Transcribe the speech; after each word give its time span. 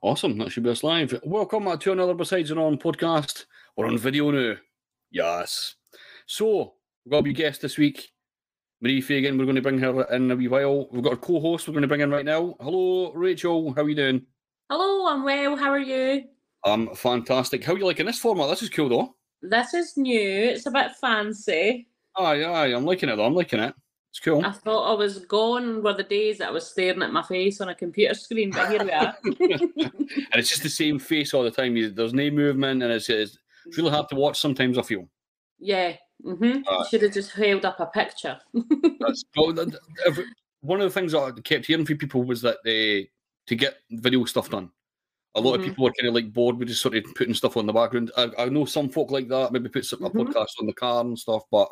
Awesome. 0.00 0.38
That 0.38 0.52
should 0.52 0.62
be 0.62 0.70
us 0.70 0.84
live. 0.84 1.18
Welcome 1.24 1.76
to 1.76 1.92
another 1.92 2.14
Besides 2.14 2.52
and 2.52 2.60
On 2.60 2.78
podcast. 2.78 3.46
We're 3.76 3.88
on 3.88 3.98
video 3.98 4.30
now. 4.30 4.54
Yes. 5.10 5.74
So, 6.24 6.74
we've 7.04 7.10
got 7.10 7.26
a 7.26 7.32
guest 7.32 7.62
this 7.62 7.76
week. 7.76 8.12
Marie 8.80 9.00
Fagan, 9.00 9.36
we're 9.36 9.44
going 9.44 9.56
to 9.56 9.62
bring 9.62 9.78
her 9.78 10.02
in 10.14 10.30
a 10.30 10.36
wee 10.36 10.46
while. 10.46 10.88
We've 10.92 11.02
got 11.02 11.14
a 11.14 11.16
co-host 11.16 11.66
we're 11.66 11.72
going 11.72 11.82
to 11.82 11.88
bring 11.88 12.00
in 12.00 12.12
right 12.12 12.24
now. 12.24 12.54
Hello, 12.60 13.12
Rachel. 13.12 13.74
How 13.74 13.82
are 13.82 13.88
you 13.88 13.96
doing? 13.96 14.22
Hello, 14.70 15.08
I'm 15.12 15.24
well. 15.24 15.56
How 15.56 15.70
are 15.70 15.80
you? 15.80 16.26
I'm 16.64 16.94
fantastic. 16.94 17.64
How 17.64 17.72
are 17.72 17.78
you 17.78 17.86
liking 17.86 18.06
this 18.06 18.20
format? 18.20 18.50
This 18.50 18.62
is 18.62 18.70
cool 18.70 18.88
though. 18.88 19.16
This 19.42 19.74
is 19.74 19.96
new. 19.96 20.20
It's 20.20 20.66
a 20.66 20.70
bit 20.70 20.92
fancy. 21.00 21.88
Aye, 22.16 22.44
aye. 22.44 22.66
I'm 22.66 22.84
liking 22.84 23.08
it 23.08 23.16
though. 23.16 23.26
I'm 23.26 23.34
liking 23.34 23.60
it. 23.60 23.74
It's 24.18 24.24
cool. 24.24 24.44
I 24.44 24.50
thought 24.50 24.90
I 24.90 24.94
was 24.94 25.20
gone 25.26 25.80
were 25.80 25.92
the 25.92 26.02
days 26.02 26.38
that 26.38 26.48
I 26.48 26.50
was 26.50 26.66
staring 26.66 27.02
at 27.02 27.12
my 27.12 27.22
face 27.22 27.60
on 27.60 27.68
a 27.68 27.74
computer 27.74 28.14
screen, 28.14 28.50
but 28.50 28.68
here 28.68 28.82
we 28.82 28.90
are. 28.90 29.16
and 29.24 30.34
it's 30.34 30.48
just 30.48 30.64
the 30.64 30.68
same 30.68 30.98
face 30.98 31.32
all 31.34 31.44
the 31.44 31.52
time. 31.52 31.74
There's 31.94 32.12
no 32.12 32.28
movement, 32.30 32.82
and 32.82 32.92
it's, 32.92 33.08
it's 33.08 33.38
really 33.76 33.90
hard 33.90 34.08
to 34.08 34.16
watch 34.16 34.40
sometimes. 34.40 34.76
I 34.76 34.82
feel. 34.82 35.08
yeah. 35.60 35.94
hmm 36.24 36.62
Uh, 36.68 36.84
Should 36.88 37.02
have 37.02 37.12
just 37.12 37.30
held 37.30 37.64
up 37.64 37.78
a 37.78 37.86
picture. 37.86 38.36
That's, 38.98 39.22
well, 39.36 39.54
every- 40.04 40.26
one 40.62 40.80
of 40.80 40.92
the 40.92 41.00
things 41.00 41.12
that 41.12 41.20
I 41.20 41.30
kept 41.42 41.66
hearing 41.66 41.86
from 41.86 41.98
people 41.98 42.24
was 42.24 42.42
that 42.42 42.56
they 42.64 43.08
to 43.46 43.54
get 43.54 43.76
video 43.92 44.24
stuff 44.24 44.50
done. 44.50 44.68
A 45.36 45.40
lot 45.40 45.52
Mhm. 45.52 45.60
of 45.60 45.64
people 45.66 45.86
are 45.86 45.92
kind 45.92 46.08
of 46.08 46.14
like 46.14 46.32
bored 46.32 46.58
with 46.58 46.66
just 46.68 46.82
sort 46.82 46.96
of 46.96 47.04
putting 47.14 47.34
stuff 47.34 47.56
on 47.56 47.66
the 47.66 47.72
background. 47.72 48.10
I, 48.16 48.30
I 48.36 48.44
know 48.48 48.64
some 48.64 48.88
folk 48.88 49.12
like 49.12 49.28
that, 49.28 49.52
maybe 49.52 49.68
put 49.68 49.84
some, 49.84 50.02
a 50.02 50.10
Mhm. 50.10 50.26
podcast 50.26 50.58
on 50.58 50.66
the 50.66 50.72
car 50.72 51.02
and 51.02 51.16
stuff, 51.16 51.44
but 51.52 51.68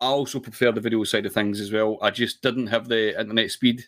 I 0.00 0.06
also 0.06 0.40
prefer 0.40 0.72
the 0.72 0.80
video 0.80 1.04
side 1.04 1.26
of 1.26 1.32
things 1.32 1.60
as 1.60 1.72
well. 1.72 1.98
I 2.00 2.10
just 2.10 2.42
didn't 2.42 2.68
have 2.68 2.88
the 2.88 3.18
internet 3.20 3.50
speed, 3.50 3.84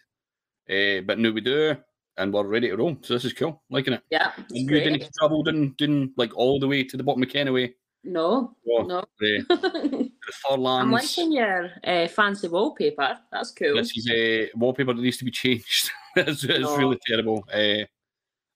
uh, 0.68 1.00
but 1.06 1.18
now 1.18 1.30
we 1.30 1.40
do, 1.40 1.76
and 2.18 2.32
we're 2.32 2.46
ready 2.46 2.68
to 2.68 2.76
roll. 2.76 2.98
So 3.02 3.14
this 3.14 3.24
is 3.24 3.32
cool, 3.32 3.62
liking 3.70 3.94
it. 3.94 4.02
Yeah, 4.10 4.32
And 4.36 4.46
you 4.56 4.66
great. 4.68 4.84
didn't 4.84 5.10
travel 5.18 5.42
down, 5.42 5.74
down 5.78 6.12
like 6.16 6.36
all 6.36 6.60
the 6.60 6.68
way 6.68 6.84
to 6.84 6.96
the 6.96 7.02
bottom 7.02 7.22
of 7.22 7.28
Kennaway, 7.30 7.72
No, 8.04 8.54
or 8.66 8.84
no. 8.84 9.04
the, 9.20 9.44
the 9.48 10.32
far 10.46 10.58
I'm 10.80 10.90
liking 10.90 11.32
your 11.32 11.70
uh, 11.84 12.08
fancy 12.08 12.48
wallpaper. 12.48 13.18
That's 13.30 13.50
cool. 13.52 13.76
This 13.76 13.96
is 13.96 14.10
a 14.10 14.50
wallpaper 14.54 14.92
that 14.92 15.00
needs 15.02 15.16
to 15.16 15.24
be 15.24 15.30
changed. 15.30 15.90
it's 16.16 16.44
it's 16.44 16.60
No. 16.60 16.76
really 16.76 16.98
terrible. 17.06 17.44
Uh, 17.52 17.84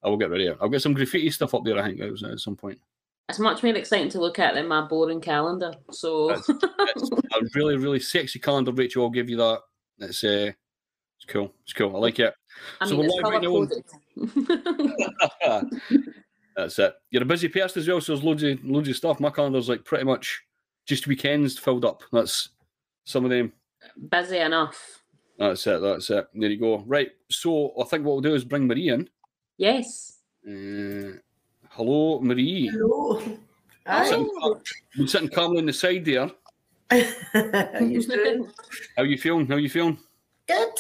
I 0.05 0.09
will 0.11 0.19
get 0.19 0.29
rid 0.31 0.47
of 0.47 0.53
it. 0.55 0.59
I'll 0.61 0.69
get 0.69 0.83
some 0.83 0.93
graffiti 0.95 1.31
stuff 1.31 1.55
up 1.55 1.65
there. 1.65 1.79
I 1.79 1.89
think 1.89 2.01
at 2.01 2.39
some 2.39 2.55
point. 2.57 2.79
It's 3.29 3.39
much 3.41 3.63
more 3.63 3.75
exciting 3.75 4.09
to 4.11 4.21
look 4.21 4.39
at 4.39 4.55
than 4.55 4.69
my 4.69 4.83
boring 4.83 5.21
calendar. 5.21 5.75
So 5.91 6.31
It's, 6.31 6.49
it's 6.49 7.11
a 7.35 7.41
really, 7.55 7.77
really 7.77 7.99
sexy 7.99 8.39
calendar, 8.39 8.73
Rachel. 8.73 9.05
I'll 9.05 9.11
give 9.11 9.29
you 9.29 9.37
that. 9.39 9.61
It's 9.99 10.23
uh, 10.23 10.53
it's 11.17 11.25
cool. 11.27 11.53
It's 11.65 11.73
cool. 11.73 11.97
I 11.97 11.99
like 11.99 12.21
it. 12.21 12.35
I 12.81 12.87
so 12.87 12.97
mean, 12.97 13.11
we're 13.13 13.23
right 13.23 13.43
now. 13.43 13.67
That's 16.57 16.79
it. 16.79 16.95
You're 17.11 17.23
a 17.23 17.27
busy 17.27 17.49
person 17.49 17.83
as 17.83 17.89
well, 17.89 18.01
so 18.01 18.13
there's 18.13 18.25
loads 18.25 18.43
of 18.43 18.65
loads 18.65 18.89
of 18.89 18.97
stuff. 18.97 19.21
My 19.21 19.31
calendar's 19.31 19.69
like 19.69 19.85
pretty 19.85 20.05
much 20.05 20.43
just 20.87 21.07
weekends 21.07 21.59
filled 21.59 21.85
up. 21.85 22.03
That's 22.13 22.51
some 23.05 23.25
of 23.25 23.31
them. 23.31 23.53
Busy 24.11 24.39
enough. 24.39 25.03
That's 25.39 25.67
it. 25.67 25.83
That's 25.83 26.09
it. 26.11 26.27
There 26.35 26.51
you 26.51 26.59
go. 26.59 26.83
Right. 26.87 27.11
So 27.31 27.73
I 27.81 27.85
think 27.85 28.05
what 28.05 28.13
we'll 28.13 28.21
do 28.21 28.35
is 28.35 28.45
bring 28.45 28.67
Marie 28.67 28.89
in. 28.89 29.09
Yes. 29.59 30.19
Uh, 30.47 31.19
hello, 31.77 32.21
Marie. 32.21 32.69
Hello. 32.69 33.21
I'm 33.21 33.39
Hi. 33.87 34.05
sitting, 34.09 34.31
I'm 34.99 35.07
sitting 35.07 35.29
calmly 35.29 35.59
on 35.59 35.67
the 35.67 35.73
side 35.73 36.05
there. 36.05 36.31
How 36.91 36.97
you 37.81 38.03
doing? 38.09 38.51
How 38.97 39.03
you 39.03 39.19
feeling? 39.19 39.47
How 39.47 39.57
you 39.57 39.69
feeling? 39.69 39.99
Good. 40.49 40.73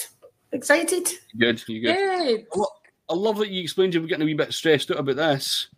Excited? 0.53 1.08
Good. 1.36 1.62
You 1.69 1.83
good? 1.83 2.47
Good. 2.50 2.66
I 3.08 3.14
love 3.14 3.38
that 3.38 3.50
you 3.50 3.62
explained 3.62 3.94
you 3.94 4.00
were 4.00 4.08
getting 4.08 4.22
a 4.22 4.27
wee 4.27 4.34
bit 4.34 4.53
stressed 4.53 4.91
out 4.91 4.98
about 4.98 5.16
this. 5.16 5.69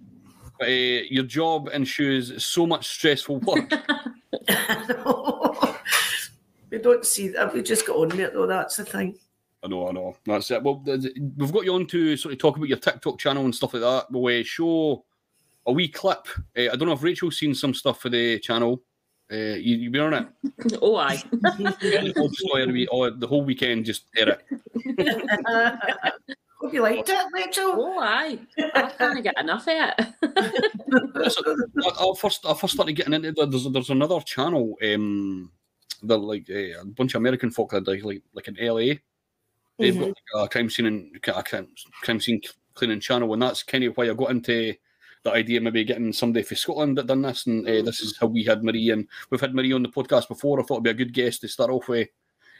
But, 0.58 0.68
uh, 0.68 1.02
your 1.10 1.24
job 1.24 1.68
ensures 1.72 2.44
so 2.44 2.66
much 2.66 2.88
stressful 2.88 3.40
work. 3.40 3.70
we 6.70 6.78
don't 6.78 7.04
see 7.04 7.28
that. 7.28 7.52
We 7.52 7.62
just 7.62 7.86
got 7.86 7.96
on 7.96 8.08
with 8.08 8.20
it 8.20 8.32
though. 8.32 8.46
That's 8.46 8.76
the 8.76 8.84
thing. 8.84 9.18
I 9.62 9.68
know, 9.68 9.88
I 9.88 9.92
know. 9.92 10.16
That's 10.24 10.50
it. 10.52 10.62
Well, 10.62 10.80
th- 10.84 11.02
th- 11.02 11.16
we've 11.36 11.52
got 11.52 11.64
you 11.64 11.74
on 11.74 11.86
to 11.88 12.16
sort 12.16 12.32
of 12.32 12.38
talk 12.38 12.56
about 12.56 12.68
your 12.68 12.78
TikTok 12.78 13.18
channel 13.18 13.44
and 13.44 13.54
stuff 13.54 13.74
like 13.74 13.82
that. 13.82 14.06
We'll 14.10 14.40
uh, 14.40 14.44
show 14.44 15.04
a 15.66 15.72
wee 15.72 15.88
clip. 15.88 16.26
Uh, 16.56 16.62
I 16.72 16.76
don't 16.76 16.86
know 16.86 16.92
if 16.92 17.02
Rachel's 17.02 17.38
seen 17.38 17.54
some 17.54 17.74
stuff 17.74 18.00
for 18.00 18.08
the 18.08 18.38
channel. 18.40 18.82
Uh, 19.30 19.56
you, 19.56 19.76
you 19.76 19.90
been 19.90 20.00
on 20.00 20.14
it? 20.14 20.78
Oh, 20.82 20.96
aye. 20.96 21.22
I'll 21.44 22.28
just 22.28 22.44
go 22.50 22.58
every- 22.58 22.88
oh, 22.88 23.10
the 23.10 23.26
whole 23.26 23.44
weekend, 23.44 23.84
just 23.84 24.04
air 24.16 24.38
it. 24.38 24.42
Hope 26.60 26.74
you 26.74 26.82
liked 26.82 27.08
it, 27.08 27.26
Rachel. 27.32 27.72
Oh, 27.76 27.98
aye. 28.00 28.38
I 28.74 28.90
can't 28.98 29.22
get 29.22 29.38
enough 29.38 29.68
of 29.68 29.74
it. 29.76 29.94
That's- 31.14 31.36
I, 31.46 32.04
I 32.04 32.12
first, 32.16 32.44
I 32.46 32.54
first 32.54 32.74
started 32.74 32.94
getting 32.94 33.12
into. 33.14 33.32
There's, 33.32 33.68
there's 33.70 33.90
another 33.90 34.18
channel. 34.20 34.76
Um, 34.82 35.52
they're 36.02 36.16
like 36.16 36.48
uh, 36.50 36.80
a 36.80 36.84
bunch 36.84 37.14
of 37.14 37.20
American 37.20 37.50
folk 37.50 37.70
that 37.70 37.86
like 37.86 38.02
like, 38.04 38.22
like 38.32 38.48
in 38.48 38.56
LA. 38.60 38.94
They've 39.78 39.96
got 39.98 40.08
like, 40.34 40.46
a 40.46 40.48
crime 40.48 40.70
scene 40.70 40.86
and 40.86 41.14
a 41.16 41.20
crime, 41.20 41.68
crime 42.02 42.20
scene 42.20 42.40
cleaning 42.74 43.00
channel, 43.00 43.32
and 43.32 43.42
that's 43.42 43.62
kind 43.62 43.84
of 43.84 43.96
why 43.96 44.10
I 44.10 44.14
got 44.14 44.30
into 44.30 44.74
the 45.22 45.32
idea 45.32 45.58
of 45.58 45.64
maybe 45.64 45.84
getting 45.84 46.12
somebody 46.12 46.44
from 46.44 46.56
Scotland 46.56 46.98
that 46.98 47.06
done 47.06 47.22
this. 47.22 47.46
And 47.46 47.66
uh, 47.66 47.82
this 47.82 48.00
is 48.00 48.16
how 48.18 48.26
we 48.26 48.44
had 48.44 48.64
Marie, 48.64 48.90
and 48.90 49.06
we've 49.30 49.40
had 49.40 49.54
Marie 49.54 49.72
on 49.72 49.82
the 49.82 49.88
podcast 49.88 50.28
before. 50.28 50.60
I 50.60 50.62
thought 50.62 50.76
it'd 50.76 50.84
be 50.84 50.90
a 50.90 50.94
good 50.94 51.14
guest 51.14 51.40
to 51.42 51.48
start 51.48 51.70
off 51.70 51.88
with, 51.88 52.08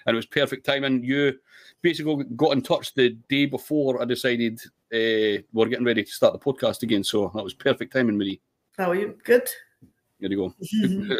and 0.06 0.14
it 0.14 0.16
was 0.16 0.26
perfect 0.26 0.66
timing. 0.66 1.04
You 1.04 1.38
basically 1.82 2.24
got 2.36 2.52
in 2.52 2.62
touch 2.62 2.94
the 2.94 3.10
day 3.28 3.46
before 3.46 4.00
I 4.00 4.04
decided 4.04 4.60
uh, 4.92 5.42
we're 5.52 5.68
getting 5.68 5.86
ready 5.86 6.04
to 6.04 6.10
start 6.10 6.32
the 6.32 6.38
podcast 6.38 6.82
again, 6.82 7.04
so 7.04 7.30
that 7.34 7.44
was 7.44 7.54
perfect 7.54 7.92
timing, 7.92 8.18
Marie. 8.18 8.40
How 8.76 8.90
are 8.90 8.94
you? 8.94 9.18
Good. 9.24 9.48
There 10.20 10.30
you 10.30 10.36
go. 10.36 10.54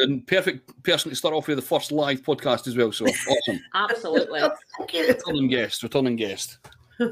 and 0.03 0.27
perfect 0.27 0.83
person 0.83 1.09
to 1.09 1.15
start 1.15 1.33
off 1.33 1.47
with 1.47 1.57
the 1.57 1.61
first 1.61 1.91
live 1.91 2.21
podcast 2.21 2.67
as 2.67 2.75
well. 2.75 2.91
So 2.91 3.05
awesome. 3.05 3.61
Absolutely. 3.73 4.41
Thank 4.77 4.93
returning 4.93 5.47
guest, 5.47 5.83
returning 5.83 6.15
guest. 6.15 6.59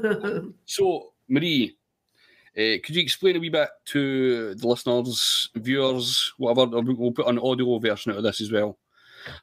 So, 0.66 1.14
Marie, 1.28 1.77
uh, 2.58 2.76
could 2.82 2.96
you 2.96 3.02
explain 3.02 3.36
a 3.36 3.38
wee 3.38 3.50
bit 3.50 3.68
to 3.84 4.54
the 4.56 4.66
listeners, 4.66 5.48
viewers, 5.54 6.32
whatever? 6.38 6.80
We'll 6.80 7.12
put 7.12 7.28
an 7.28 7.38
audio 7.38 7.78
version 7.78 8.10
out 8.10 8.18
of 8.18 8.24
this 8.24 8.40
as 8.40 8.50
well. 8.50 8.78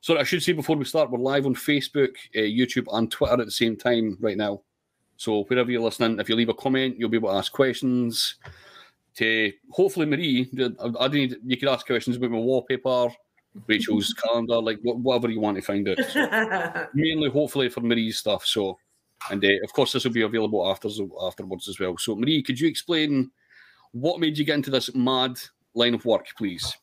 So, 0.01 0.17
I 0.17 0.23
should 0.23 0.43
say 0.43 0.51
before 0.51 0.75
we 0.75 0.83
start, 0.83 1.11
we're 1.11 1.19
live 1.19 1.45
on 1.45 1.55
Facebook, 1.55 2.15
uh, 2.35 2.39
YouTube, 2.39 2.87
and 2.91 3.09
Twitter 3.09 3.39
at 3.39 3.45
the 3.45 3.51
same 3.51 3.77
time 3.77 4.17
right 4.19 4.35
now. 4.35 4.61
So, 5.15 5.43
wherever 5.43 5.71
you're 5.71 5.81
listening, 5.81 6.19
if 6.19 6.27
you 6.27 6.35
leave 6.35 6.49
a 6.49 6.53
comment, 6.53 6.97
you'll 6.97 7.09
be 7.09 7.17
able 7.17 7.29
to 7.29 7.35
ask 7.35 7.53
questions. 7.53 8.35
To 9.15 9.53
hopefully, 9.71 10.07
Marie, 10.07 10.49
I, 10.99 11.07
need 11.07 11.37
you 11.45 11.55
could 11.55 11.69
ask 11.69 11.85
questions 11.85 12.17
about 12.17 12.31
my 12.31 12.37
wallpaper, 12.37 13.07
Rachel's 13.65 14.13
calendar, 14.13 14.59
like 14.59 14.79
whatever 14.83 15.29
you 15.29 15.39
want 15.39 15.55
to 15.55 15.63
find 15.63 15.87
out 15.87 16.89
mainly 16.93 17.29
hopefully 17.29 17.69
for 17.69 17.79
Marie's 17.79 18.17
stuff. 18.17 18.45
So, 18.45 18.77
and 19.31 19.43
uh, 19.43 19.63
of 19.63 19.73
course, 19.73 19.91
this 19.93 20.03
will 20.03 20.11
be 20.11 20.21
available 20.21 20.69
after 20.69 20.89
afterwards 21.21 21.67
as 21.67 21.79
well. 21.79 21.97
So, 21.97 22.15
Marie, 22.15 22.43
could 22.43 22.59
you 22.59 22.67
explain 22.67 23.31
what 23.91 24.19
made 24.19 24.37
you 24.37 24.45
get 24.45 24.55
into 24.55 24.71
this 24.71 24.93
mad 24.93 25.39
line 25.73 25.93
of 25.93 26.05
work, 26.05 26.27
please? 26.37 26.75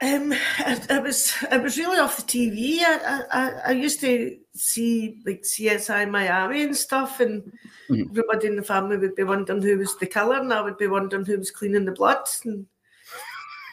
Um, 0.00 0.32
it, 0.32 0.90
it 0.90 1.02
was 1.02 1.32
it 1.50 1.62
was 1.62 1.78
really 1.78 2.00
off 2.00 2.16
the 2.16 2.22
TV. 2.24 2.80
I, 2.80 3.22
I 3.30 3.50
I 3.66 3.70
used 3.70 4.00
to 4.00 4.36
see 4.52 5.20
like 5.24 5.42
CSI 5.42 6.10
Miami 6.10 6.64
and 6.64 6.76
stuff, 6.76 7.20
and 7.20 7.52
Mhm. 7.88 8.10
everybody 8.10 8.46
in 8.48 8.56
the 8.56 8.62
family 8.62 8.96
would 8.96 9.14
be 9.14 9.22
wondering 9.22 9.62
who 9.62 9.78
was 9.78 9.96
the 9.98 10.06
killer, 10.06 10.38
and 10.38 10.52
I 10.52 10.60
would 10.60 10.76
be 10.78 10.88
wondering 10.88 11.24
who 11.24 11.38
was 11.38 11.50
cleaning 11.52 11.84
the 11.84 11.92
blood, 11.92 12.26
and 12.44 12.66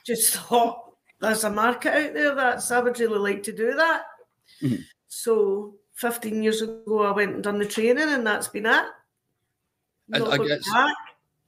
just 0.06 0.36
thought 0.36 0.94
there's 1.20 1.44
a 1.44 1.50
market 1.50 1.94
out 1.94 2.14
there. 2.14 2.36
That's 2.36 2.70
I 2.70 2.80
would 2.80 3.00
really 3.00 3.20
like 3.20 3.42
to 3.44 3.52
do 3.52 3.74
that. 3.74 4.04
Mhm. 4.62 4.84
So 5.08 5.76
15 6.00 6.42
years 6.44 6.62
ago, 6.62 7.04
I 7.04 7.12
went 7.12 7.36
and 7.36 7.44
done 7.44 7.60
the 7.60 7.66
training, 7.66 8.10
and 8.10 8.26
that's 8.26 8.48
been 8.48 8.66
it. 8.66 8.86
I- 10.14 10.20
Not 10.20 10.28
I 10.34 10.36
looked 10.38 10.50
guess- 10.50 10.74
back. 10.74 10.96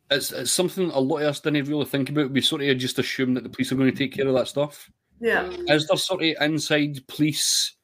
It's, 0.10 0.32
it's 0.34 0.52
something 0.52 0.92
a 0.92 1.00
lot 1.00 1.20
of 1.22 1.30
us 1.30 1.40
didn't 1.40 1.70
really 1.70 1.86
think 1.86 2.10
about. 2.10 2.32
We 2.32 2.42
sort 2.42 2.62
of 2.62 2.78
just 2.78 3.00
assume 3.00 3.34
that 3.36 3.44
the 3.44 3.50
police 3.50 3.72
are 3.72 3.76
going 3.76 3.90
to 3.90 3.98
take 3.98 4.12
care 4.14 4.28
of 4.28 4.34
that 4.34 4.50
stuff. 4.50 4.92
Yeah. 5.22 5.50
Is 5.70 5.88
there 5.88 5.96
sort 5.96 6.22
of 6.22 6.36
inside 6.42 7.08
police, 7.08 7.76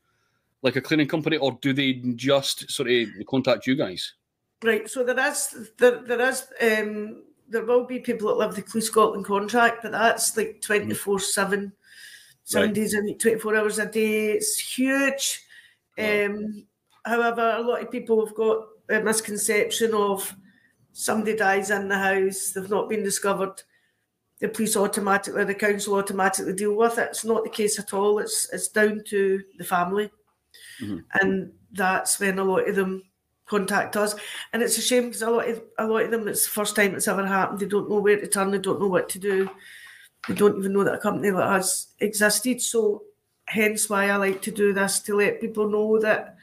like 0.62 0.76
a 0.76 0.82
cleaning 0.82 1.08
company, 1.08 1.38
or 1.38 1.58
do 1.62 1.72
they 1.72 1.94
just 2.16 2.70
sort 2.70 2.90
of 2.92 3.08
contact 3.30 3.66
you 3.66 3.76
guys? 3.76 4.14
Right, 4.62 4.90
so 4.90 5.06
there 5.06 5.18
is 5.30 5.70
there, 5.78 6.02
there 6.04 6.20
is 6.28 6.48
um 6.62 7.24
there 7.48 7.64
will 7.64 7.86
be 7.86 8.00
people 8.00 8.28
that 8.28 8.36
live 8.38 8.56
the 8.56 8.62
Police 8.64 8.88
Scotland 8.88 9.24
contract, 9.24 9.84
but 9.84 9.94
that's 9.94 10.36
like 10.36 10.60
24 10.62 11.20
7, 11.22 11.72
seven 12.44 12.68
Right. 12.70 12.76
days 12.76 12.94
a 12.94 13.00
week, 13.02 13.20
24 13.20 13.56
hours 13.56 13.80
a 13.80 13.86
day. 13.86 14.32
It's 14.32 14.58
huge. 14.60 15.46
Um, 15.98 16.68
however, 17.06 17.56
a 17.58 17.62
lot 17.62 17.82
of 17.82 17.92
people 17.92 18.26
have 18.26 18.36
got 18.36 18.66
a 18.90 19.00
misconception 19.02 19.94
of 19.94 20.36
somebody 20.94 21.36
dies 21.36 21.70
in 21.70 21.88
the 21.88 21.98
house, 21.98 22.52
they've 22.52 22.70
not 22.70 22.90
been 22.90 23.04
discovered, 23.04 23.62
the 24.40 24.48
police 24.50 24.78
automatically, 24.78 25.44
the 25.44 25.56
council 25.56 25.96
automatically 25.96 26.54
deal 26.54 26.76
with 26.76 26.98
it. 26.98 27.10
It's 27.10 27.26
not 27.26 27.44
the 27.44 27.50
case 27.50 27.80
at 27.80 27.94
all. 27.94 28.20
It's 28.20 28.48
it's 28.54 28.68
down 28.68 29.04
to 29.08 29.44
the 29.58 29.64
family. 29.64 30.12
Mhm. 30.82 31.04
And 31.22 31.54
that's 31.72 32.20
when 32.20 32.40
a 32.40 32.44
lot 32.44 32.68
of 32.70 32.76
them 32.76 33.04
contact 33.48 33.96
us, 33.96 34.16
and 34.54 34.62
it's 34.62 34.78
a 34.78 34.82
shame 34.82 35.06
because 35.06 35.22
a 35.24 35.30
lot 35.30 35.50
of 35.50 35.64
a 35.80 35.88
lot 35.88 36.04
of 36.04 36.12
them 36.12 36.28
it's 36.28 36.44
the 36.44 36.52
first 36.52 36.76
time 36.76 36.94
it's 36.96 37.08
ever 37.08 37.26
happened. 37.26 37.60
They 37.60 37.66
don't 37.66 37.90
know 37.90 38.00
where 38.00 38.20
to 38.20 38.28
turn. 38.28 38.52
They 38.52 38.60
don't 38.60 38.80
know 38.80 38.88
what 38.88 39.10
to 39.10 39.20
do. 39.20 39.50
They 40.28 40.36
don't 40.36 40.58
even 40.58 40.74
know 40.74 40.84
that 40.84 40.96
a 40.96 41.00
company 41.00 41.32
like 41.32 41.60
us 41.60 41.94
existed. 42.00 42.62
So, 42.62 43.04
hence 43.48 43.90
why 43.90 44.10
I 44.10 44.16
like 44.18 44.42
to 44.44 44.52
do 44.52 44.74
this 44.74 45.00
to 45.02 45.16
let 45.16 45.42
people 45.42 45.70
know 45.70 46.00
that 46.00 46.36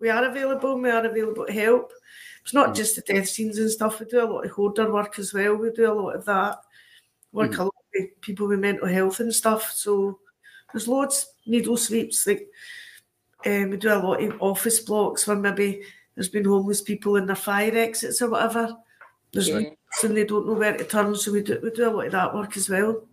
we 0.00 0.08
are 0.10 0.24
available. 0.24 0.80
We 0.80 0.90
are 0.90 1.04
available 1.04 1.46
to 1.46 1.52
help. 1.52 1.92
It's 2.42 2.54
not 2.54 2.70
Mm. 2.70 2.76
just 2.76 2.96
the 2.96 3.02
death 3.02 3.28
scenes 3.28 3.58
and 3.58 3.70
stuff. 3.70 4.00
We 4.00 4.06
do 4.06 4.22
a 4.22 4.26
lot 4.32 4.44
of 4.44 4.50
hoarder 4.50 4.92
work 4.92 5.18
as 5.18 5.32
well. 5.32 5.54
We 5.56 5.70
do 5.70 5.90
a 5.90 5.94
lot 5.94 6.16
of 6.16 6.24
that 6.24 6.58
work 7.32 7.52
Mm. 7.52 7.58
a 7.58 7.64
lot 7.64 7.74
with 7.94 8.20
people 8.20 8.48
with 8.48 8.58
mental 8.60 8.88
health 8.88 9.20
and 9.20 9.34
stuff. 9.34 9.70
So 9.72 10.18
there's 10.72 10.88
loads 10.88 11.34
needle 11.46 11.76
sweeps. 11.76 12.26
Like 12.26 12.48
um, 13.44 13.70
we 13.70 13.76
do 13.76 13.88
a 13.92 13.98
lot 13.98 14.22
of 14.22 14.40
office 14.40 14.80
blocks 14.80 15.26
where 15.26 15.36
maybe 15.36 15.82
there's 16.14 16.28
been 16.28 16.44
homeless 16.44 16.80
people 16.80 17.16
in 17.16 17.26
their 17.26 17.36
fire 17.36 17.76
exits 17.76 18.22
or 18.22 18.30
whatever. 18.30 18.76
There's 19.32 19.48
Yeah. 19.48 19.70
and 20.02 20.16
they 20.16 20.24
don't 20.24 20.46
know 20.46 20.52
where 20.54 20.76
to 20.76 20.84
turn. 20.84 21.14
So 21.16 21.32
we 21.32 21.42
do 21.42 21.58
we 21.62 21.70
do 21.70 21.88
a 21.88 21.90
lot 21.90 22.06
of 22.06 22.12
that 22.12 22.34
work 22.34 22.56
as 22.56 22.68
well. 22.70 23.06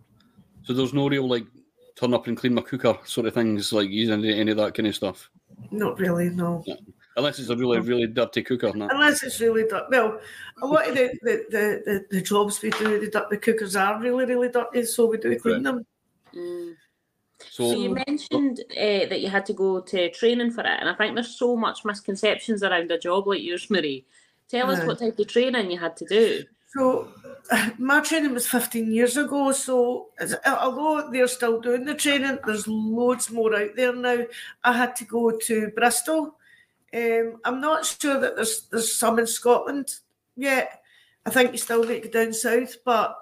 So 0.62 0.72
there's 0.72 0.92
no 0.94 1.08
real 1.08 1.28
like 1.28 1.46
turn 2.00 2.14
up 2.14 2.26
and 2.26 2.36
clean 2.36 2.54
my 2.54 2.62
cooker 2.62 2.96
sort 3.04 3.26
of 3.26 3.34
things 3.34 3.72
like 3.72 3.90
using 3.90 4.14
any, 4.14 4.40
any 4.40 4.50
of 4.52 4.56
that 4.56 4.74
kind 4.74 4.86
of 4.86 4.94
stuff. 4.94 5.30
Not 5.70 5.98
really, 5.98 6.30
no. 6.30 6.64
Unless 7.16 7.38
it's 7.40 7.50
a 7.50 7.56
really, 7.56 7.80
really 7.80 8.06
dirty 8.06 8.42
cooker. 8.42 8.72
No. 8.74 8.88
Unless 8.90 9.22
it's 9.22 9.40
really 9.40 9.64
dirty. 9.64 9.86
Well, 9.90 10.20
a 10.62 10.66
lot 10.66 10.88
of 10.88 10.94
the, 10.94 11.18
the, 11.22 11.44
the, 11.50 11.82
the, 11.84 12.06
the 12.10 12.22
jobs 12.22 12.62
we 12.62 12.70
do, 12.70 13.00
the, 13.00 13.26
the 13.30 13.36
cookers 13.36 13.76
are 13.76 14.00
really, 14.00 14.24
really 14.24 14.48
dirty, 14.48 14.84
so 14.84 15.06
we 15.06 15.18
do 15.18 15.38
clean 15.38 15.62
them. 15.62 15.84
Mm. 16.34 16.74
So, 17.50 17.72
So 17.72 17.78
you 17.78 17.96
mentioned 18.06 18.60
uh, 18.70 19.06
that 19.08 19.20
you 19.20 19.28
had 19.28 19.46
to 19.46 19.52
go 19.52 19.80
to 19.80 20.10
training 20.10 20.52
for 20.52 20.62
it, 20.62 20.78
and 20.80 20.88
I 20.88 20.94
think 20.94 21.14
there's 21.14 21.36
so 21.36 21.56
much 21.56 21.84
misconceptions 21.84 22.62
around 22.62 22.90
a 22.90 22.98
job 22.98 23.26
like 23.26 23.42
yours, 23.42 23.68
Marie. 23.70 24.06
Tell 24.48 24.70
us 24.70 24.80
Aye. 24.80 24.86
what 24.86 24.98
type 24.98 25.18
of 25.18 25.26
training 25.26 25.70
you 25.70 25.78
had 25.78 25.96
to 25.98 26.06
do. 26.06 26.44
So 26.74 27.08
my 27.78 28.00
training 28.00 28.32
was 28.34 28.46
15 28.46 28.92
years 28.92 29.16
ago. 29.16 29.52
So 29.52 30.08
as- 30.18 30.36
although 30.46 31.10
they're 31.10 31.26
still 31.28 31.60
doing 31.60 31.84
the 31.84 31.94
training, 31.94 32.38
there's 32.46 32.68
loads 32.68 33.30
more 33.30 33.54
out 33.54 33.74
there 33.76 33.94
now. 33.94 34.24
I 34.64 34.72
had 34.72 34.94
to 34.96 35.04
go 35.04 35.30
to 35.32 35.68
Bristol. 35.74 36.36
Um, 36.92 37.40
I'm 37.44 37.60
not 37.60 37.86
sure 37.86 38.18
that 38.20 38.34
there's 38.36 38.62
there's 38.70 38.94
some 38.94 39.18
in 39.18 39.26
Scotland 39.26 39.94
yet. 40.36 40.82
I 41.24 41.30
think 41.30 41.52
you 41.52 41.58
still 41.58 41.84
need 41.84 42.02
to 42.02 42.08
go 42.08 42.24
down 42.24 42.32
south, 42.32 42.76
but 42.84 43.16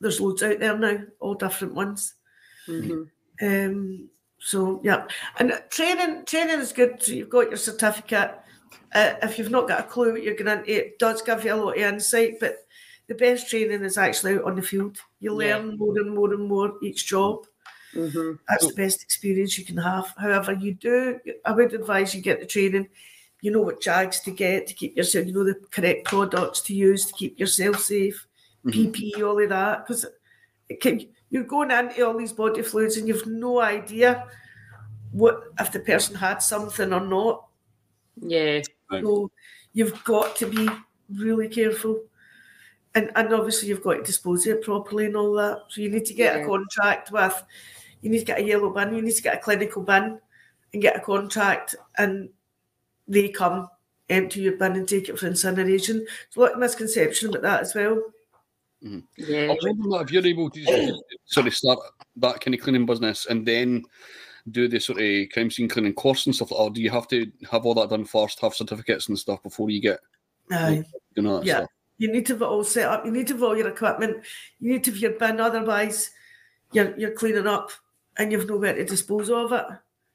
there's 0.00 0.20
loads 0.20 0.42
out 0.42 0.60
there 0.60 0.76
now, 0.78 0.98
all 1.18 1.34
different 1.34 1.74
ones. 1.74 2.14
Mhm. 2.68 3.10
Um, 3.42 4.08
so 4.38 4.80
yeah, 4.84 5.06
and 5.38 5.60
training 5.70 6.24
training 6.26 6.60
is 6.60 6.72
good. 6.72 7.02
So 7.02 7.12
you've 7.12 7.30
got 7.30 7.48
your 7.48 7.56
certificate. 7.56 8.38
Uh, 8.94 9.14
if 9.22 9.38
you've 9.38 9.50
not 9.50 9.68
got 9.68 9.80
a 9.80 9.82
clue 9.82 10.12
what 10.12 10.22
you're 10.22 10.34
going 10.34 10.58
into, 10.58 10.70
it 10.70 10.98
does 10.98 11.22
give 11.22 11.44
you 11.44 11.52
a 11.52 11.56
lot 11.56 11.76
of 11.76 11.82
insight. 11.82 12.38
But 12.40 12.66
the 13.08 13.14
best 13.14 13.48
training 13.48 13.82
is 13.82 13.98
actually 13.98 14.34
out 14.36 14.44
on 14.44 14.56
the 14.56 14.62
field. 14.62 14.98
You 15.20 15.30
Yeah. 15.42 15.56
learn 15.56 15.76
more 15.76 15.98
and 15.98 16.14
more 16.14 16.32
and 16.32 16.48
more 16.48 16.74
each 16.82 17.06
job. 17.06 17.46
Mhm. 17.94 18.38
That's 18.48 18.66
the 18.66 18.74
best 18.74 19.02
experience 19.02 19.58
you 19.58 19.64
can 19.64 19.76
have. 19.76 20.12
However, 20.16 20.52
you 20.52 20.74
do. 20.74 21.18
I 21.44 21.52
would 21.52 21.72
advise 21.72 22.14
you 22.14 22.20
get 22.20 22.40
the 22.40 22.46
training. 22.46 22.88
You 23.42 23.52
know 23.52 23.60
what 23.60 23.80
jags 23.80 24.20
to 24.20 24.30
get 24.30 24.66
to 24.66 24.74
keep 24.74 24.96
yourself. 24.96 25.26
You 25.26 25.32
know 25.32 25.44
the 25.44 25.54
correct 25.70 26.04
products 26.04 26.60
to 26.62 26.74
use 26.74 27.06
to 27.06 27.12
keep 27.12 27.38
yourself 27.38 27.80
safe. 27.80 28.26
Mhm. 28.64 28.72
PPE, 28.72 29.22
all 29.22 29.40
of 29.40 29.48
that, 29.50 29.86
because 29.86 30.06
it 30.68 30.80
can. 30.80 31.06
You're 31.30 31.44
going 31.44 31.70
into 31.70 32.06
all 32.06 32.16
these 32.16 32.32
body 32.32 32.62
fluids 32.62 32.96
and 32.96 33.06
you've 33.08 33.26
no 33.26 33.60
idea 33.60 34.26
what 35.12 35.44
if 35.58 35.72
the 35.72 35.80
person 35.80 36.14
had 36.14 36.38
something 36.38 36.92
or 36.92 37.00
not. 37.00 37.45
Yeah. 38.20 38.62
So 38.90 39.30
you've 39.72 40.02
got 40.04 40.36
to 40.36 40.46
be 40.46 40.68
really 41.14 41.48
careful. 41.48 42.02
And 42.94 43.10
and 43.14 43.32
obviously 43.32 43.68
you've 43.68 43.82
got 43.82 43.94
to 43.94 44.02
dispose 44.02 44.46
of 44.46 44.56
it 44.56 44.62
properly 44.62 45.06
and 45.06 45.16
all 45.16 45.32
that. 45.34 45.64
So 45.68 45.80
you 45.80 45.90
need 45.90 46.06
to 46.06 46.14
get 46.14 46.36
Yeah. 46.36 46.42
a 46.42 46.46
contract 46.46 47.12
with 47.12 47.42
you 48.00 48.10
need 48.10 48.20
to 48.20 48.24
get 48.24 48.38
a 48.38 48.44
yellow 48.44 48.70
bin, 48.70 48.94
you 48.94 49.02
need 49.02 49.16
to 49.16 49.22
get 49.22 49.34
a 49.34 49.38
clinical 49.38 49.82
bin 49.82 50.18
and 50.72 50.82
get 50.82 50.96
a 50.96 51.00
contract 51.00 51.74
and 51.98 52.28
they 53.08 53.28
come 53.28 53.68
empty 54.08 54.40
your 54.40 54.56
bin 54.56 54.72
and 54.76 54.88
take 54.88 55.08
it 55.08 55.18
for 55.18 55.26
incineration. 55.26 55.98
There's 55.98 56.36
a 56.36 56.40
lot 56.40 56.52
of 56.52 56.58
misconception 56.58 57.30
about 57.30 57.42
that 57.42 57.60
as 57.62 57.74
well. 57.74 58.02
Mm-hmm. 58.84 58.98
Yeah. 59.16 59.44
I 59.44 59.54
was 59.54 59.64
wondering 59.64 59.90
that 59.90 60.02
if 60.02 60.12
you're 60.12 60.26
able 60.26 60.50
to 60.50 60.98
sort 61.24 61.46
of 61.46 61.56
start 61.56 61.78
that 62.16 62.40
kind 62.40 62.54
of 62.54 62.60
cleaning 62.60 62.86
business 62.86 63.26
and 63.26 63.46
then 63.46 63.84
do 64.50 64.68
the 64.68 64.78
sort 64.78 65.00
of 65.00 65.28
crime 65.30 65.50
scene 65.50 65.68
cleaning 65.68 65.94
course 65.94 66.26
and 66.26 66.34
stuff, 66.34 66.52
or 66.52 66.70
do 66.70 66.80
you 66.80 66.90
have 66.90 67.08
to 67.08 67.30
have 67.50 67.66
all 67.66 67.74
that 67.74 67.90
done 67.90 68.04
first, 68.04 68.40
have 68.40 68.54
certificates 68.54 69.08
and 69.08 69.18
stuff 69.18 69.42
before 69.42 69.70
you 69.70 69.80
get 69.80 70.00
Aye. 70.52 70.84
you 71.14 71.22
know 71.22 71.38
that 71.38 71.46
Yeah. 71.46 71.56
stuff? 71.58 71.70
You 71.98 72.12
need 72.12 72.26
to 72.26 72.34
have 72.34 72.42
it 72.42 72.46
all 72.46 72.62
set 72.64 72.88
up. 72.88 73.04
You 73.06 73.10
need 73.10 73.26
to 73.28 73.34
have 73.34 73.42
all 73.42 73.56
your 73.56 73.68
equipment. 73.68 74.22
You 74.60 74.72
need 74.72 74.84
to 74.84 74.90
have 74.90 75.00
your 75.00 75.12
bin. 75.12 75.40
Otherwise, 75.40 76.10
you're 76.72 76.96
you're 76.98 77.12
cleaning 77.12 77.46
up 77.46 77.70
and 78.18 78.30
you've 78.30 78.48
nowhere 78.48 78.74
to 78.74 78.84
dispose 78.84 79.30
of 79.30 79.52
it. 79.52 79.66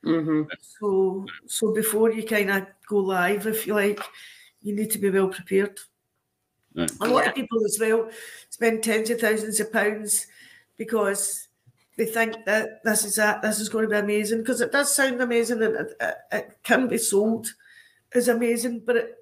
Mhm. 0.05 0.47
So 0.79 1.25
so 1.47 1.73
before 1.73 2.11
you 2.11 2.23
kind 2.23 2.51
of 2.51 2.67
go 2.87 2.97
live, 2.99 3.47
if 3.47 3.65
you 3.67 3.73
like, 3.73 3.99
you 4.61 4.75
need 4.75 4.91
to 4.91 4.99
be 4.99 5.09
well 5.09 5.27
prepared. 5.29 5.79
Right. 6.75 6.91
A 7.01 7.07
lot 7.07 7.27
of 7.27 7.35
people 7.35 7.65
as 7.65 7.77
well 7.79 8.09
spend 8.49 8.83
tens 8.83 9.09
of 9.09 9.19
thousands 9.19 9.59
of 9.59 9.73
pounds 9.73 10.27
because 10.77 11.47
they 11.97 12.05
think 12.05 12.45
that 12.45 12.83
this 12.83 13.03
is 13.05 13.17
it, 13.17 13.41
this 13.41 13.59
is 13.59 13.69
going 13.69 13.83
to 13.85 13.89
be 13.89 13.97
amazing 13.97 14.39
because 14.39 14.61
it 14.61 14.71
does 14.71 14.95
sound 14.95 15.21
amazing 15.21 15.61
and 15.61 15.75
it, 15.75 15.91
it, 15.99 16.15
it 16.31 16.57
can 16.63 16.87
be 16.87 16.97
sold 16.97 17.53
as 18.13 18.27
amazing, 18.27 18.81
but 18.85 18.95
it, 18.95 19.15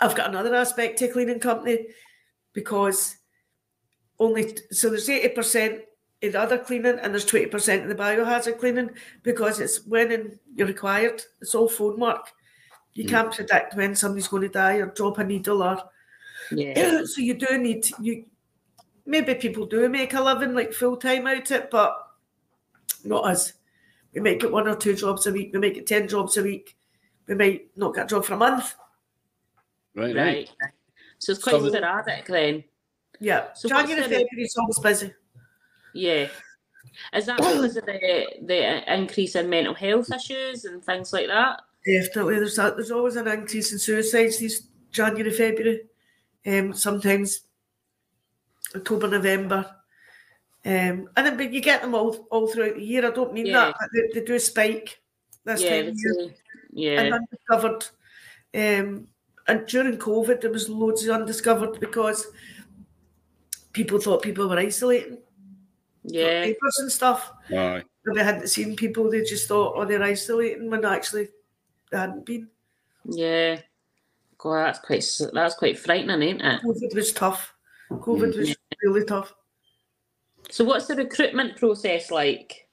I've 0.00 0.16
got 0.16 0.30
another 0.30 0.54
aspect 0.54 0.98
to 0.98 1.08
cleaning 1.08 1.40
company 1.40 1.86
because 2.52 3.16
only 4.18 4.56
so 4.70 4.88
there's 4.90 5.08
eighty 5.08 5.28
percent 5.28 5.82
in 6.22 6.36
other 6.36 6.58
cleaning 6.58 6.98
and 6.98 7.12
there's 7.12 7.24
twenty 7.24 7.46
percent 7.46 7.82
in 7.82 7.88
the 7.88 7.94
biohazard 7.94 8.58
cleaning 8.58 8.90
because 9.22 9.60
it's 9.60 9.84
when 9.86 10.38
you're 10.54 10.66
required. 10.66 11.22
It's 11.40 11.54
all 11.54 11.68
phone 11.68 11.98
work. 12.00 12.28
You 12.94 13.04
Mm. 13.04 13.08
can't 13.10 13.32
predict 13.32 13.76
when 13.76 13.94
somebody's 13.94 14.28
going 14.28 14.42
to 14.42 14.48
die 14.48 14.76
or 14.76 14.86
drop 14.86 15.18
a 15.18 15.24
needle 15.24 15.62
or 15.62 15.78
Yeah. 16.50 17.04
so 17.04 17.20
you 17.20 17.34
do 17.34 17.56
need 17.58 17.88
you 18.00 18.24
maybe 19.10 19.34
people 19.34 19.66
do 19.66 19.88
make 19.88 20.14
a 20.14 20.22
living 20.22 20.54
like 20.54 20.72
full 20.72 20.96
time 20.96 21.26
out 21.26 21.50
it, 21.50 21.70
but 21.70 21.96
not 23.04 23.24
us. 23.24 23.52
We 24.14 24.20
might 24.20 24.40
get 24.40 24.52
one 24.52 24.68
or 24.68 24.76
two 24.76 24.94
jobs 24.94 25.26
a 25.26 25.32
week, 25.32 25.50
we 25.52 25.58
might 25.60 25.74
get 25.74 25.86
ten 25.86 26.08
jobs 26.08 26.36
a 26.36 26.42
week, 26.42 26.76
we 27.26 27.34
might 27.34 27.68
not 27.76 27.94
get 27.94 28.04
a 28.04 28.08
job 28.08 28.24
for 28.24 28.34
a 28.34 28.36
month. 28.38 28.74
Right, 29.94 30.14
right. 30.14 30.48
Right. 30.60 30.72
So 31.18 31.32
it's 31.32 31.42
quite 31.42 31.60
So- 31.60 31.68
sporadic 31.68 32.26
then. 32.26 32.64
Yeah. 33.18 33.52
So 33.54 33.68
January, 33.68 34.00
February 34.02 34.28
is 34.38 34.56
always 34.56 34.78
busy. 34.78 35.12
Yeah. 35.92 36.28
Is 37.12 37.26
that 37.26 37.36
because 37.36 37.76
of 37.76 37.84
the 37.84 38.26
the 38.42 38.94
increase 38.94 39.36
in 39.36 39.50
mental 39.50 39.74
health 39.74 40.10
issues 40.12 40.64
and 40.64 40.82
things 40.82 41.12
like 41.12 41.26
that? 41.26 41.60
Definitely. 41.84 42.36
There's 42.36 42.58
a, 42.58 42.72
there's 42.74 42.90
always 42.90 43.16
an 43.16 43.28
increase 43.28 43.72
in 43.72 43.78
suicides 43.78 44.38
these 44.38 44.66
January, 44.90 45.30
February. 45.30 45.82
Um 46.46 46.72
sometimes 46.72 47.42
October, 48.74 49.08
November. 49.08 49.66
Um 50.64 51.08
and 51.16 51.26
then 51.26 51.36
but 51.36 51.52
you 51.52 51.60
get 51.60 51.80
them 51.82 51.94
all 51.94 52.26
all 52.30 52.46
throughout 52.48 52.74
the 52.76 52.82
year. 52.84 53.06
I 53.06 53.10
don't 53.10 53.32
mean 53.32 53.46
Yeah. 53.46 53.72
that. 53.78 53.88
They, 53.92 54.20
they 54.20 54.26
do 54.26 54.38
spike 54.38 55.00
this 55.44 55.62
Yeah. 55.62 55.70
time 55.82 55.88
of 55.88 55.94
year. 55.98 56.34
Yeah. 56.72 57.00
and 57.00 57.14
undiscovered. 57.14 57.86
Um, 58.54 59.08
and 59.48 59.66
during 59.66 59.96
COVID, 59.98 60.40
there 60.40 60.50
was 60.52 60.68
loads 60.68 61.04
of 61.04 61.10
undiscovered 61.14 61.80
because 61.80 62.26
people 63.72 63.98
thought 63.98 64.22
people 64.22 64.48
were 64.48 64.58
isolating, 64.58 65.18
Yeah. 66.04 66.44
papers 66.44 66.78
and 66.78 66.92
stuff. 66.92 67.32
Aye. 67.50 67.82
If 68.06 68.14
they 68.14 68.22
hadn't 68.24 68.48
seen 68.48 68.76
people, 68.76 69.10
they 69.10 69.22
just 69.22 69.48
thought, 69.48 69.74
oh, 69.76 69.84
they're 69.84 70.02
isolating 70.02 70.70
when 70.70 70.84
actually 70.84 71.28
they 71.90 71.98
hadn't 71.98 72.24
been. 72.24 72.48
Yeah. 73.04 73.60
God, 74.38 74.66
that's 74.66 74.78
quite 74.78 74.98
s- 74.98 75.30
that's 75.32 75.54
quite 75.56 75.78
frightening, 75.78 76.22
ain't 76.22 76.42
it? 76.42 76.62
COVID 76.62 76.94
was 76.94 77.12
tough. 77.12 77.54
COVID 77.90 78.36
was 78.36 78.56
really 78.82 79.04
tough. 79.04 79.34
So, 80.50 80.64
what's 80.64 80.86
the 80.86 80.96
recruitment 80.96 81.56
process 81.56 82.10
like? 82.10 82.66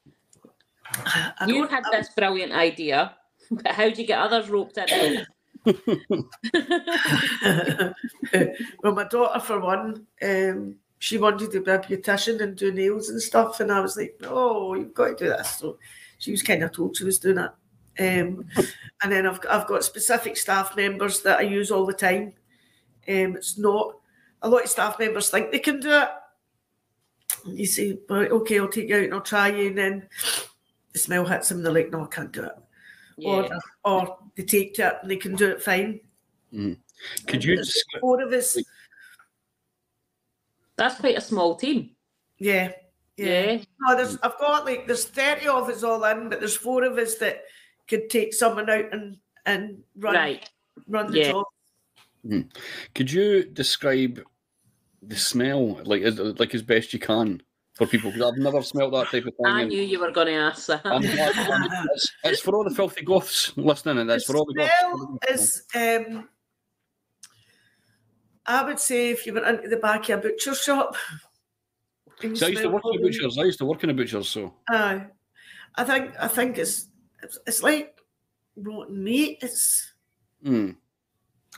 I 0.89 1.33
You 1.47 1.59
don't- 1.67 1.71
had 1.71 1.83
this 1.91 2.09
brilliant 2.15 2.53
idea, 2.53 3.15
but 3.51 3.67
how 3.73 3.89
do 3.89 4.01
you 4.01 4.07
get 4.07 4.19
others 4.19 4.49
roped 4.49 4.77
in? 4.77 5.25
well, 8.83 8.93
my 8.93 9.03
daughter, 9.09 9.39
for 9.39 9.59
one, 9.59 10.05
um, 10.21 10.75
she 10.99 11.17
wanted 11.17 11.51
to 11.51 11.61
be 11.61 11.71
a 11.71 11.79
beautician 11.79 12.41
and 12.41 12.55
do 12.55 12.71
nails 12.71 13.09
and 13.09 13.21
stuff, 13.21 13.59
and 13.59 13.71
I 13.71 13.79
was 13.81 13.97
like, 13.97 14.15
"Oh, 14.23 14.73
you've 14.75 14.93
got 14.93 15.17
to 15.17 15.25
do 15.25 15.29
this." 15.29 15.57
So 15.59 15.77
she 16.19 16.31
was 16.31 16.41
kind 16.43 16.63
of 16.63 16.71
told 16.71 16.95
she 16.97 17.03
was 17.03 17.19
doing 17.19 17.37
it. 17.37 17.51
Um, 17.99 18.45
and 19.03 19.11
then 19.11 19.25
I've 19.27 19.39
I've 19.49 19.67
got 19.67 19.83
specific 19.83 20.37
staff 20.37 20.75
members 20.75 21.21
that 21.21 21.39
I 21.39 21.43
use 21.43 21.71
all 21.71 21.85
the 21.85 21.93
time. 21.93 22.33
Um, 23.07 23.35
it's 23.35 23.57
not 23.57 23.97
a 24.41 24.50
lot 24.50 24.63
of 24.63 24.70
staff 24.70 25.00
members 25.00 25.29
think 25.29 25.51
they 25.51 25.60
can 25.60 25.79
do 25.79 25.91
it. 25.91 26.10
You 27.46 27.65
say, 27.65 27.98
"Right, 28.10 28.32
okay, 28.32 28.60
I'll 28.60 28.67
take 28.67 28.89
you 28.89 28.98
out 28.98 29.03
and 29.03 29.13
I'll 29.13 29.22
try 29.22 29.50
you," 29.50 29.67
and 29.67 29.77
then 29.77 30.10
the 30.94 31.00
smell 31.00 31.25
hits 31.25 31.50
them. 31.50 31.62
They're 31.63 31.72
like, 31.74 31.91
"No, 31.91 32.03
I 32.03 32.08
can't 32.08 32.32
do 32.32 32.44
it." 32.44 32.53
Yeah. 33.20 33.29
or 33.84 34.03
or 34.06 34.17
they 34.36 34.44
take 34.44 34.75
to 34.75 34.88
it 34.88 34.98
and 35.01 35.10
they 35.10 35.15
can 35.17 35.36
do 35.36 35.50
it 35.50 35.62
fine. 35.63 36.00
Mm. 36.53 36.77
Could 37.25 37.44
you 37.44 37.56
There's 37.56 37.74
describe? 37.74 38.01
four 38.01 38.22
of 38.22 38.32
us? 38.32 38.58
That's 40.75 41.00
quite 41.00 41.17
a 41.17 41.22
small 41.22 41.56
team. 41.56 41.91
Yeah, 42.38 42.72
yeah. 43.17 43.51
Yeah. 43.51 43.63
No, 43.82 43.96
there's 43.96 44.17
I've 44.22 44.38
got 44.38 44.65
like 44.65 44.86
there's 44.86 45.06
thirty 45.06 45.48
of 45.48 45.67
us 45.70 45.84
all 45.84 46.03
in, 46.06 46.29
but 46.29 46.39
there's 46.39 46.56
four 46.56 46.84
of 46.84 46.98
us 46.98 47.15
that 47.15 47.44
could 47.88 48.10
take 48.10 48.34
someone 48.34 48.70
out 48.70 48.94
and 48.94 49.17
and 49.46 49.82
run 49.98 50.13
Right. 50.15 50.50
run 50.88 51.12
the 51.12 51.17
Yeah. 51.20 51.32
job. 51.32 51.46
Could 52.96 53.12
you 53.12 53.43
describe 53.46 54.22
the 55.01 55.15
smell, 55.15 55.81
like 55.84 56.01
as 56.01 56.19
like 56.19 56.53
as 56.53 56.62
best 56.62 56.93
you 56.93 57.00
can, 57.00 57.41
for 57.75 57.88
people? 57.88 58.12
Because 58.12 58.31
I've 58.31 58.39
never 58.39 58.62
smelled 58.62 58.93
that 58.93 59.07
type 59.07 59.25
of 59.25 59.36
thing. 59.36 59.46
I 59.46 59.63
knew 59.63 59.81
you 59.81 60.00
were 60.00 60.12
going 60.12 60.27
to 60.27 60.34
ask 60.34 60.67
that. 60.67 60.81
I'm 60.86 61.03
I'm- 61.03 61.69
it's, 61.93 62.12
it's 62.24 62.41
for 62.41 62.55
all 62.55 62.63
the 62.63 62.75
filthy 62.75 63.03
goths 63.03 63.55
listening, 63.57 64.00
and 64.00 64.10
it's 64.12 64.25
for 64.25 64.38
all 64.38 64.46
the 64.46 64.53
smell 64.53 65.17
goths. 65.22 65.29
is 65.29 65.63
um 65.75 66.29
I 68.48 68.63
would 68.63 68.79
say 68.79 69.10
if 69.10 69.25
you 69.25 69.34
went 69.34 69.46
into 69.46 69.67
the 69.67 69.77
back 69.77 70.10
of 70.10 70.19
a 70.19 70.22
butcher 70.22 70.55
shop. 70.55 70.96
So 72.34 72.48
I 72.48 72.50
used 72.50 72.63
to 72.63 72.69
work 72.69 72.84
in 72.91 73.00
a 73.00 73.03
butcher's. 73.03 73.38
I 73.38 73.43
used 73.43 73.60
to 73.60 73.65
work 73.65 73.84
in 73.84 73.89
a 73.89 73.93
butcher's. 73.93 74.29
So 74.29 74.53
Aye. 74.69 75.05
I 75.75 75.84
think 75.84 76.13
I 76.19 76.27
think 76.27 76.57
it's 76.57 76.88
it's, 77.22 77.38
it's 77.46 77.62
like 77.62 78.00
rotten 78.55 79.03
meat. 79.03 79.39
It's 79.41 79.93
hmm. 80.41 80.72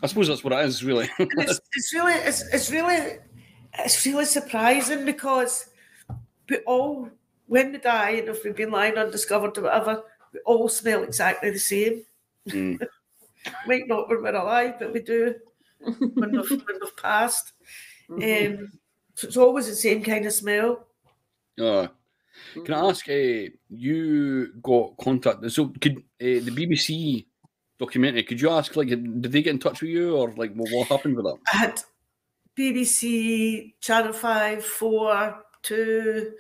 I 0.02 0.08
suppose 0.08 0.28
that's 0.28 0.44
what 0.44 0.54
it 0.54 0.66
is, 0.66 0.84
really. 0.84 1.10
it's, 1.20 1.60
it's 1.74 1.94
really 1.94 2.14
it's, 2.14 2.42
it's 2.54 2.72
really 2.72 3.18
it's 3.78 4.06
really 4.06 4.26
surprising 4.26 5.06
because 5.06 5.70
we 6.50 6.58
all 6.60 7.10
when 7.48 7.72
we 7.72 7.78
die 7.80 8.12
and 8.12 8.30
if 8.30 8.44
we've 8.44 8.56
been 8.56 8.72
lying 8.72 8.96
undiscovered 8.96 9.58
or 9.58 9.64
whatever, 9.64 10.04
we 10.34 10.40
all 10.46 10.70
smell 10.70 11.04
exactly 11.04 11.52
the 11.52 11.60
same. 11.60 12.04
Hmm. 12.50 12.76
Might 13.68 13.88
not 13.88 14.10
when 14.10 14.22
we're 14.22 14.36
alive, 14.36 14.76
but 14.80 14.94
we 14.94 15.02
do 15.02 15.36
when 15.80 16.32
we've 16.32 16.50
when 16.50 16.80
we've 16.82 16.98
passed. 16.98 17.54
Mhm. 18.10 18.60
Um, 18.60 18.72
so 19.16 19.28
it's 19.28 19.38
always 19.38 19.68
the 19.68 19.76
same 19.76 20.04
kind 20.04 20.26
of 20.26 20.34
smell. 20.34 20.88
Uh, 21.60 21.88
can 22.66 22.74
I 22.74 22.90
ask? 22.90 23.08
Uh, 23.10 23.50
you 23.70 24.54
got 24.62 24.98
contact. 24.98 25.52
So 25.52 25.74
could 25.82 25.98
uh, 25.98 26.00
the 26.20 26.52
BBC 26.52 27.26
documentary? 27.80 28.24
Could 28.24 28.42
you 28.42 28.50
ask? 28.50 28.76
Like, 28.76 28.90
did 28.90 29.24
they 29.24 29.42
get 29.42 29.52
in 29.52 29.60
touch 29.60 29.82
with 29.82 29.90
you, 29.90 30.16
or 30.16 30.34
like, 30.36 30.54
what, 30.54 30.70
what 30.72 30.88
happened 30.88 31.16
with 31.16 31.26
that? 31.26 31.38
I 31.52 31.58
had 31.58 31.82
BBC, 32.58 33.74
Channel 33.82 34.14
5, 34.14 34.64
4, 34.64 35.44
2, 35.64 36.32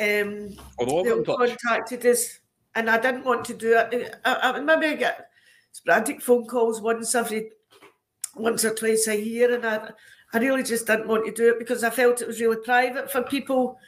um, 0.00 0.56
Or 0.76 0.86
they 0.86 0.92
all 0.92 1.04
they 1.04 1.10
got 1.10 1.18
in 1.18 1.24
all 1.26 1.36
touch? 1.36 1.58
contacted 1.62 2.04
us, 2.06 2.40
and 2.74 2.90
I 2.90 2.98
didn't 2.98 3.24
want 3.24 3.44
to 3.46 3.54
do 3.54 3.78
it. 3.78 4.16
I, 4.24 4.52
I 4.54 4.60
maybe 4.60 4.96
get 4.96 5.28
sporadic 5.72 6.20
phone 6.20 6.46
calls 6.46 6.80
once 6.80 7.14
every 7.14 7.52
once 8.34 8.64
or 8.64 8.74
twice 8.74 9.06
a 9.08 9.20
year, 9.20 9.54
and 9.54 9.64
I, 9.64 9.90
I 10.32 10.38
really 10.38 10.62
just 10.62 10.86
didn't 10.86 11.08
want 11.08 11.26
to 11.26 11.32
do 11.32 11.50
it 11.50 11.58
because 11.58 11.84
I 11.84 11.90
felt 11.90 12.22
it 12.22 12.28
was 12.28 12.40
really 12.40 12.62
private 12.64 13.10
for 13.10 13.22
people. 13.22 13.78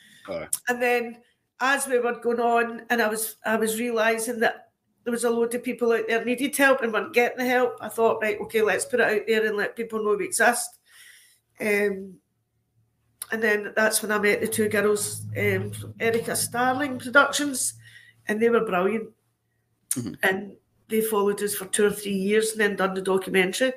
And 0.69 0.81
then 0.81 1.19
as 1.61 1.87
we 1.87 1.99
were 1.99 2.21
going 2.21 2.41
on, 2.41 2.83
and 2.91 3.01
I 3.03 3.09
was 3.09 3.37
I 3.45 3.57
was 3.57 3.79
realizing 3.79 4.41
that 4.41 4.72
there 5.05 5.13
was 5.13 5.25
a 5.25 5.31
load 5.31 5.55
of 5.55 5.63
people 5.63 5.93
out 5.93 6.07
there 6.07 6.25
needed 6.25 6.57
help 6.57 6.81
and 6.83 6.93
weren't 6.93 7.15
getting 7.15 7.39
the 7.39 7.47
help. 7.47 7.77
I 7.81 7.89
thought, 7.89 8.21
right, 8.23 8.41
okay, 8.41 8.63
let's 8.63 8.85
put 8.85 9.01
it 9.01 9.09
out 9.09 9.27
there 9.27 9.47
and 9.47 9.57
let 9.57 9.77
people 9.77 10.03
know 10.03 10.15
we 10.17 10.27
exist. 10.27 10.79
Um, 11.61 12.15
and 13.31 13.43
then 13.43 13.73
that's 13.75 14.03
when 14.03 14.13
I 14.13 14.19
met 14.19 14.41
the 14.41 14.47
two 14.47 14.69
girls 14.69 15.27
um, 15.37 15.73
Erica 15.99 16.37
Starling 16.37 16.99
Productions, 16.99 17.75
and 18.29 18.41
they 18.41 18.51
were 18.51 18.65
brilliant. 18.65 19.11
Mhm. 19.95 20.17
And 20.23 20.57
they 20.89 21.01
followed 21.01 21.43
us 21.43 21.55
for 21.55 21.65
two 21.67 21.87
or 21.87 21.91
three 21.91 22.13
years 22.13 22.53
and 22.53 22.61
then 22.61 22.77
done 22.77 22.95
the 22.95 23.03
documentary. 23.03 23.73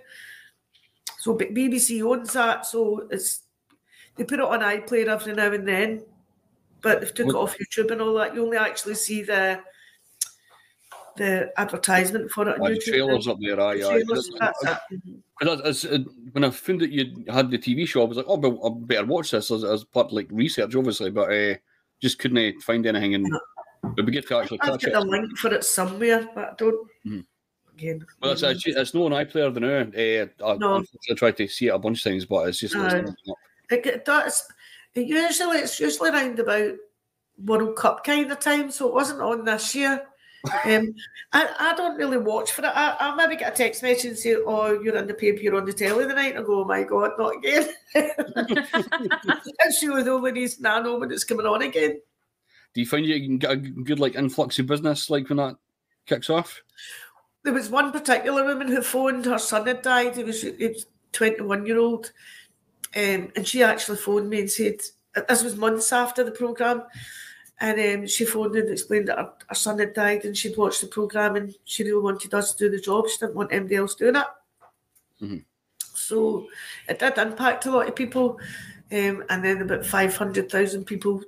So 1.19 1.35
BBC 1.35 2.03
owns 2.03 2.33
that, 2.33 2.65
so 2.65 3.07
it's 3.09 3.43
they 4.15 4.23
put 4.23 4.39
it 4.39 4.45
on 4.45 4.59
iPlayer 4.59 5.07
every 5.07 5.33
now 5.33 5.51
and 5.51 5.67
then, 5.67 6.05
but 6.81 7.01
they've 7.01 7.13
took 7.13 7.29
it 7.29 7.35
off 7.35 7.57
YouTube 7.57 7.91
and 7.91 8.01
all 8.01 8.13
that. 8.15 8.35
You 8.35 8.43
only 8.43 8.57
actually 8.57 8.95
see 8.95 9.23
the 9.23 9.59
the 11.17 11.51
advertisement 11.57 12.29
for 12.31 12.47
it 12.49 12.59
on 12.59 12.71
YouTube. 12.71 12.83
trailers 12.83 13.27
up 13.27 13.37
there. 13.39 13.59
Aye, 13.59 13.73
aye. 13.75 14.03
trailers, 14.03 14.29
that's 14.39 14.63
it. 14.63 14.77
Because 15.39 15.61
as, 15.61 15.85
as, 15.85 16.05
when 16.31 16.43
I 16.43 16.49
found 16.49 16.81
that 16.81 16.91
you 16.91 17.25
had 17.29 17.51
the 17.51 17.57
TV 17.57 17.87
show, 17.87 18.01
I 18.01 18.05
was 18.05 18.17
like, 18.17 18.25
oh, 18.29 18.37
well, 18.37 18.59
I 18.65 18.85
better 18.85 19.05
watch 19.05 19.31
this 19.31 19.51
as, 19.51 19.63
as 19.63 19.83
part 19.83 20.07
of 20.07 20.13
like 20.13 20.27
research, 20.31 20.75
obviously, 20.75 21.11
but 21.11 21.31
uh, 21.31 21.55
just 22.01 22.19
couldn't 22.19 22.61
find 22.61 22.85
anything, 22.85 23.15
and 23.15 23.27
it'd 23.93 24.05
be 24.05 24.11
good 24.11 24.27
to 24.27 24.37
actually 24.37 24.59
I've 24.61 24.71
catch 24.71 24.83
it. 24.85 24.93
got 24.93 25.05
a 25.05 25.09
link 25.09 25.37
for 25.37 25.53
it 25.53 25.63
somewhere, 25.63 26.27
but 26.33 26.43
I 26.45 26.53
don't. 26.57 26.87
Mhm. 27.05 27.25
Again, 27.73 28.05
Well, 28.21 28.31
it's, 28.31 28.41
it's, 28.43 28.65
it's 28.65 28.93
no 28.93 29.05
an 29.07 29.11
iPlayer 29.11 29.53
the 29.53 29.59
now. 29.59 30.47
Uh, 30.47 30.53
I, 30.53 30.57
No. 30.57 30.83
I 31.11 31.13
tried 31.15 31.35
to 31.37 31.47
see 31.47 31.67
it 31.67 31.73
a 31.75 31.79
bunch 31.79 32.05
of 32.05 32.11
times, 32.11 32.25
but 32.25 32.47
it's 32.47 32.59
just 32.59 32.73
it's 32.73 32.93
Aye. 32.93 33.01
not 33.01 33.09
up. 33.09 33.37
it, 33.69 33.85
it 33.85 34.05
does. 34.05 34.47
It 34.93 35.07
usually 35.07 35.57
it's 35.57 35.77
usually 35.77 36.09
around 36.09 36.39
about 36.39 36.75
World 37.43 37.75
Cup 37.75 38.05
kind 38.05 38.31
of 38.31 38.39
time, 38.39 38.71
so 38.71 38.87
it 38.87 38.93
wasn't 38.93 39.19
on 39.19 39.43
this 39.43 39.75
year. 39.75 40.07
Um, 40.65 40.93
I, 41.33 41.49
I 41.59 41.75
don't 41.75 41.97
really 41.97 42.17
watch 42.17 42.51
for 42.51 42.63
it. 42.63 42.71
I, 42.73 42.95
I 42.99 43.15
maybe 43.15 43.35
get 43.35 43.53
a 43.53 43.55
text 43.55 43.83
message 43.83 44.05
and 44.05 44.17
say, 44.17 44.35
"Oh, 44.35 44.79
you're 44.81 44.97
on 44.97 45.07
the 45.07 45.13
paper, 45.13 45.39
you're 45.41 45.55
on 45.55 45.65
the 45.65 45.73
telly 45.73 46.07
tonight." 46.07 46.37
I 46.37 46.41
go, 46.41 46.61
"Oh 46.61 46.65
my 46.65 46.83
god, 46.83 47.11
not 47.17 47.35
again!" 47.37 47.69
That's 47.93 49.79
surely 49.79 50.03
the 50.03 50.11
only 50.11 50.31
reason 50.31 50.65
I 50.65 50.79
know 50.81 50.97
when 50.97 51.11
it's 51.11 51.23
coming 51.23 51.45
on 51.45 51.61
again. 51.61 51.99
Do 52.73 52.81
you 52.81 52.87
find 52.87 53.05
you 53.05 53.19
can 53.21 53.37
get 53.37 53.51
a 53.51 53.57
good 53.57 53.99
like 53.99 54.15
influx 54.15 54.59
of 54.59 54.67
business 54.67 55.09
like 55.09 55.29
when 55.29 55.37
that 55.37 55.55
kicks 56.05 56.29
off? 56.29 56.61
There 57.43 57.53
was 57.53 57.69
one 57.69 57.91
particular 57.91 58.43
woman 58.43 58.67
who 58.67 58.81
phoned 58.81 59.25
her 59.25 59.37
son 59.37 59.67
had 59.67 59.81
died. 59.81 60.15
He 60.17 60.23
was 60.23 60.41
he 60.41 60.67
was 60.67 60.85
twenty 61.11 61.41
one 61.41 61.65
year 61.65 61.79
old, 61.79 62.11
um, 62.95 63.31
and 63.35 63.47
she 63.47 63.63
actually 63.63 63.97
phoned 63.97 64.29
me 64.29 64.41
and 64.41 64.49
said 64.51 64.81
this 65.29 65.43
was 65.43 65.55
months 65.55 65.93
after 65.93 66.23
the 66.23 66.31
program, 66.31 66.83
and 67.59 68.01
um, 68.01 68.07
she 68.07 68.25
phoned 68.25 68.55
and 68.55 68.69
explained 68.69 69.07
that 69.07 69.17
her, 69.17 69.31
her 69.47 69.55
son 69.55 69.79
had 69.79 69.93
died 69.93 70.25
and 70.25 70.35
she'd 70.35 70.57
watched 70.57 70.81
the 70.81 70.87
program 70.87 71.35
and 71.35 71.55
she 71.63 71.83
really 71.83 72.01
wanted 72.01 72.33
us 72.33 72.53
to 72.53 72.65
do 72.65 72.75
the 72.75 72.81
job. 72.81 73.07
She 73.07 73.17
didn't 73.17 73.35
want 73.35 73.53
anybody 73.53 73.75
else 73.77 73.95
doing 73.95 74.15
it. 74.17 74.25
Mhm. 75.21 75.43
So 75.93 76.47
it 76.89 76.99
did 76.99 77.17
impact 77.17 77.65
a 77.65 77.71
lot 77.71 77.87
of 77.87 77.95
people, 77.95 78.39
um, 78.91 79.23
and 79.29 79.43
then 79.43 79.61
about 79.61 79.85
five 79.85 80.15
hundred 80.15 80.51
thousand 80.51 80.85
people 80.85 81.23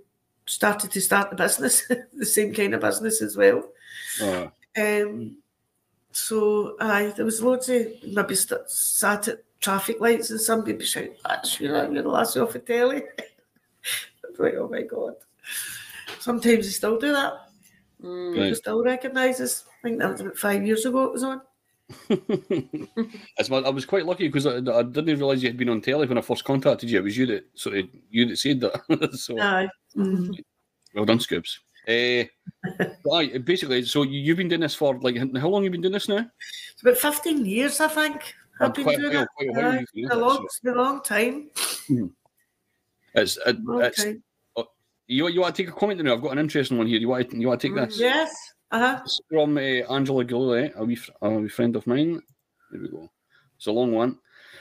started 0.46 0.92
to 0.92 1.02
start 1.02 1.30
the 1.30 1.36
business, 1.36 1.88
the 2.14 2.26
same 2.26 2.54
kind 2.54 2.74
of 2.74 2.82
business 2.82 3.22
as 3.22 3.36
well. 3.38 3.64
Um, 4.78 5.38
so 6.12 6.76
aye, 6.80 7.14
there 7.16 7.26
was 7.26 7.42
loads 7.42 7.70
of 7.70 7.88
maybe 8.06 8.36
st- 8.36 8.70
sat 8.70 9.28
at 9.30 9.44
traffic 9.60 10.00
lights 10.00 10.30
and 10.30 10.40
somebody 10.42 10.74
be 10.74 10.86
shouting, 10.86 11.16
"That's 11.26 11.60
you 11.60 11.70
know, 11.70 11.90
you're 11.90 12.04
the 12.04 12.10
last 12.10 12.38
off 12.38 12.54
the 12.54 12.60
telly." 12.60 13.04
Like, 14.38 14.54
oh 14.56 14.68
my 14.68 14.84
god. 14.84 15.16
Sometimes 16.20 16.66
they 16.66 16.72
still 16.72 17.00
do 17.00 17.12
that. 17.14 17.34
Mm. 18.04 18.38
Right. 18.38 18.56
still 18.56 18.84
recognise 18.84 19.40
us. 19.42 19.64
I 19.68 19.88
think 19.88 20.00
that 20.00 20.12
was 20.12 20.22
about 20.22 20.38
five 20.38 20.66
years 20.66 20.86
ago 20.86 21.06
it 21.06 21.14
was 21.14 21.24
on. 21.24 21.42
it's 22.10 23.50
my, 23.50 23.58
I 23.60 23.70
was 23.70 23.86
quite 23.86 24.06
lucky 24.06 24.28
because 24.28 24.46
I, 24.46 24.58
I 24.58 24.84
didn't 24.84 25.18
realise 25.18 25.42
you 25.42 25.50
had 25.50 25.58
been 25.58 25.70
on 25.70 25.82
telly 25.82 26.06
when 26.06 26.18
I 26.18 26.22
first 26.22 26.44
contacted 26.44 26.90
you. 26.90 27.00
It 27.00 27.04
was 27.04 27.18
you 27.18 27.26
that 27.28 27.46
sort 27.56 27.78
of 27.78 27.86
you 28.10 28.26
that 28.28 28.38
said 28.38 28.60
that. 28.60 29.10
so 29.18 29.40
Aye. 29.40 29.70
Mhm. 29.96 30.38
well 30.94 31.06
done, 31.06 31.20
Scoops. 31.20 31.60
Uh, 31.88 32.26
aye, 33.14 33.38
basically, 33.44 33.84
so 33.86 34.04
you, 34.04 34.20
you've 34.20 34.38
been 34.38 34.50
doing 34.50 34.62
this 34.62 34.76
for 34.76 35.00
like 35.00 35.16
how 35.38 35.48
long 35.48 35.64
have 35.64 35.66
you 35.66 35.72
been 35.72 35.82
doing 35.82 35.94
this 35.94 36.10
now? 36.10 36.30
It's 36.74 36.82
about 36.82 36.98
15 36.98 37.46
years, 37.46 37.80
I 37.80 37.88
think. 37.88 38.36
I've 38.60 38.74
been 38.74 38.90
a 38.90 38.98
doing 38.98 39.14
while, 39.14 39.22
it. 39.24 39.28
a 39.50 39.52
while 39.54 39.66
Aye, 39.72 39.80
you've 39.80 39.88
been 39.94 40.04
It's 40.04 40.12
a 40.12 40.16
doing 40.16 40.20
it, 40.20 40.26
long, 40.28 40.38
so 40.38 40.44
it's 40.44 40.60
been 40.60 40.74
a 40.74 40.82
long 40.82 41.02
time. 41.04 41.50
It's, 43.14 43.38
it, 43.38 43.64
Long 43.64 43.82
it's 43.84 44.04
time. 44.04 44.24
You, 45.08 45.28
you 45.30 45.42
want 45.42 45.56
to 45.56 45.64
take 45.64 45.72
a 45.72 45.78
comment 45.78 46.04
now? 46.04 46.14
I've 46.14 46.22
got 46.22 46.34
an 46.34 46.40
interesting 46.40 46.78
one 46.78 46.88
here. 46.88 47.00
You 47.00 47.10
want 47.10 47.30
to, 47.30 47.38
you 47.38 47.48
want 47.48 47.62
to 47.62 47.68
take 47.68 47.76
Mm, 47.76 47.88
this? 47.88 48.00
Yes. 48.00 48.36
Uh-huh. 48.72 49.00
It's 49.04 49.22
from 49.32 49.58
uh, 49.58 49.62
Angela 49.62 50.26
Goulet, 50.26 50.74
a 50.76 50.84
wee, 50.84 51.00
a 51.22 51.30
wee 51.30 51.48
friend 51.50 51.76
of 51.76 51.88
mine. 51.88 52.22
There 52.72 52.82
we 52.82 52.90
go. 52.90 53.10
It's 53.56 53.68
a 53.68 53.72
long 53.72 53.94
one. 53.94 54.20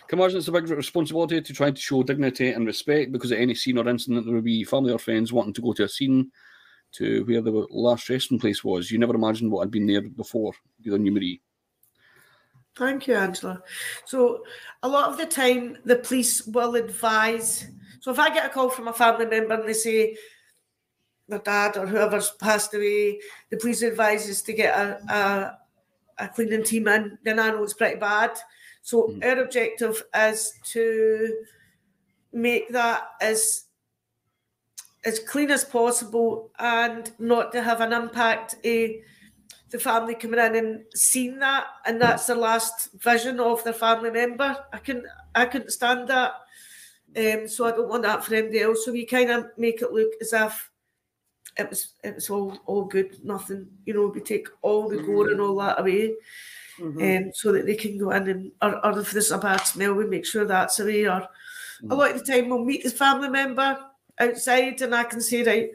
Can 0.09 0.21
imagine 0.21 0.39
it's 0.39 0.49
a 0.49 0.53
big 0.53 0.69
responsibility 0.71 1.41
to 1.41 1.53
try 1.53 1.73
to 1.73 1.81
show 1.81 2.05
dignity 2.05 2.51
and 2.51 2.65
respect 2.65 3.11
because 3.11 3.33
at 3.33 3.41
any 3.41 3.57
scene 3.57 3.77
or 3.77 3.89
incident 3.89 4.25
there 4.25 4.35
will 4.35 4.43
be 4.43 4.63
family 4.63 4.93
or 4.93 5.01
friends 5.01 5.33
wanting 5.33 5.55
to 5.55 5.63
go 5.63 5.73
to 5.73 5.85
a 5.85 5.89
scene 5.89 6.31
to 6.93 7.25
where 7.25 7.43
the 7.43 7.67
last 7.71 8.09
resting 8.09 8.39
place 8.39 8.63
was. 8.63 8.91
You 8.91 8.99
never 8.99 9.17
imagined 9.17 9.51
what 9.51 9.63
had 9.63 9.73
been 9.73 9.87
there 9.87 10.03
before. 10.03 10.53
Good 10.85 10.95
on 10.95 11.05
you, 11.05 11.11
Marie. 11.11 11.43
Thank 12.77 13.09
you, 13.09 13.15
Angela. 13.15 13.63
So, 14.05 14.45
a 14.83 14.89
lot 14.89 15.09
of 15.11 15.17
the 15.17 15.27
time, 15.27 15.79
the 15.85 15.97
police 15.97 16.47
will 16.47 16.75
advise. 16.77 17.67
So, 18.01 18.13
if 18.13 18.19
I 18.19 18.29
get 18.33 18.47
a 18.47 18.51
call 18.51 18.69
from 18.69 18.87
a 18.87 18.93
family 18.93 19.27
member 19.27 19.55
and 19.55 19.69
they 19.69 19.73
say 19.73 20.17
their 21.29 21.41
dad 21.41 21.77
or 21.77 21.87
whoever's 21.87 22.31
passed 22.33 22.75
away, 22.75 23.21
the 23.51 23.57
police 23.57 23.83
advises 23.83 24.43
to 24.43 24.53
get 24.53 24.77
a, 24.79 25.01
a, 26.19 26.25
a 26.25 26.29
cleaning 26.29 26.63
team 26.65 26.89
in, 26.89 27.19
then 27.25 27.39
I 27.41 27.51
know 27.51 27.63
it's 27.65 27.75
pretty 27.75 27.97
bad. 27.99 28.39
So, 28.83 29.09
Mm. 29.09 29.25
our 29.25 29.43
objective 29.43 30.03
is 30.15 30.53
to 30.73 31.45
make 32.33 32.69
that 32.71 33.09
as 33.21 33.65
as 35.05 35.21
clean 35.21 35.51
as 35.53 35.65
possible 35.65 36.51
and 36.59 37.13
not 37.19 37.53
to 37.53 37.63
have 37.63 37.81
an 37.81 37.93
impact. 37.93 38.57
eh, 38.65 38.89
the 39.71 39.79
family 39.81 40.15
coming 40.15 40.39
in 40.39 40.55
and 40.55 40.85
seeing 40.95 41.39
that, 41.41 41.67
and 41.87 42.01
that's 42.01 42.27
the 42.29 42.35
last 42.35 42.89
vision 42.95 43.41
of 43.41 43.63
their 43.65 43.73
family 43.73 44.11
member. 44.11 44.57
I 44.73 44.79
couldn't, 44.79 45.07
I 45.35 45.45
couldn't 45.47 45.71
stand 45.71 46.09
that. 46.09 46.35
Um, 47.17 47.49
so 47.49 47.65
I 47.67 47.73
don't 47.73 47.89
want 47.89 48.05
that 48.05 48.25
for 48.25 48.35
anybody 48.35 48.61
else. 48.61 48.85
So 48.85 48.93
we 48.93 49.05
kind 49.07 49.31
of 49.31 49.47
make 49.57 49.83
it 49.83 49.93
look 49.93 50.13
as 50.21 50.33
if 50.33 50.71
it 51.57 51.71
was 51.71 51.95
it 52.05 52.15
was 52.15 52.31
all 52.31 52.59
all 52.67 52.85
good, 52.85 53.25
nothing. 53.25 53.67
You 53.85 53.95
know, 53.95 54.07
we 54.09 54.21
take 54.21 54.49
all 54.63 54.89
the 54.89 55.03
gore 55.03 55.31
and 55.31 55.41
all 55.41 55.57
that 55.57 55.81
away, 55.81 56.15
Mhm. 56.79 57.27
um, 57.27 57.33
so 57.33 57.53
that 57.53 57.67
they 57.67 57.75
can 57.77 57.99
go 57.99 58.11
in 58.11 58.29
and 58.29 58.53
or, 58.63 58.85
or 58.85 58.99
if 58.99 59.11
there's 59.13 59.31
a 59.31 59.39
bad 59.39 59.61
smell, 59.61 59.95
we 59.95 60.07
make 60.07 60.27
sure 60.27 60.45
that's 60.45 60.81
away. 60.81 61.07
Or 61.07 61.27
a 61.91 61.95
lot 61.95 62.13
of 62.13 62.25
the 62.25 62.33
time 62.33 62.49
we'll 62.49 62.65
meet 62.65 62.85
the 62.85 62.91
family 62.91 63.29
member 63.29 63.79
outside, 64.19 64.81
and 64.83 64.95
I 64.95 65.05
can 65.05 65.21
say 65.21 65.43
right. 65.43 65.71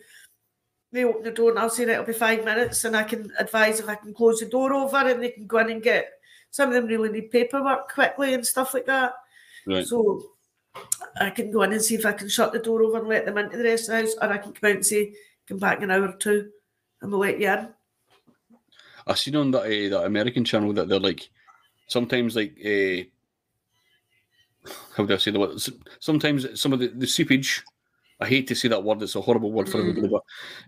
They 0.93 1.05
open 1.05 1.23
the 1.23 1.31
door 1.31 1.51
and 1.51 1.59
I'll 1.59 1.69
say 1.69 1.85
that 1.85 1.93
it'll 1.93 2.05
be 2.05 2.11
five 2.11 2.43
minutes, 2.43 2.83
and 2.83 2.97
I 2.97 3.03
can 3.03 3.31
advise 3.39 3.79
if 3.79 3.87
I 3.87 3.95
can 3.95 4.13
close 4.13 4.41
the 4.41 4.45
door 4.45 4.73
over, 4.73 4.97
and 4.97 5.23
they 5.23 5.29
can 5.29 5.47
go 5.47 5.59
in 5.59 5.69
and 5.71 5.81
get. 5.81 6.11
Some 6.49 6.67
of 6.67 6.75
them 6.75 6.87
really 6.87 7.09
need 7.09 7.31
paperwork 7.31 7.89
quickly 7.89 8.33
and 8.33 8.45
stuff 8.45 8.73
like 8.73 8.85
that. 8.87 9.13
Right. 9.65 9.85
So 9.87 10.31
I 11.19 11.29
can 11.29 11.49
go 11.49 11.61
in 11.61 11.71
and 11.71 11.81
see 11.81 11.95
if 11.95 12.05
I 12.05 12.11
can 12.11 12.27
shut 12.27 12.51
the 12.51 12.59
door 12.59 12.83
over 12.83 12.97
and 12.97 13.07
let 13.07 13.25
them 13.25 13.37
into 13.37 13.55
the 13.55 13.63
rest 13.63 13.87
of 13.87 13.95
the 13.95 14.01
house, 14.01 14.15
or 14.21 14.33
I 14.33 14.37
can 14.37 14.51
come 14.51 14.69
out 14.69 14.75
and 14.75 14.85
say, 14.85 15.13
come 15.51 15.59
back 15.59 15.77
in 15.79 15.83
an 15.83 15.91
hour 15.91 16.07
or 16.09 16.13
two 16.13 16.49
and 17.01 17.11
we'll 17.11 17.19
let 17.19 17.39
you 17.39 17.49
in. 17.49 17.67
I 19.05 19.15
seen 19.15 19.35
on 19.35 19.51
that 19.51 19.63
uh, 19.63 19.89
that 19.89 20.05
American 20.05 20.45
channel 20.45 20.71
that 20.73 20.87
they're 20.87 20.99
like 20.99 21.29
sometimes 21.87 22.35
like 22.35 22.53
uh, 22.65 23.03
how 24.95 25.05
do 25.05 25.13
I 25.13 25.17
say 25.17 25.31
the 25.31 25.39
word? 25.39 25.59
Sometimes 25.99 26.59
some 26.59 26.71
of 26.73 26.79
the, 26.79 26.87
the 26.87 27.07
seepage. 27.07 27.63
I 28.19 28.27
hate 28.27 28.47
to 28.49 28.55
say 28.55 28.67
that 28.67 28.83
word; 28.83 29.01
it's 29.01 29.15
a 29.15 29.21
horrible 29.21 29.51
word 29.51 29.67
for 29.67 29.79
Mm. 29.79 29.89
everybody, 29.89 30.07
but 30.07 30.23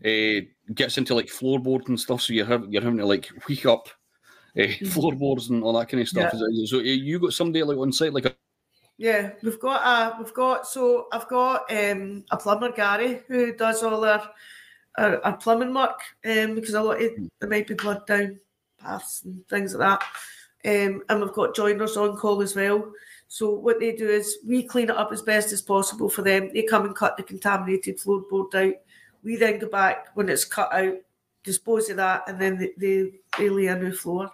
uh, 0.09 0.73
gets 0.73 0.97
into 0.97 1.13
like 1.13 1.27
floorboard 1.27 1.87
and 1.87 1.99
stuff. 1.99 2.21
So 2.21 2.33
you're 2.33 2.47
having 2.47 2.71
you're 2.73 2.81
having 2.81 2.97
to 2.97 3.05
like 3.05 3.27
wheak 3.47 3.67
up 3.67 3.87
uh, 4.59 4.67
floorboards 4.89 5.49
and 5.51 5.63
all 5.63 5.73
that 5.73 5.87
kind 5.87 6.01
of 6.01 6.09
stuff. 6.09 6.33
Is 6.33 6.41
it- 6.41 6.67
So 6.67 6.79
uh, 6.79 6.81
you 6.81 7.19
got 7.19 7.33
somebody 7.33 7.63
like 7.63 7.77
on 7.77 7.93
site 7.93 8.11
like 8.13 8.25
a 8.25 8.35
Yeah, 8.97 9.33
we've 9.43 9.59
got 9.59 9.81
a 9.85 10.17
we've 10.21 10.33
got 10.33 10.65
so 10.65 11.05
I've 11.13 11.27
got 11.27 11.71
um, 11.71 12.25
a 12.31 12.37
plumber 12.37 12.71
Gary 12.71 13.21
who 13.27 13.53
does 13.55 13.83
all 13.83 14.03
our 14.03 14.31
our, 14.97 15.23
our 15.25 15.37
plumbing 15.37 15.73
work 15.73 15.99
um, 16.25 16.55
because 16.55 16.73
a 16.73 16.81
lot 16.81 17.01
of 17.01 17.11
there 17.39 17.49
might 17.49 17.67
be 17.67 17.73
blood 17.73 18.05
down 18.05 18.39
paths 18.79 19.23
and 19.23 19.47
things 19.47 19.75
like 19.75 19.99
that. 19.99 20.07
Um, 20.65 21.03
and 21.09 21.21
we've 21.21 21.33
got 21.33 21.55
joiners 21.55 21.97
on 21.97 22.15
call 22.17 22.41
as 22.41 22.55
well. 22.55 22.91
So 23.27 23.49
what 23.49 23.79
they 23.79 23.93
do 23.93 24.07
is 24.07 24.37
we 24.45 24.63
clean 24.63 24.89
it 24.89 24.95
up 24.95 25.11
as 25.11 25.21
best 25.21 25.51
as 25.51 25.61
possible 25.61 26.09
for 26.09 26.21
them. 26.21 26.51
They 26.53 26.63
come 26.63 26.85
and 26.85 26.95
cut 26.95 27.17
the 27.17 27.23
contaminated 27.23 27.99
floorboard 27.99 28.53
out. 28.53 28.75
We 29.23 29.35
then 29.37 29.59
go 29.59 29.67
back 29.67 30.07
when 30.13 30.29
it's 30.29 30.45
cut 30.45 30.71
out, 30.73 30.95
dispose 31.43 31.89
of 31.89 31.97
that, 31.97 32.23
and 32.27 32.39
then 32.39 32.57
they, 32.57 32.73
they, 32.77 33.11
they 33.37 33.49
lay 33.49 33.67
a 33.67 33.75
new 33.75 33.91
floor. 33.91 34.31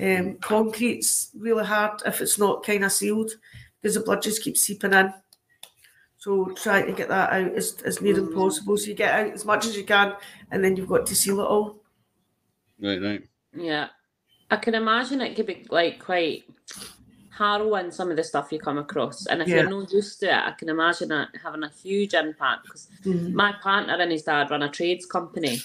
Um, 0.00 0.36
concrete's 0.36 1.30
really 1.36 1.64
hard 1.64 2.02
if 2.06 2.20
it's 2.20 2.38
not 2.38 2.64
kind 2.64 2.84
of 2.84 2.92
sealed 2.92 3.32
because 3.80 3.94
the 3.94 4.00
blood 4.00 4.22
just 4.22 4.42
keeps 4.42 4.62
seeping 4.62 4.92
in. 4.92 5.12
So 6.18 6.46
try 6.56 6.82
to 6.82 6.92
get 6.92 7.08
that 7.08 7.32
out 7.32 7.52
as, 7.54 7.80
as 7.84 8.02
near 8.02 8.14
as 8.14 8.24
mm. 8.24 8.34
possible. 8.34 8.76
So 8.76 8.88
you 8.88 8.94
get 8.94 9.14
out 9.14 9.32
as 9.32 9.44
much 9.44 9.66
as 9.66 9.76
you 9.76 9.84
can, 9.84 10.14
and 10.50 10.62
then 10.62 10.76
you've 10.76 10.88
got 10.88 11.06
to 11.06 11.14
seal 11.14 11.40
it 11.40 11.44
all. 11.44 11.80
right, 12.80 13.00
right. 13.00 13.22
Yeah. 13.54 13.88
I 14.50 14.56
can 14.56 14.74
imagine 14.74 15.20
it 15.20 15.36
could 15.36 15.46
be 15.46 15.66
like 15.70 15.98
quite 16.02 16.44
harrowing 17.30 17.92
some 17.92 18.10
of 18.10 18.16
the 18.16 18.24
stuff 18.24 18.50
you 18.50 18.58
come 18.58 18.78
across. 18.78 19.26
And 19.26 19.40
if 19.40 19.48
Yeah. 19.48 19.56
you're 19.62 19.70
not 19.70 19.92
used 19.92 20.18
to 20.20 20.26
it, 20.26 20.46
I 20.46 20.52
can 20.52 20.68
imagine 20.68 21.12
it 21.12 21.28
having 21.42 21.62
a 21.62 21.70
huge 21.70 22.14
impact 22.14 22.64
because 22.64 22.88
mm-hmm. 23.04 23.34
my 23.34 23.52
partner 23.62 23.94
and 23.94 24.10
his 24.10 24.24
dad 24.24 24.50
run 24.50 24.62
a 24.62 24.68
trades 24.68 25.06
company 25.06 25.60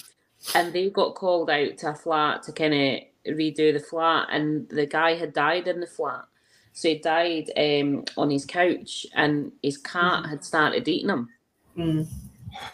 and 0.54 0.72
they 0.72 0.90
got 0.90 1.16
called 1.16 1.50
out 1.50 1.78
to 1.80 1.90
a 1.90 1.96
flat 1.96 2.44
to 2.44 2.52
kind 2.52 2.74
of 2.74 3.36
redo 3.36 3.74
the 3.74 3.80
flat 3.80 4.28
and 4.32 4.70
the 4.70 4.86
guy 4.86 5.16
had 5.16 5.34
died 5.34 5.68
in 5.68 5.80
the 5.80 5.88
flat. 5.88 6.26
So 6.74 6.90
he 6.90 6.96
died 6.96 7.52
um, 7.56 8.04
on 8.18 8.32
his 8.32 8.46
couch 8.46 9.06
and 9.14 9.52
his 9.62 9.78
cat 9.78 10.26
had 10.26 10.44
started 10.44 10.88
eating 10.88 11.10
him. 11.10 11.30
Mm. 11.78 12.08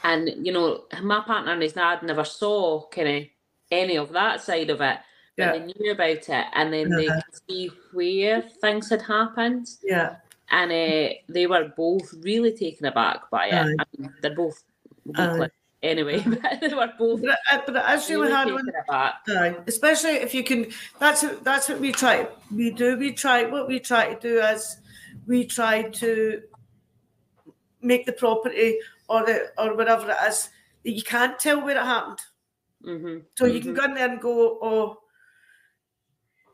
And 0.04 0.46
you 0.46 0.54
know, 0.54 0.86
my 1.02 1.20
partner 1.22 1.52
and 1.52 1.62
his 1.62 1.74
dad 1.74 2.02
never 2.04 2.24
saw 2.24 2.88
kind 2.88 3.08
of 3.10 3.24
any 3.72 3.98
of 3.98 4.12
that 4.14 4.42
side 4.42 4.70
of 4.70 4.82
it, 4.82 4.98
but 5.38 5.46
Yeah. 5.46 5.52
they 5.52 5.60
knew 5.60 5.92
about 5.92 6.30
it, 6.30 6.46
and 6.54 6.74
then 6.74 6.90
they 6.90 7.08
Uh-huh. 7.08 7.22
could 7.26 7.40
see 7.50 7.72
where 7.92 8.42
things 8.42 8.90
had 8.90 9.02
happened, 9.02 9.68
Yeah, 9.84 10.16
and 10.50 10.72
uh, 10.72 11.14
they 11.28 11.46
were 11.48 11.74
both 11.76 12.14
really 12.24 12.54
taken 12.54 12.86
aback 12.86 13.30
by 13.30 13.48
it. 13.48 13.54
Aye. 13.54 13.76
I 13.80 13.84
mean, 13.98 14.14
they're 14.22 14.36
both 14.36 14.64
Aye. 15.16 15.50
Anyway, 15.84 16.24
but 16.26 16.42
they 16.62 16.74
were 16.74 16.92
both 16.98 17.22
but 17.22 17.38
it, 17.52 17.64
but 17.66 17.76
it 17.76 17.96
is 17.96 18.10
really 18.10 18.32
hard 18.32 18.52
when. 18.54 18.66
Aye, 18.90 19.56
especially 19.68 20.12
if 20.12 20.34
you 20.34 20.44
can. 20.44 20.72
That's 21.00 21.24
what, 21.24 21.44
that's 21.44 21.70
what 21.70 21.80
we 21.80 21.92
try. 21.92 22.28
We 22.54 22.72
do. 22.72 22.98
We 22.98 23.14
try. 23.14 23.46
What 23.46 23.68
we 23.68 23.80
try 23.80 24.14
to 24.14 24.20
do 24.20 24.40
is 24.42 24.78
we 25.28 25.46
try 25.46 25.84
to 25.84 26.42
make 27.82 28.06
the 28.06 28.14
property 28.14 28.80
or 29.08 29.26
the 29.26 29.52
or 29.58 29.76
whatever 29.76 30.12
it 30.12 30.18
is 30.28 30.50
that 30.84 30.92
you 30.92 31.04
can't 31.04 31.40
tell 31.40 31.64
where 31.64 31.78
it 31.78 31.84
happened. 31.84 32.20
hmm 32.84 33.18
So 33.36 33.46
you 33.46 33.62
can 33.62 33.74
go 33.74 33.84
in 33.86 33.94
there 33.94 34.10
and 34.10 34.22
go, 34.22 34.60
oh, 34.62 34.98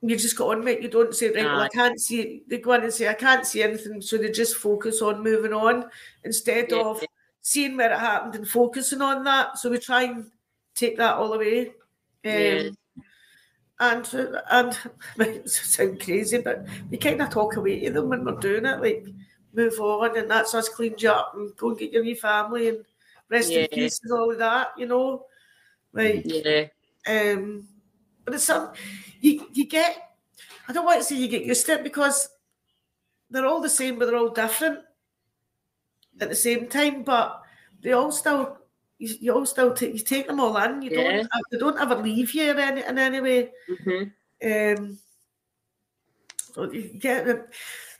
you 0.01 0.15
just 0.17 0.37
got 0.37 0.49
on 0.49 0.59
with 0.59 0.77
it. 0.77 0.83
You 0.83 0.89
don't 0.89 1.15
say, 1.15 1.31
right, 1.31 1.45
well, 1.45 1.61
I 1.61 1.69
can't 1.69 1.99
see. 1.99 2.43
They 2.47 2.59
go 2.59 2.73
in 2.73 2.83
and 2.83 2.93
say, 2.93 3.07
I 3.07 3.13
can't 3.13 3.45
see 3.45 3.63
anything. 3.63 4.01
So 4.01 4.17
they 4.17 4.29
just 4.31 4.55
focus 4.57 5.01
on 5.01 5.23
moving 5.23 5.53
on 5.53 5.89
instead 6.23 6.71
Yeah. 6.71 6.81
of 6.81 7.03
seeing 7.45 7.77
where 7.77 7.91
it 7.93 7.99
happened 7.99 8.33
and 8.33 8.47
focusing 8.47 9.03
on 9.03 9.23
that. 9.23 9.55
So 9.59 9.69
we 9.69 9.77
try 9.77 10.01
and 10.05 10.25
take 10.73 10.97
that 10.97 11.13
all 11.13 11.31
away. 11.33 11.67
Um, 11.67 11.73
Yeah. 12.23 12.69
And 13.79 14.07
and 14.49 14.77
it 15.19 15.49
sound 15.49 16.01
crazy, 16.01 16.39
but 16.39 16.65
we 16.89 16.97
kind 16.97 17.21
of 17.21 17.29
talk 17.29 17.55
away 17.55 17.81
to 17.81 17.91
them 17.91 18.09
when 18.09 18.25
we're 18.25 18.39
doing 18.39 18.65
it, 18.65 18.81
like 18.81 19.05
move 19.53 19.79
on, 19.79 20.17
and 20.17 20.31
that's 20.31 20.55
us 20.55 20.69
cleaned 20.69 21.01
you 21.03 21.11
up 21.11 21.33
and 21.35 21.55
go 21.57 21.69
and 21.69 21.77
get 21.77 21.91
your 21.91 22.03
wee 22.03 22.15
family 22.15 22.69
and 22.69 22.83
rest 23.29 23.51
Yeah. 23.51 23.59
in 23.59 23.67
peace 23.67 23.99
and 24.03 24.13
all 24.13 24.31
of 24.31 24.39
that, 24.39 24.69
you 24.77 24.87
know. 24.87 25.25
Like 25.93 26.23
Yeah, 26.25 26.65
um, 27.05 27.67
but 28.23 28.33
it's 28.33 28.45
some 28.45 28.71
you 29.21 29.45
you 29.53 29.67
get. 29.67 30.15
I 30.67 30.73
don't 30.73 30.85
want 30.85 30.99
to 30.99 31.03
say 31.05 31.15
you 31.17 31.27
get 31.27 31.45
used 31.45 31.65
to 31.67 31.73
it 31.73 31.83
because 31.83 32.27
they're 33.29 33.45
all 33.45 33.61
the 33.61 33.69
same, 33.69 33.99
but 33.99 34.05
they're 34.07 34.17
all 34.17 34.29
different 34.29 34.79
at 36.21 36.29
the 36.29 36.35
same 36.35 36.67
time. 36.67 37.03
But 37.03 37.41
they 37.81 37.91
all 37.91 38.11
still 38.11 38.57
you, 38.97 39.15
you 39.19 39.33
all 39.33 39.45
still 39.45 39.73
take 39.73 39.93
you 39.93 39.99
take 39.99 40.27
them 40.27 40.39
all 40.39 40.55
in. 40.57 40.81
You 40.81 40.91
Yeah. 40.91 41.23
don't 41.23 41.29
they 41.51 41.57
don't 41.57 41.79
ever 41.79 41.95
leave 41.95 42.33
you 42.33 42.51
in 42.51 42.59
any, 42.59 42.83
in 42.83 42.97
any 42.97 43.21
way. 43.21 43.51
hmm 43.67 44.03
Um, 44.43 44.99
so 46.53 46.71
you 46.71 46.97
get 46.99 47.25
them. 47.25 47.43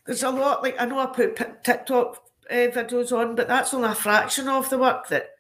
There's 0.06 0.24
a 0.24 0.30
lot 0.30 0.64
like 0.64 0.80
I 0.80 0.86
know 0.86 1.00
I 1.00 1.08
put 1.08 1.36
TikTok 1.36 2.24
uh, 2.50 2.54
videos 2.54 3.12
on, 3.18 3.36
but 3.36 3.48
that's 3.48 3.74
only 3.74 3.90
a 3.90 3.96
fraction 3.96 4.48
of 4.48 4.70
the 4.70 4.78
work 4.78 5.08
that 5.10 5.32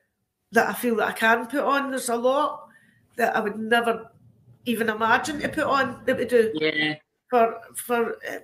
that 0.51 0.69
I 0.69 0.73
feel 0.73 0.95
that 0.97 1.09
I 1.09 1.11
can 1.13 1.47
put 1.47 1.63
on. 1.63 1.91
There's 1.91 2.09
a 2.09 2.15
lot 2.15 2.67
that 3.17 3.35
I 3.35 3.39
would 3.39 3.57
never 3.57 4.11
even 4.65 4.89
imagine 4.89 5.39
to 5.39 5.49
put 5.49 5.63
on 5.63 6.01
that 6.05 6.17
we 6.17 6.25
do 6.25 6.51
yeah, 6.59 6.95
for 7.29 7.61
for 7.75 8.17
uh, 8.29 8.39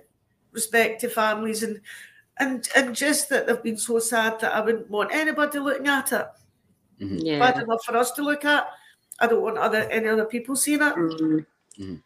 respect 0.52 1.00
to 1.00 1.08
families 1.08 1.62
and 1.62 1.80
and 2.38 2.66
and 2.74 2.94
just 2.94 3.28
that 3.28 3.46
they've 3.46 3.62
been 3.62 3.76
so 3.76 3.98
sad 3.98 4.40
that 4.40 4.54
I 4.54 4.60
wouldn't 4.60 4.90
want 4.90 5.12
anybody 5.12 5.58
looking 5.58 5.88
at 5.88 6.12
it. 6.12 6.26
yeah. 6.98 7.38
Bad 7.38 7.62
enough 7.62 7.84
for 7.84 7.96
us 7.96 8.12
to 8.12 8.22
look 8.22 8.44
at. 8.44 8.66
I 9.20 9.26
don't 9.26 9.42
want 9.42 9.58
other 9.58 9.88
any 9.90 10.08
other 10.08 10.24
people 10.24 10.56
seeing 10.56 10.82
it. 10.82 10.94
Mm. 10.94 12.02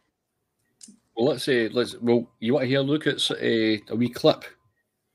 Well, 1.17 1.27
let's 1.29 1.45
say 1.45 1.69
let's. 1.69 1.97
Well, 2.01 2.29
you 2.41 2.55
want 2.55 2.65
to 2.65 2.69
hear 2.69 2.81
a 2.81 2.83
look 2.83 3.07
at 3.07 3.31
uh, 3.31 3.37
a 3.93 3.97
wee 3.97 4.09
clip? 4.11 4.45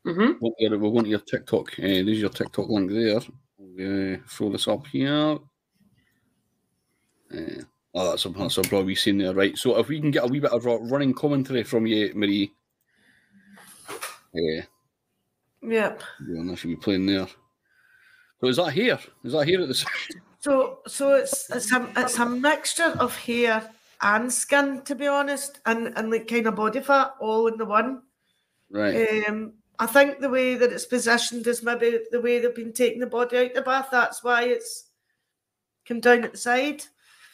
hmm 0.04 0.32
We'll, 0.41 0.54
go- 0.60 0.78
we'll 0.78 0.91
go 0.91 0.97
into 1.00 1.12
your 1.12 1.19
TikTok. 1.19 1.74
Uh, 1.78 2.02
there's 2.06 2.19
your 2.19 2.30
TikTok 2.30 2.69
link 2.69 2.89
there. 2.91 3.19
We'll 3.60 4.15
uh, 4.15 4.17
throw 4.28 4.50
this 4.50 4.67
up 4.67 4.88
here. 4.88 5.38
Uh, 7.34 7.62
oh, 7.93 8.10
that's 8.10 8.26
a, 8.26 8.30
that's 8.30 8.58
a 8.58 8.62
probably 8.63 8.95
seen 8.95 9.19
there, 9.19 9.34
right? 9.34 9.58
So 9.58 9.78
if 9.78 9.88
we 9.89 10.00
can 10.02 10.12
get 10.12 10.24
a 10.24 10.28
wee 10.28 10.39
bit 10.39 10.52
of 10.52 10.65
running 10.65 11.13
commentary 11.13 11.63
from 11.63 11.86
you, 11.86 12.12
Marie. 12.15 12.52
Yeah, 14.34 14.62
Yep. 15.62 16.04
well, 16.28 16.45
that 16.45 16.58
should 16.58 16.69
be 16.69 16.76
playing 16.76 17.06
there. 17.06 17.28
So 18.39 18.47
is 18.47 18.58
that 18.58 18.71
here? 18.74 19.00
Is 19.24 19.34
that 19.34 19.47
here 19.47 19.62
at 19.62 19.67
the 19.67 19.74
side? 19.76 19.91
So 20.39 20.80
so 20.88 21.13
it's 21.13 21.50
it's 21.52 21.71
a 21.71 21.88
it's 21.95 22.17
a 22.17 22.26
mixture 22.26 22.95
of 23.00 23.15
hair 23.15 23.69
and 24.02 24.34
skin, 24.34 24.82
to 24.86 24.95
be 24.95 25.06
honest, 25.06 25.60
and 25.67 25.93
and 25.95 26.10
like 26.10 26.28
kind 26.28 26.47
of 26.47 26.56
body 26.56 26.80
fat 26.80 27.13
all 27.19 27.45
in 27.45 27.58
the 27.58 27.65
one. 27.65 28.02
Right. 28.71 29.28
Um, 29.28 29.54
I 29.78 29.86
think 29.86 30.19
the 30.19 30.30
way 30.30 30.56
that 30.56 30.71
it's 30.71 30.86
positioned 30.86 31.45
is 31.45 31.62
maybe 31.62 32.00
the 32.12 32.21
way 32.21 32.39
they've 32.39 32.56
been 32.56 32.74
taking 32.74 33.00
the 33.00 33.06
body 33.08 33.38
out 33.38 33.54
the 33.54 33.62
bath. 33.62 33.89
That's 33.91 34.24
why 34.24 34.45
it's 34.45 34.89
come 35.88 36.00
down 36.00 36.24
at 36.24 36.32
the 36.32 36.38
side. 36.39 36.84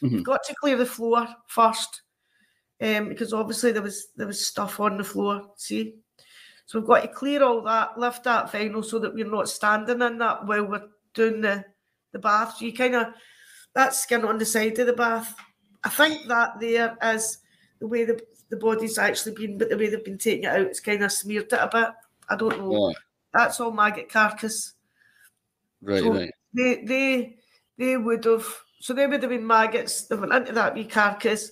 Mhm. 0.03 0.11
You've 0.11 0.23
got 0.23 0.43
to 0.43 0.55
clear 0.59 0.75
the 0.75 0.85
floor 0.85 1.27
first, 1.47 2.01
um, 2.81 3.07
because 3.07 3.31
obviously 3.31 3.71
there 3.71 3.81
was 3.81 4.07
there 4.17 4.27
was 4.27 4.45
stuff 4.45 4.81
on 4.81 4.97
the 4.97 5.03
floor. 5.05 5.53
See, 5.55 5.95
so 6.67 6.77
we've 6.79 6.87
got 6.87 7.01
to 7.01 7.07
clear 7.07 7.43
all 7.43 7.61
that, 7.63 7.97
lift 7.97 8.23
that 8.25 8.51
vinyl 8.51 8.85
so 8.85 8.99
that 8.99 9.15
we're 9.15 9.25
not 9.29 9.49
standing 9.49 10.01
in 10.03 10.19
that 10.19 10.45
while 10.45 10.65
we're 10.65 10.87
doing 11.15 11.41
the 11.41 11.65
the 12.11 12.19
bath. 12.19 12.57
So 12.57 12.65
you 12.65 12.73
kind 12.73 12.95
of 12.95 13.07
that 13.73 13.95
skin 13.95 14.23
on 14.23 14.37
the 14.37 14.45
side 14.45 14.77
of 14.77 14.85
the 14.85 14.93
bath 14.93 15.35
I 15.83 15.89
think 15.89 16.27
that 16.27 16.59
there 16.59 16.97
is 17.01 17.37
the 17.79 17.87
way 17.87 18.03
the, 18.03 18.19
the 18.49 18.57
body's 18.57 18.97
actually 18.97 19.35
been, 19.35 19.57
but 19.57 19.69
the 19.69 19.77
way 19.77 19.87
they've 19.87 20.03
been 20.03 20.17
taking 20.17 20.43
it 20.43 20.47
out, 20.47 20.59
it's 20.61 20.81
kind 20.81 21.01
of 21.01 21.11
smeared 21.11 21.45
it 21.45 21.53
a 21.53 21.69
bit. 21.71 21.89
I 22.29 22.35
don't 22.35 22.59
know. 22.59 22.87
Right, 22.87 22.95
That's 23.33 23.59
all 23.61 23.71
maggot 23.71 24.09
carcass. 24.09 24.73
right, 25.81 25.99
So 25.99 26.13
right. 26.13 26.31
They 26.53 26.83
they 26.83 27.37
they 27.77 27.97
would 27.97 28.25
have 28.25 28.45
so 28.81 28.93
they 28.93 29.07
would 29.07 29.21
have 29.21 29.29
been 29.29 29.47
maggots. 29.47 30.07
They 30.07 30.15
went 30.15 30.33
into 30.33 30.51
that 30.53 30.73
wee 30.73 30.85
carcass, 30.85 31.51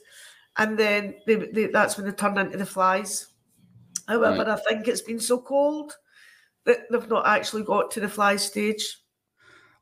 and 0.57 0.77
then 0.77 1.15
they, 1.27 1.35
they 1.35 1.67
that's 1.67 1.95
when 1.95 2.05
they 2.07 2.11
turned 2.11 2.37
into 2.37 2.57
the 2.57 2.65
flies. 2.65 3.27
However, 4.07 4.37
Right. 4.37 4.47
I 4.47 4.55
think 4.57 4.87
it's 4.87 5.01
been 5.01 5.19
so 5.19 5.39
cold 5.39 5.93
that 6.65 6.89
they've 6.91 7.09
not 7.09 7.27
actually 7.27 7.63
got 7.63 7.91
to 7.91 7.99
the 7.99 8.09
fly 8.09 8.35
stage. 8.35 8.99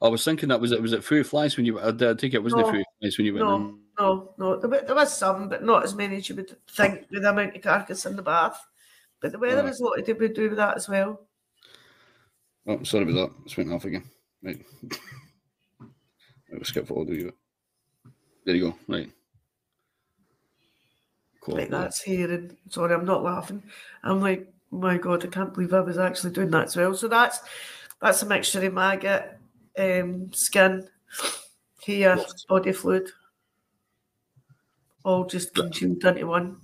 I 0.01 0.07
was 0.09 0.23
thinking 0.23 0.49
that 0.49 0.59
was 0.59 0.71
it. 0.71 0.81
Was 0.81 0.93
it 0.93 1.03
foo 1.03 1.23
flies 1.23 1.55
when 1.55 1.65
you? 1.65 1.79
I 1.79 1.91
did 1.91 2.19
take 2.19 2.33
it 2.33 2.43
wasn't 2.43 2.63
No, 2.63 2.69
it 2.69 2.71
foo 2.71 2.83
flies 2.99 3.17
when 3.17 3.25
you 3.25 3.33
went 3.33 3.45
no. 3.45 3.55
in? 3.55 3.79
No, 3.99 4.33
no, 4.38 4.59
there, 4.59 4.81
there 4.81 4.95
was 4.95 5.15
some, 5.15 5.47
but 5.49 5.63
not 5.63 5.83
as 5.83 5.93
many 5.95 6.17
as 6.17 6.27
you 6.27 6.36
would 6.36 6.57
think 6.71 7.05
with 7.09 7.21
the 7.21 7.29
amount 7.29 7.55
of 7.55 7.62
carcass 7.62 8.05
in 8.05 8.15
the 8.15 8.21
bath. 8.21 8.59
But 9.21 9.31
the 9.31 9.39
weather 9.39 9.57
Right. 9.57 9.67
has 9.67 9.79
a 9.79 9.83
lot 9.86 10.03
to 10.03 10.29
do 10.29 10.49
with 10.49 10.57
that 10.57 10.75
as 10.75 10.89
well. 10.89 11.27
Oh, 12.67 12.83
sorry 12.83 13.03
about 13.03 13.13
that. 13.29 13.36
It's 13.45 13.55
went 13.55 13.71
off 13.71 13.86
again. 13.86 14.03
Right. 14.41 14.59
right 15.79 15.89
we'll 16.51 16.63
skip 16.63 16.88
for 16.88 16.99
audio. 17.01 17.31
There 18.45 18.55
you 18.55 18.71
go. 18.71 18.77
Right. 18.88 19.09
Cool. 21.43 21.56
Like 21.56 21.69
that's 21.69 22.01
hearing. 22.01 22.56
Sorry, 22.69 22.93
I'm 22.93 23.06
not 23.06 23.23
laughing. 23.23 23.63
I'm 24.03 24.21
like, 24.21 24.51
my 24.71 24.97
God, 24.97 25.25
I 25.25 25.27
can't 25.27 25.53
believe 25.53 25.73
I 25.73 25.82
was 25.82 25.97
actually 25.97 26.32
doing 26.32 26.49
that 26.51 26.65
as 26.65 26.77
well. 26.77 26.93
So 26.93 27.08
that's 27.08 27.39
that's 28.01 28.21
a 28.21 28.25
mixture 28.25 28.65
of 28.65 28.73
maggot, 28.73 29.38
um, 29.77 30.32
skin, 30.34 30.88
hair, 31.86 32.17
body 32.47 32.71
fluid, 32.71 33.10
all 35.03 35.25
just 35.25 35.53
consumed 35.53 36.03
into 36.03 36.27
one. 36.27 36.58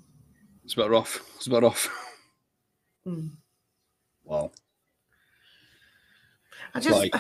It's 0.63 0.73
a 0.73 0.77
bit 0.77 0.89
rough. 0.89 1.23
It's 1.35 1.47
a 1.47 1.49
bit 1.49 1.63
rough. 1.63 1.89
Mm. 3.05 3.31
Wow. 4.23 4.51
I 6.73 6.79
just 6.79 6.97
Like- 6.97 7.15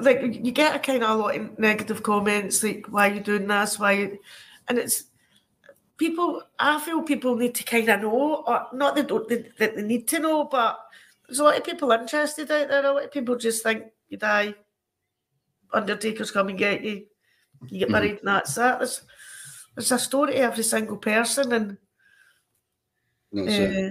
like 0.00 0.22
you 0.22 0.52
get 0.52 0.76
a 0.76 0.78
kind 0.78 1.02
of 1.02 1.10
a 1.10 1.14
lot 1.14 1.36
of 1.36 1.58
negative 1.58 2.02
comments 2.04 2.62
like 2.62 2.86
why 2.86 3.10
are 3.10 3.14
you 3.14 3.20
doing 3.20 3.48
this 3.48 3.76
why 3.76 3.90
you... 3.92 4.18
and 4.68 4.78
it's 4.78 5.06
people 5.96 6.42
I 6.58 6.80
feel 6.80 7.02
people 7.02 7.36
need 7.36 7.54
to 7.54 7.64
kind 7.64 7.88
of 7.88 8.00
know 8.02 8.44
or 8.46 8.66
not 8.72 8.94
they 8.96 9.02
don't 9.02 9.28
they, 9.28 9.48
that 9.58 9.76
they 9.76 9.82
need 9.82 10.08
to 10.08 10.18
know 10.18 10.44
but 10.44 10.78
there's 11.26 11.38
a 11.38 11.44
lot 11.44 11.56
of 11.56 11.64
people 11.64 11.90
interested 11.92 12.50
out 12.50 12.68
there 12.68 12.84
a 12.84 12.92
lot 12.92 13.04
of 13.04 13.12
people 13.12 13.36
just 13.36 13.62
think 13.62 13.84
you 14.08 14.18
die 14.18 14.54
undertakers 15.72 16.30
come 16.30 16.48
and 16.48 16.58
get 16.58 16.82
you 16.84 17.06
you 17.68 17.78
get 17.78 17.88
Mhm. 17.88 18.18
and 18.18 18.18
that's 18.24 18.54
that 18.56 18.78
there's, 18.78 19.02
there's 19.74 19.92
a 19.92 19.98
story 19.98 20.32
to 20.32 20.38
every 20.38 20.64
single 20.64 20.96
person 20.96 21.52
and 21.52 21.78
That's 23.32 23.52
uh, 23.52 23.90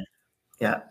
yeah 0.60 0.82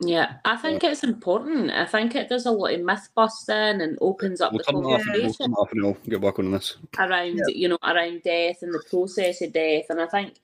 Yeah, 0.00 0.34
I 0.44 0.56
think 0.56 0.82
it's 0.82 1.04
important. 1.04 1.70
I 1.70 1.84
think 1.86 2.16
it 2.16 2.28
does 2.28 2.46
a 2.46 2.50
lot 2.50 2.74
of 2.74 2.80
myth 2.80 3.08
busting 3.14 3.80
and 3.80 3.96
opens 4.00 4.40
up 4.40 4.50
We'll 4.52 4.58
the 4.58 4.64
turn 4.64 4.74
it 4.74 4.78
off. 4.78 4.84
We'll 4.84 5.04
conversation 5.04 5.32
turn 5.38 5.50
it 5.52 5.54
off 5.54 5.72
and 5.72 5.86
I'll 5.86 5.96
get 6.10 6.20
back 6.20 6.38
on 6.40 6.50
this. 6.50 6.76
around 6.98 7.36
Yeah. 7.36 7.44
you 7.54 7.68
know 7.68 7.78
around 7.84 8.22
death 8.24 8.62
and 8.62 8.74
the 8.74 8.82
process 8.90 9.42
of 9.42 9.52
death. 9.52 9.84
And 9.90 10.00
I 10.00 10.06
think 10.06 10.34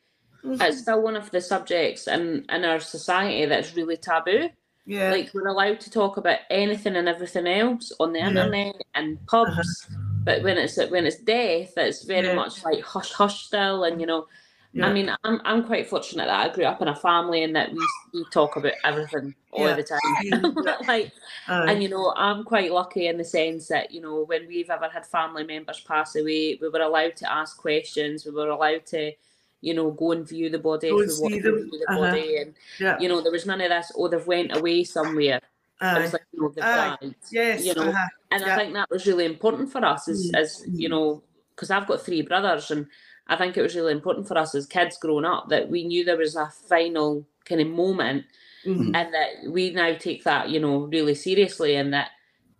Mm-hmm. 0.44 0.62
it's 0.62 0.78
still 0.82 1.02
one 1.02 1.16
of 1.16 1.30
the 1.32 1.40
subjects 1.40 2.06
in 2.06 2.44
in 2.48 2.64
our 2.64 2.80
society 2.80 3.44
that's 3.46 3.74
really 3.74 3.96
taboo. 3.96 4.48
yeah 4.86 5.10
Like 5.10 5.30
we're 5.34 5.48
allowed 5.48 5.80
to 5.80 5.90
talk 5.90 6.16
about 6.16 6.38
anything 6.50 6.96
and 6.96 7.08
everything 7.08 7.46
else 7.46 7.92
on 7.98 8.12
the 8.12 8.20
Yeah. 8.20 8.28
internet 8.28 8.76
and 8.94 9.18
pubs, 9.26 9.50
uh-huh. 9.50 9.98
but 10.24 10.42
when 10.44 10.56
it's 10.58 10.76
when 10.94 11.06
it's 11.06 11.16
death, 11.22 11.72
it's 11.76 12.04
very 12.04 12.28
Yeah. 12.28 12.34
much 12.42 12.64
like 12.64 12.80
hush 12.82 13.12
hush 13.12 13.46
still. 13.46 13.82
And 13.84 14.00
you 14.00 14.06
know, 14.06 14.26
yeah. 14.72 14.86
I 14.86 14.92
mean, 14.92 15.08
I'm 15.24 15.40
I'm 15.44 15.64
quite 15.64 15.88
fortunate 15.88 16.26
that 16.26 16.40
I 16.50 16.54
grew 16.54 16.64
up 16.66 16.80
in 16.82 16.88
a 16.88 16.94
family 16.94 17.42
and 17.42 17.54
that 17.56 17.72
we 17.72 17.84
we 18.14 18.24
talk 18.30 18.54
about 18.56 18.74
everything 18.84 19.34
all 19.50 19.66
Yeah. 19.68 19.74
the 19.80 19.82
time. 19.82 20.54
Like 20.86 21.10
and 21.48 21.82
you 21.82 21.88
know, 21.88 22.12
I'm 22.16 22.44
quite 22.44 22.70
lucky 22.72 23.08
in 23.08 23.16
the 23.18 23.24
sense 23.24 23.66
that 23.68 23.90
you 23.90 24.00
know, 24.00 24.22
when 24.24 24.46
we've 24.46 24.70
ever 24.70 24.88
had 24.88 25.04
family 25.04 25.44
members 25.44 25.80
pass 25.80 26.14
away, 26.14 26.58
we 26.62 26.68
were 26.68 26.80
allowed 26.90 27.16
to 27.16 27.26
ask 27.40 27.56
questions. 27.58 28.24
We 28.24 28.30
were 28.32 28.50
allowed 28.50 28.86
to, 28.94 29.12
you 29.60 29.74
know, 29.74 29.90
go 29.90 30.12
and 30.12 30.28
view 30.28 30.50
the 30.50 30.58
body 30.58 30.90
Go 30.90 31.00
if 31.00 31.06
we 31.06 31.12
see 31.12 31.28
to 31.40 31.52
view 31.52 31.78
the 31.78 31.86
Uh-huh. 31.88 32.06
body, 32.10 32.36
and 32.38 32.54
yeah 32.78 32.98
you 33.00 33.08
know, 33.08 33.20
there 33.20 33.32
was 33.32 33.46
none 33.46 33.60
of 33.60 33.70
this. 33.70 33.92
Oh, 33.96 34.08
they've 34.08 34.26
went 34.26 34.56
away 34.56 34.84
somewhere. 34.84 35.40
It 35.80 36.00
was 36.00 36.12
like, 36.12 36.22
you 36.32 36.42
know, 36.42 36.48
they've 36.54 36.64
Aye. 36.64 36.96
died. 37.00 37.14
yes 37.32 37.64
you 37.64 37.74
know, 37.74 37.88
uh-huh. 37.90 38.08
And 38.30 38.44
Yeah. 38.44 38.52
I 38.52 38.56
think 38.56 38.74
that 38.74 38.90
was 38.90 39.06
really 39.06 39.24
important 39.24 39.72
for 39.72 39.84
us, 39.84 40.06
as, 40.08 40.30
Mm, 40.32 40.34
as 40.38 40.66
you 40.74 40.88
know, 40.88 41.22
because 41.54 41.70
I've 41.70 41.86
got 41.86 42.02
three 42.02 42.22
brothers, 42.22 42.70
and 42.70 42.86
I 43.28 43.36
think 43.36 43.56
it 43.56 43.62
was 43.62 43.74
really 43.74 43.92
important 43.92 44.28
for 44.28 44.36
us 44.38 44.54
as 44.54 44.66
kids 44.66 44.98
growing 44.98 45.24
up 45.24 45.48
that 45.48 45.68
we 45.70 45.84
knew 45.84 46.04
there 46.04 46.16
was 46.18 46.36
a 46.36 46.50
final 46.68 47.26
kind 47.46 47.60
of 47.60 47.68
moment 47.68 48.24
Mhm. 48.66 48.94
and 48.94 49.14
that 49.14 49.50
we 49.50 49.70
now 49.70 49.94
take 49.94 50.24
that 50.24 50.50
you 50.50 50.60
know 50.60 50.80
really 50.92 51.14
seriously 51.14 51.74
and 51.76 51.92
that 51.94 52.10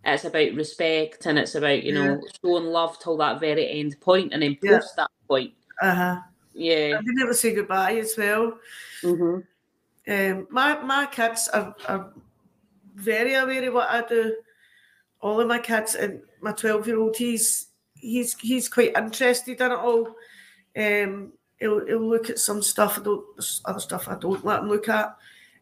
it's 0.05 0.25
about 0.25 0.53
respect 0.53 1.25
and 1.27 1.37
it's 1.37 1.53
about 1.55 1.83
you 1.83 1.93
know 1.93 2.21
showing 2.43 2.65
love 2.65 2.97
till 2.99 3.17
that 3.17 3.39
very 3.39 3.69
end 3.79 3.99
point 4.01 4.33
and 4.33 4.41
then 4.41 4.57
Yeah. 4.63 4.77
post 4.79 4.95
that 4.95 5.11
point 5.27 5.53
Uh-huh. 5.81 6.17
Yeah 6.59 6.97
they 6.99 7.13
never 7.15 7.33
say 7.33 7.55
goodbye 7.55 7.95
as 7.95 8.15
well. 8.17 8.59
mm-hmm. 9.01 9.39
Um, 10.11 10.47
my 10.49 10.79
my 10.81 11.05
kids 11.05 11.47
are, 11.53 11.75
are 11.87 12.11
very 12.95 13.35
aware 13.35 13.67
of 13.67 13.73
what 13.75 13.89
I 13.89 14.01
do. 14.07 14.35
All 15.21 15.39
of 15.39 15.47
my 15.47 15.59
kids 15.59 15.95
and 15.95 16.21
my 16.41 16.51
twelve 16.51 16.87
year 16.87 16.97
old, 16.99 17.15
he's 17.15 17.67
he's 17.93 18.33
he's 18.39 18.67
quite 18.69 18.97
interested 18.97 19.61
in 19.61 19.71
it 19.71 19.75
all. 19.75 20.15
Um, 20.75 21.33
he'll, 21.59 21.85
he'll 21.85 22.09
look 22.09 22.29
at 22.29 22.39
some 22.39 22.61
stuff. 22.63 22.97
I 22.97 23.03
don't. 23.03 23.23
Other 23.65 23.79
stuff 23.79 24.07
I 24.07 24.15
don't 24.15 24.43
let 24.43 24.61
him 24.61 24.69
look 24.69 24.89
at. 24.89 25.15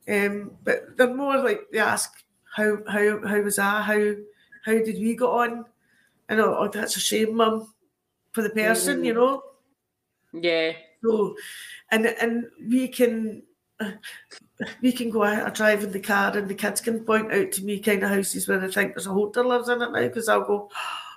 Um, 0.07 0.51
but 0.63 0.95
they're 0.95 1.13
more 1.13 1.38
like 1.43 1.62
they 1.71 1.79
ask 1.79 2.23
how 2.55 2.77
how 2.88 3.27
how 3.27 3.41
was 3.41 3.60
I? 3.60 3.81
How 3.81 4.13
how 4.65 4.73
did 4.73 4.95
we 4.99 5.15
get 5.15 5.25
on? 5.27 5.65
And 6.29 6.39
oh, 6.39 6.55
oh, 6.60 6.67
that's 6.69 6.95
a 6.95 6.99
shame, 7.01 7.36
mum, 7.36 7.73
for 8.31 8.43
the 8.43 8.49
person, 8.51 9.03
you 9.03 9.13
Mm. 9.13 9.15
know. 9.15 9.43
yeah 10.33 10.71
So, 11.03 11.36
and 11.91 12.05
and 12.07 12.45
we 12.67 12.88
can 12.88 13.43
we 14.81 14.91
can 14.91 15.10
go 15.10 15.23
out 15.23 15.47
or 15.47 15.51
drive 15.51 15.83
in 15.83 15.91
the 15.91 15.99
car, 15.99 16.36
and 16.36 16.49
the 16.49 16.55
kids 16.55 16.81
can 16.81 17.03
point 17.05 17.31
out 17.31 17.51
to 17.53 17.63
me 17.63 17.79
kind 17.79 18.03
of 18.03 18.10
houses 18.10 18.47
where 18.47 18.60
they 18.60 18.67
think 18.71 18.93
there's 18.93 19.07
a 19.07 19.12
hoarder 19.12 19.43
lives 19.43 19.69
in 19.69 19.81
it 19.81 19.91
now. 19.91 20.01
Because 20.01 20.27
I'll 20.29 20.43
go, 20.43 20.69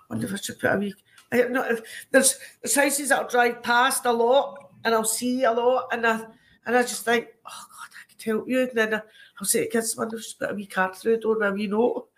wonder 0.08 0.26
if 0.26 0.32
I 0.34 0.36
should 0.36 0.58
put 0.58 0.74
a 0.74 0.78
wee. 0.78 0.94
I 1.32 1.38
don't 1.38 1.52
know 1.52 1.64
if 1.64 1.80
there's 2.10 2.38
there's 2.62 2.74
houses 2.74 3.08
that 3.08 3.20
I'll 3.20 3.28
drive 3.28 3.62
past 3.62 4.04
a 4.04 4.12
lot, 4.12 4.72
and 4.84 4.94
I'll 4.94 5.04
see 5.04 5.44
a 5.44 5.52
lot, 5.52 5.88
and 5.92 6.06
I 6.06 6.26
and 6.66 6.76
I 6.76 6.82
just 6.82 7.04
think, 7.04 7.28
oh 7.46 7.64
God, 7.70 7.88
I 7.94 8.12
could 8.12 8.22
help 8.22 8.48
you. 8.48 8.60
And 8.60 8.70
then 8.74 8.94
I- 8.94 9.02
I'll 9.40 9.46
say 9.46 9.64
to 9.64 9.70
kids, 9.70 9.96
wonder 9.96 10.16
if 10.16 10.20
I 10.20 10.24
should 10.24 10.38
put 10.38 10.50
a 10.50 10.54
wee 10.54 10.66
card 10.66 10.94
through 10.94 11.16
the 11.16 11.22
door 11.22 11.42
a 11.42 11.50
wee 11.52 11.66
note. 11.66 12.08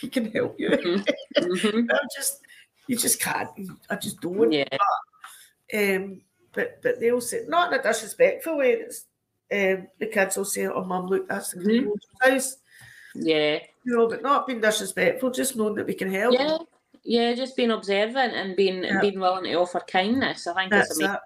We 0.00 0.08
can 0.08 0.30
help 0.30 0.54
you. 0.60 0.70
Mhm. 0.70 1.04
I'm 1.90 2.08
just, 2.14 2.42
you 2.86 2.96
just 2.96 3.18
can't. 3.20 3.50
I 3.90 3.96
just 3.96 4.20
don't. 4.20 4.52
yeah 4.52 4.64
Um, 5.74 6.20
but 6.58 6.82
but 6.82 6.98
they'll 7.00 7.20
say 7.20 7.44
not 7.48 7.72
in 7.72 7.78
a 7.78 7.82
disrespectful 7.82 8.58
way. 8.58 8.72
It's, 8.72 9.06
um, 9.52 9.86
the 10.00 10.06
kids 10.06 10.36
will 10.36 10.44
say, 10.44 10.66
"Oh, 10.66 10.84
mum, 10.84 11.06
look, 11.06 11.28
that's 11.28 11.52
the 11.52 11.60
Mhm. 11.60 11.86
mm 11.86 12.00
house," 12.20 12.56
yeah 13.14 13.58
you 13.84 13.96
know, 13.96 14.06
but 14.08 14.22
not 14.22 14.46
being 14.46 14.60
disrespectful, 14.60 15.30
just 15.30 15.56
knowing 15.56 15.74
that 15.76 15.86
we 15.86 15.94
can 15.94 16.10
help. 16.12 16.34
yeah 16.34 16.58
yeah 17.04 17.32
just 17.32 17.56
being 17.56 17.70
observant 17.70 18.34
and 18.34 18.56
being 18.56 18.82
Yeah. 18.82 18.90
and 18.90 19.00
being 19.00 19.20
willing 19.20 19.44
to 19.44 19.54
offer 19.54 19.80
kindness 19.80 20.46
i 20.46 20.52
think 20.54 20.70
That's 20.72 20.90
it's 20.90 20.98
amazing. 20.98 21.16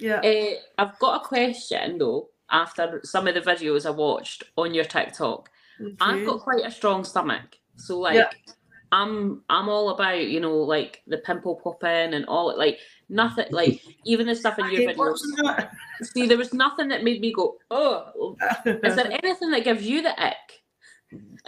Yeah. 0.00 0.20
Uh, 0.30 0.54
I've 0.82 0.98
got 0.98 1.20
a 1.22 1.28
question 1.28 1.98
though. 1.98 2.30
After 2.50 3.00
some 3.04 3.28
of 3.28 3.34
the 3.34 3.40
videos 3.40 3.86
I 3.86 3.90
watched 3.90 4.42
on 4.56 4.74
your 4.74 4.84
TikTok, 4.84 5.50
I've 6.00 6.24
got 6.26 6.40
quite 6.40 6.64
a 6.66 6.70
strong 6.70 7.04
stomach. 7.04 7.48
So 7.76 7.98
like 8.00 8.16
Yeah. 8.16 8.30
I'm 8.94 9.42
I'm 9.50 9.68
all 9.68 9.90
about, 9.90 10.28
you 10.28 10.38
know, 10.38 10.56
like 10.56 11.02
the 11.08 11.18
pimple 11.18 11.56
popping 11.56 12.14
and 12.14 12.24
all 12.26 12.56
like 12.56 12.78
nothing 13.08 13.46
like 13.50 13.82
even 14.04 14.28
the 14.28 14.36
stuff 14.36 14.56
in 14.60 14.66
I 14.66 14.70
your 14.70 14.92
videos. 14.92 15.18
See, 16.02 16.26
there 16.26 16.38
was 16.38 16.54
nothing 16.54 16.86
that 16.88 17.02
made 17.02 17.20
me 17.20 17.32
go, 17.32 17.56
oh 17.72 18.36
is 18.64 18.94
there 18.94 19.10
anything 19.24 19.50
that 19.50 19.64
gives 19.64 19.82
you 19.84 20.00
the 20.00 20.18
ick? 20.24 20.36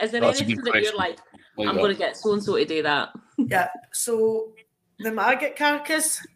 Is 0.02 0.10
there 0.10 0.20
That's 0.22 0.40
anything 0.40 0.56
good 0.56 0.74
that 0.74 0.82
you're 0.82 0.96
like, 0.96 1.20
Like 1.56 1.68
I'm 1.68 1.76
that. 1.76 1.82
gonna 1.82 1.94
get 1.94 2.16
so 2.16 2.32
and 2.32 2.42
so 2.42 2.56
to 2.56 2.64
do 2.64 2.82
that? 2.82 3.10
yeah. 3.38 3.68
So 3.92 4.52
the 4.98 5.12
maggot 5.12 5.54
carcass, 5.54 6.26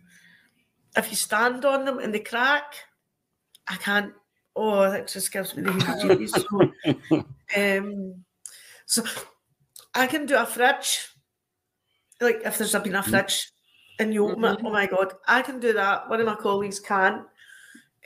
if 0.96 1.11
you 1.11 1.16
stand 1.16 1.64
on 1.64 1.87
them 1.87 1.99
and 1.99 2.14
they 2.14 2.20
crack, 2.20 2.75
I 3.66 3.75
can't. 3.77 4.12
Oh, 4.55 4.88
that 4.88 5.09
just 5.09 5.33
gives 5.33 5.57
me 5.57 5.62
the 5.64 5.70
heebie-jeebies. 5.70 7.09
so, 7.09 7.79
um, 7.79 8.25
so 8.87 9.03
I 9.94 10.07
can 10.07 10.26
do 10.26 10.37
a 10.37 10.46
fridge. 10.46 11.09
Like 12.20 12.42
if 12.44 12.59
there's 12.59 12.72
been 12.72 12.94
a 12.94 13.03
fridge 13.03 13.50
and 13.98 14.12
you 14.14 14.29
open 14.29 14.44
it, 14.44 14.59
Mhm. 14.59 14.64
oh 14.66 14.70
my 14.70 14.87
god, 14.87 15.14
I 15.26 15.42
can 15.42 15.59
do 15.61 15.72
that. 15.72 16.09
One 16.09 16.20
of 16.20 16.26
my 16.26 16.37
colleagues 16.37 16.81
can. 16.81 17.26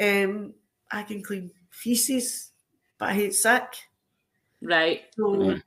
Um, 0.00 0.54
I 0.90 1.02
can 1.02 1.22
clean 1.22 1.50
feces, 1.70 2.52
but 2.98 3.10
I 3.10 3.14
hate 3.14 3.34
sick. 3.34 3.76
Right. 4.62 5.02
So, 5.16 5.34
Right. 5.34 5.62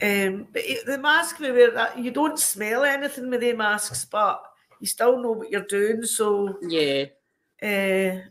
um, 0.00 0.48
but 0.52 0.62
the 0.86 0.98
mask 0.98 1.38
we 1.38 1.50
wear, 1.52 1.70
that 1.72 1.98
you 1.98 2.10
don't 2.10 2.38
smell 2.38 2.84
anything 2.84 3.30
with 3.30 3.40
the 3.40 3.52
masks, 3.52 4.04
but 4.04 4.42
you 4.80 4.86
still 4.86 5.18
know 5.18 5.32
what 5.32 5.50
you're 5.50 5.66
doing. 5.66 6.04
So, 6.04 6.58
Yeah. 6.62 7.06
Uh, 7.62 8.28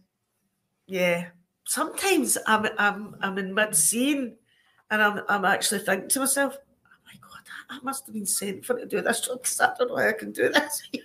yeah. 0.88 1.30
Sometimes 1.66 2.38
I'm 2.48 2.68
I'm 2.78 3.16
I'm 3.22 3.38
in 3.38 3.54
mid 3.54 3.76
scene 3.76 4.38
and 4.90 5.02
I'm 5.02 5.24
I'm 5.30 5.46
actually 5.46 5.80
thinking 5.80 6.10
to 6.10 6.20
myself, 6.22 6.58
I 7.72 7.80
must 7.84 8.06
have 8.06 8.14
been 8.14 8.26
sent 8.26 8.66
for 8.66 8.78
to 8.78 8.86
do 8.86 9.02
this 9.02 9.22
job 9.22 9.42
because 9.42 9.60
I 9.62 9.74
don't 9.78 9.88
know 9.90 9.96
how 9.98 10.10
I 10.10 10.14
can 10.14 10.32
do 10.34 10.50
this. 10.50 10.84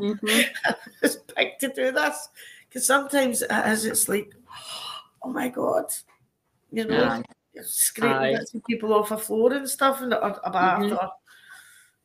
Mhm. 0.00 0.44
It's 1.02 1.16
picked 1.34 1.60
to 1.60 1.68
do 1.72 1.92
this. 1.92 2.28
Because 2.68 2.86
sometimes 2.86 3.42
as 3.42 3.84
it's 3.84 4.08
like, 4.08 4.34
oh 5.22 5.30
my 5.30 5.48
god. 5.48 5.86
You 6.72 6.84
know, 6.86 7.04
Aye. 7.04 7.22
you're 7.54 7.64
scraping 7.64 8.16
Aye. 8.18 8.32
bits 8.36 8.54
of 8.54 8.64
people 8.64 8.92
off 8.92 9.10
a 9.12 9.16
floor 9.18 9.52
and 9.54 9.68
stuff 9.68 10.00
and 10.02 10.12
a, 10.12 10.20
a 10.46 10.50
bath 10.50 10.82
Mhm. 10.82 10.96
or 10.98 11.10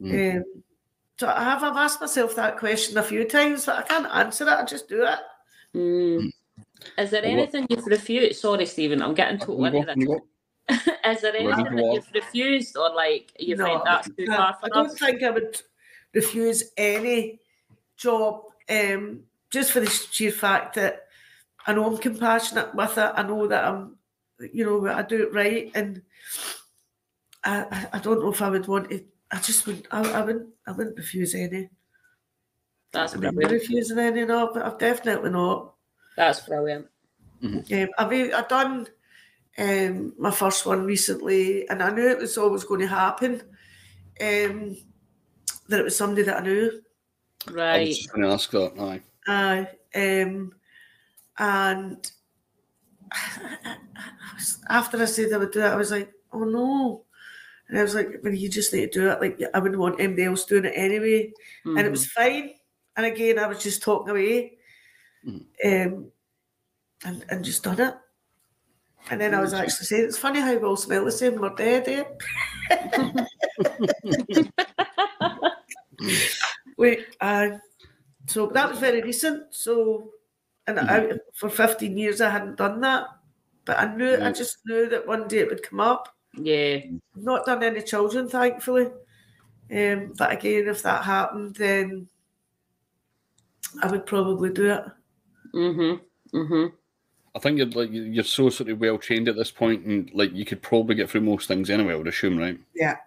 Mm. 0.02 0.38
um, 0.38 0.44
so 1.20 1.28
I 1.28 1.44
have 1.44 1.64
I've 1.64 1.78
asked 1.78 2.02
myself 2.02 2.36
that 2.36 2.58
question 2.58 2.98
a 2.98 3.04
few 3.04 3.24
times, 3.26 3.66
but 3.68 3.78
I 3.78 3.82
can't 3.84 4.08
answer 4.12 4.46
it. 4.46 4.50
I 4.50 4.64
just 4.66 4.88
do 4.90 5.04
it. 5.06 5.20
Mm. 5.76 6.32
Is 6.98 7.12
there 7.12 7.22
Well, 7.22 7.32
what- 7.32 7.40
anything 7.54 7.68
you've 7.70 7.86
refused? 7.86 8.40
Sorry, 8.42 8.66
Stephen, 8.66 9.02
I'm 9.04 9.14
getting 9.14 9.38
totally 9.38 9.78
into 9.78 9.94
this. 9.96 10.22
go. 11.04 11.10
Is 11.12 11.22
there 11.22 11.36
anything 11.36 11.76
that 11.76 11.88
you've 11.90 12.10
refused 12.14 12.78
or 12.78 12.94
like 12.94 13.34
you 13.40 13.56
No, 13.56 13.66
find 13.66 13.86
that's 13.86 14.10
too 14.18 14.28
I, 14.30 14.36
far 14.36 14.58
I 14.64 14.70
don't 14.70 14.90
us? 14.90 15.00
think 15.00 15.24
I 15.24 15.30
would 15.32 15.62
refuse 16.14 16.72
any 16.78 17.40
job 17.98 18.44
um, 18.70 19.26
just 19.52 19.72
for 19.72 19.80
the 19.82 19.90
sheer 19.90 20.32
fact 20.32 20.76
that 20.76 21.08
I 21.68 21.74
know 21.74 21.86
I'm 21.86 21.98
compassionate 21.98 22.74
with 22.76 22.98
it. 22.98 23.12
I 23.16 23.24
know 23.24 23.48
that 23.48 23.66
I'm, 23.66 23.98
you 24.40 24.66
know, 24.66 24.88
I 24.88 25.04
do 25.04 25.24
it 25.28 25.34
right, 25.34 25.72
and 25.76 26.04
I, 27.44 27.66
I, 27.72 27.98
I 27.98 28.00
don't 28.00 28.20
know 28.20 28.32
if 28.32 28.42
I 28.42 28.50
would 28.50 28.68
want 28.68 28.90
to. 28.90 29.06
I 29.32 29.40
just 29.40 29.66
would. 29.68 29.88
I, 29.92 30.02
I 30.12 30.22
wouldn't. 30.24 30.54
I 30.68 30.72
wouldn't 30.72 30.98
refuse 30.98 31.34
any. 31.36 31.70
That's 32.92 33.14
I 33.14 33.18
mean, 33.18 33.34
brilliant. 33.34 33.52
refusing 33.52 34.00
any, 34.00 34.26
no, 34.26 34.52
but 34.54 34.64
I've 34.66 34.78
definitely 34.78 35.30
not. 35.30 35.76
That's 36.16 36.40
brilliant. 36.48 36.88
Um, 37.44 37.90
I've 37.98 38.12
I've 38.34 38.48
done 38.48 38.88
um, 39.58 40.14
my 40.18 40.32
first 40.32 40.66
one 40.66 40.86
recently, 40.86 41.68
and 41.70 41.82
I 41.84 41.92
knew 41.92 42.08
it 42.08 42.18
was 42.20 42.38
always 42.38 42.64
going 42.64 42.82
to 42.82 42.88
happen. 42.88 43.42
Um, 44.22 44.78
that 45.68 45.80
it 45.80 45.84
was 45.84 45.96
somebody 45.96 46.24
that 46.24 46.38
I 46.42 46.44
knew. 46.44 46.82
Right. 47.50 47.58
I 47.58 47.78
Right. 47.80 47.88
was 47.88 47.98
just 47.98 48.12
going 48.14 48.24
to 48.28 48.34
ask 48.34 48.52
that. 48.52 48.74
Aye. 48.80 49.02
Aye. 49.28 49.68
Um, 49.96 50.54
and 51.40 52.12
after 54.70 55.02
I 55.02 55.06
said 55.06 55.34
I 55.34 55.38
would 55.38 55.52
do 55.52 55.60
it, 55.62 55.66
I 55.66 55.76
was 55.76 55.92
like, 55.92 56.12
oh 56.34 56.44
no. 56.44 57.06
And 57.68 57.80
I 57.80 57.84
was 57.84 57.96
like, 57.96 58.20
well, 58.24 58.34
you 58.34 58.50
just 58.50 58.74
need 58.74 58.92
to 58.92 59.00
do 59.00 59.10
it. 59.10 59.22
Like, 59.22 59.42
I 59.54 59.60
wouldn't 59.60 59.80
want 59.80 60.00
anybody 60.00 60.26
else 60.26 60.46
doing 60.46 60.66
it 60.66 60.74
anyway. 60.76 61.32
And 61.66 61.80
it 61.80 61.92
was 61.92 62.06
fine. 62.08 62.52
And 62.98 63.06
again, 63.06 63.40
I 63.40 63.48
was 63.48 63.64
just 63.64 63.82
talking 63.82 64.10
away 64.10 64.58
Mhm. 65.26 65.46
um, 65.66 66.12
and, 67.06 67.26
and 67.30 67.46
just 67.46 67.64
done 67.64 67.80
it. 67.80 67.96
And 69.10 69.20
then 69.20 69.34
I 69.34 69.42
was 69.42 69.54
actually 69.54 69.86
saying, 69.86 70.06
it's 70.06 70.18
funny 70.18 70.40
how 70.40 70.56
we 70.56 70.64
all 70.64 70.78
smell 70.78 71.06
the 71.06 71.12
same. 71.12 71.36
We're 71.36 71.56
dead, 71.56 71.88
eh? 71.88 72.04
Wait, 76.78 77.06
uh, 77.20 77.50
so 78.28 78.48
that 78.48 78.70
was 78.70 78.80
very 78.80 79.02
recent. 79.02 79.54
So, 79.54 80.12
and 80.68 80.80
I, 80.80 81.14
for 81.34 81.50
15 81.50 81.98
years 81.98 82.22
I 82.22 82.30
hadn't 82.30 82.58
done 82.58 82.80
that. 82.82 83.08
But 83.66 83.80
I 83.80 83.94
knew, 83.96 84.18
I 84.22 84.32
just 84.32 84.58
knew 84.66 84.90
that 84.90 85.08
one 85.08 85.28
day 85.28 85.40
it 85.40 85.50
would 85.50 85.64
come 85.64 85.80
up. 85.80 86.16
Yeah. 86.36 86.78
I've 87.16 87.24
not 87.24 87.46
done 87.46 87.64
any 87.64 87.82
children, 87.82 88.28
thankfully. 88.28 88.88
Um, 89.72 90.14
but 90.18 90.32
again, 90.32 90.68
if 90.68 90.84
that 90.84 91.04
happened, 91.04 91.56
then 91.56 92.08
I 93.82 93.92
would 93.92 94.06
probably 94.06 94.50
do 94.50 94.72
it. 94.72 94.84
Mm-hmm. 95.54 96.38
Mm-hmm. 96.38 96.76
I 97.34 97.40
think 97.40 97.58
you're 97.58 97.68
like 97.68 97.90
you're 97.92 98.24
so 98.24 98.50
sort 98.50 98.70
of 98.70 98.80
well 98.80 98.98
trained 98.98 99.30
at 99.30 99.36
this 99.36 99.52
point, 99.52 99.86
and 99.86 100.12
like 100.14 100.34
you 100.34 100.46
could 100.46 100.62
probably 100.62 100.96
get 100.96 101.10
through 101.10 101.22
most 101.22 101.48
things 101.48 101.70
anyway. 101.70 101.94
I 101.94 101.96
would 101.98 102.08
assume, 102.08 102.38
right? 102.38 102.60
Yeah, 102.76 102.98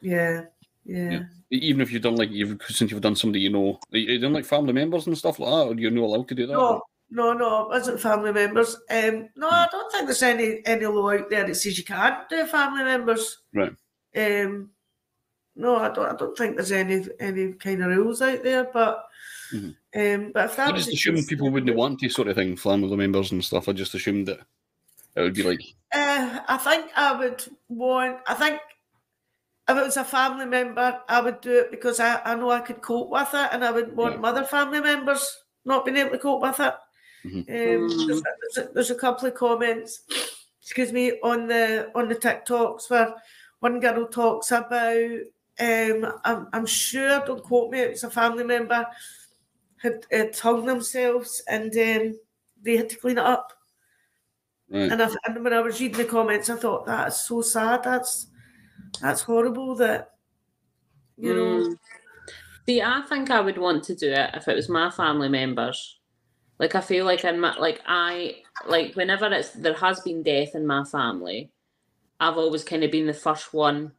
yeah, 0.00 0.42
yeah. 0.84 1.10
Yeah. 1.10 1.20
Even 1.50 1.80
if 1.80 1.92
you've 1.92 2.02
done 2.02 2.16
like 2.16 2.30
you've 2.30 2.60
since 2.68 2.90
you've 2.90 3.00
done 3.00 3.16
somebody 3.16 3.40
you 3.40 3.50
know, 3.50 3.78
you 3.90 4.00
you 4.00 4.18
done 4.18 4.32
like 4.32 4.44
family 4.44 4.72
members 4.72 5.06
and 5.06 5.16
stuff 5.16 5.38
like 5.38 5.50
that, 5.50 5.74
or 5.74 5.80
you're 5.80 5.90
not 5.90 6.04
allowed 6.04 6.28
to 6.28 6.34
do 6.34 6.46
that. 6.46 6.52
No, 6.52 6.82
no, 7.10 7.32
no, 7.32 7.62
it 7.62 7.68
wasn't 7.68 8.00
family 8.00 8.32
members. 8.32 8.76
Um, 8.90 9.28
no, 9.36 9.48
I 9.48 9.66
don't 9.70 9.90
think 9.90 10.06
there's 10.06 10.22
any 10.22 10.60
any 10.66 10.86
law 10.86 11.10
out 11.10 11.30
there 11.30 11.46
that 11.46 11.54
says 11.54 11.78
you 11.78 11.84
can't 11.84 12.28
do 12.28 12.46
family 12.46 12.84
members. 12.84 13.38
Right. 13.54 13.72
Um, 14.16 14.70
no, 15.56 15.76
I 15.76 15.90
don't. 15.90 16.12
I 16.12 16.16
don't 16.16 16.36
think 16.36 16.56
there's 16.56 16.72
any 16.72 17.06
any 17.18 17.52
kind 17.54 17.82
of 17.82 17.96
rules 17.96 18.22
out 18.22 18.42
there. 18.42 18.64
But 18.64 19.07
Mhm. 19.52 19.76
um, 19.94 20.32
but 20.32 20.46
if 20.46 20.56
that 20.56 20.68
I 20.68 20.72
was 20.72 20.80
just 20.86 20.88
the 20.90 20.94
assumed 20.94 21.18
case- 21.18 21.26
people 21.28 21.50
wouldn't 21.50 21.76
want 21.76 22.00
to 22.00 22.08
sort 22.08 22.28
of 22.28 22.36
thing, 22.36 22.56
family 22.56 22.96
members 22.96 23.32
and 23.32 23.44
stuff. 23.44 23.68
I 23.68 23.72
just 23.72 23.94
assumed 23.94 24.26
that 24.28 24.40
it 25.16 25.22
would 25.22 25.34
be 25.34 25.42
like, 25.42 25.62
Uh, 25.92 26.40
I 26.48 26.56
think 26.58 26.90
I 26.96 27.12
would 27.18 27.44
want. 27.68 28.18
I 28.26 28.34
think 28.34 28.60
if 29.68 29.76
it 29.76 29.82
was 29.84 29.96
a 29.96 30.04
family 30.04 30.46
member, 30.46 31.00
I 31.08 31.20
would 31.20 31.40
do 31.40 31.58
it 31.58 31.70
because 31.70 32.00
I, 32.00 32.20
I 32.24 32.34
know 32.34 32.50
I 32.50 32.60
could 32.60 32.80
cope 32.82 33.10
with 33.10 33.28
it, 33.34 33.48
and 33.52 33.64
I 33.64 33.70
would 33.70 33.96
want 33.96 34.20
Yeah. 34.20 34.26
other 34.28 34.44
family 34.44 34.80
members 34.80 35.42
not 35.64 35.84
being 35.84 35.96
able 35.98 36.10
to 36.10 36.18
cope 36.18 36.42
with 36.42 36.60
it. 36.60 36.74
Mhm. 37.24 37.38
Um, 37.40 38.06
there's, 38.06 38.20
a, 38.20 38.22
there's, 38.22 38.56
a, 38.68 38.72
there's 38.74 38.90
a 38.90 38.94
couple 38.94 39.26
of 39.28 39.34
comments, 39.34 40.02
excuse 40.62 40.92
me, 40.92 41.18
on 41.22 41.46
the 41.48 41.90
on 41.94 42.08
the 42.08 42.14
TikToks 42.14 42.88
where 42.90 43.14
one 43.60 43.80
girl 43.80 44.06
talks 44.06 44.50
about. 44.52 45.20
Um, 45.60 46.06
I'm, 46.24 46.46
I'm 46.52 46.66
sure, 46.66 47.18
don't 47.26 47.42
quote 47.42 47.72
me, 47.72 47.80
it's 47.80 48.04
a 48.04 48.10
family 48.10 48.44
member 48.44 48.86
had, 49.82 50.06
had 50.10 50.36
hung 50.36 50.66
themselves 50.66 51.42
and 51.48 51.72
um, 51.76 52.18
they 52.62 52.76
had 52.76 52.88
to 52.90 52.96
clean 52.96 53.18
it 53.18 53.24
up. 53.24 53.52
right, 54.70 54.90
And, 54.92 55.02
I, 55.02 55.08
and 55.26 55.44
when 55.44 55.52
I 55.52 55.60
was 55.60 55.80
reading 55.80 55.98
the 55.98 56.04
comments, 56.04 56.50
I 56.50 56.56
thought 56.56 56.86
that 56.86 57.08
is 57.08 57.20
so 57.20 57.42
sad. 57.42 57.82
That's 57.84 58.28
that's 59.00 59.22
horrible. 59.22 59.74
That 59.76 60.12
you 61.16 61.34
know, 61.34 61.68
Mm. 61.68 61.76
See, 62.66 62.82
I 62.82 63.00
think 63.08 63.30
I 63.30 63.40
would 63.40 63.56
want 63.56 63.82
to 63.84 63.94
do 63.96 64.10
it 64.12 64.30
if 64.34 64.46
it 64.46 64.54
was 64.54 64.68
my 64.68 64.90
family 64.90 65.28
members. 65.30 65.98
Like 66.58 66.74
I 66.74 66.82
feel 66.82 67.06
like 67.06 67.24
in 67.24 67.40
my 67.40 67.56
like 67.56 67.80
I 67.86 68.42
like 68.66 68.94
whenever 68.94 69.26
it's 69.32 69.50
there 69.50 69.72
has 69.74 70.00
been 70.00 70.22
death 70.22 70.54
in 70.54 70.66
my 70.66 70.84
family, 70.84 71.50
I've 72.20 72.36
always 72.36 72.64
kind 72.64 72.84
of 72.84 72.90
been 72.90 73.06
the 73.06 73.14
first 73.14 73.54
one 73.54 73.92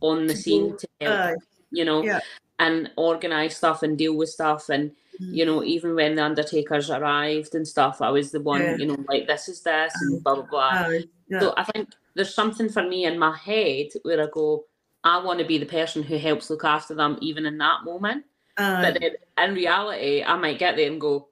on 0.00 0.26
the 0.26 0.34
scene 0.34 0.76
to 0.76 0.88
help, 1.00 1.14
aye, 1.20 1.34
you 1.70 1.84
know, 1.84 2.02
Yeah. 2.02 2.20
and 2.58 2.90
organise 2.96 3.56
stuff 3.56 3.82
and 3.84 3.96
deal 3.96 4.16
with 4.16 4.28
stuff 4.30 4.70
and 4.70 4.90
Mm. 5.20 5.34
you 5.34 5.44
know, 5.44 5.62
even 5.62 5.94
when 5.94 6.14
the 6.14 6.24
undertakers 6.24 6.90
arrived 6.90 7.54
and 7.54 7.68
stuff, 7.68 8.00
I 8.00 8.10
was 8.10 8.30
the 8.30 8.40
one, 8.40 8.62
Yeah. 8.62 8.76
you 8.76 8.86
know, 8.86 9.04
like 9.08 9.26
this 9.26 9.48
is 9.48 9.60
this 9.62 9.92
and 10.00 10.22
blah 10.24 10.36
blah 10.36 10.46
blah. 10.46 10.70
aye, 10.72 11.04
yeah, 11.28 11.40
So 11.40 11.54
I 11.56 11.64
think 11.64 11.90
there's 12.14 12.34
something 12.34 12.68
for 12.68 12.82
me 12.82 13.04
in 13.04 13.18
my 13.18 13.36
head 13.36 13.88
where 14.02 14.22
I 14.22 14.26
go, 14.32 14.64
I 15.04 15.22
want 15.22 15.38
to 15.40 15.44
be 15.44 15.58
the 15.58 15.66
person 15.66 16.02
who 16.02 16.16
helps 16.18 16.48
look 16.50 16.64
after 16.64 16.94
them 16.94 17.18
even 17.20 17.44
in 17.46 17.58
that 17.58 17.84
moment. 17.84 18.24
But 18.56 18.98
then 19.00 19.12
in 19.38 19.54
reality, 19.54 20.22
I 20.22 20.36
might 20.36 20.58
get 20.58 20.76
there 20.76 20.90
and 20.90 21.00
go, 21.00 21.28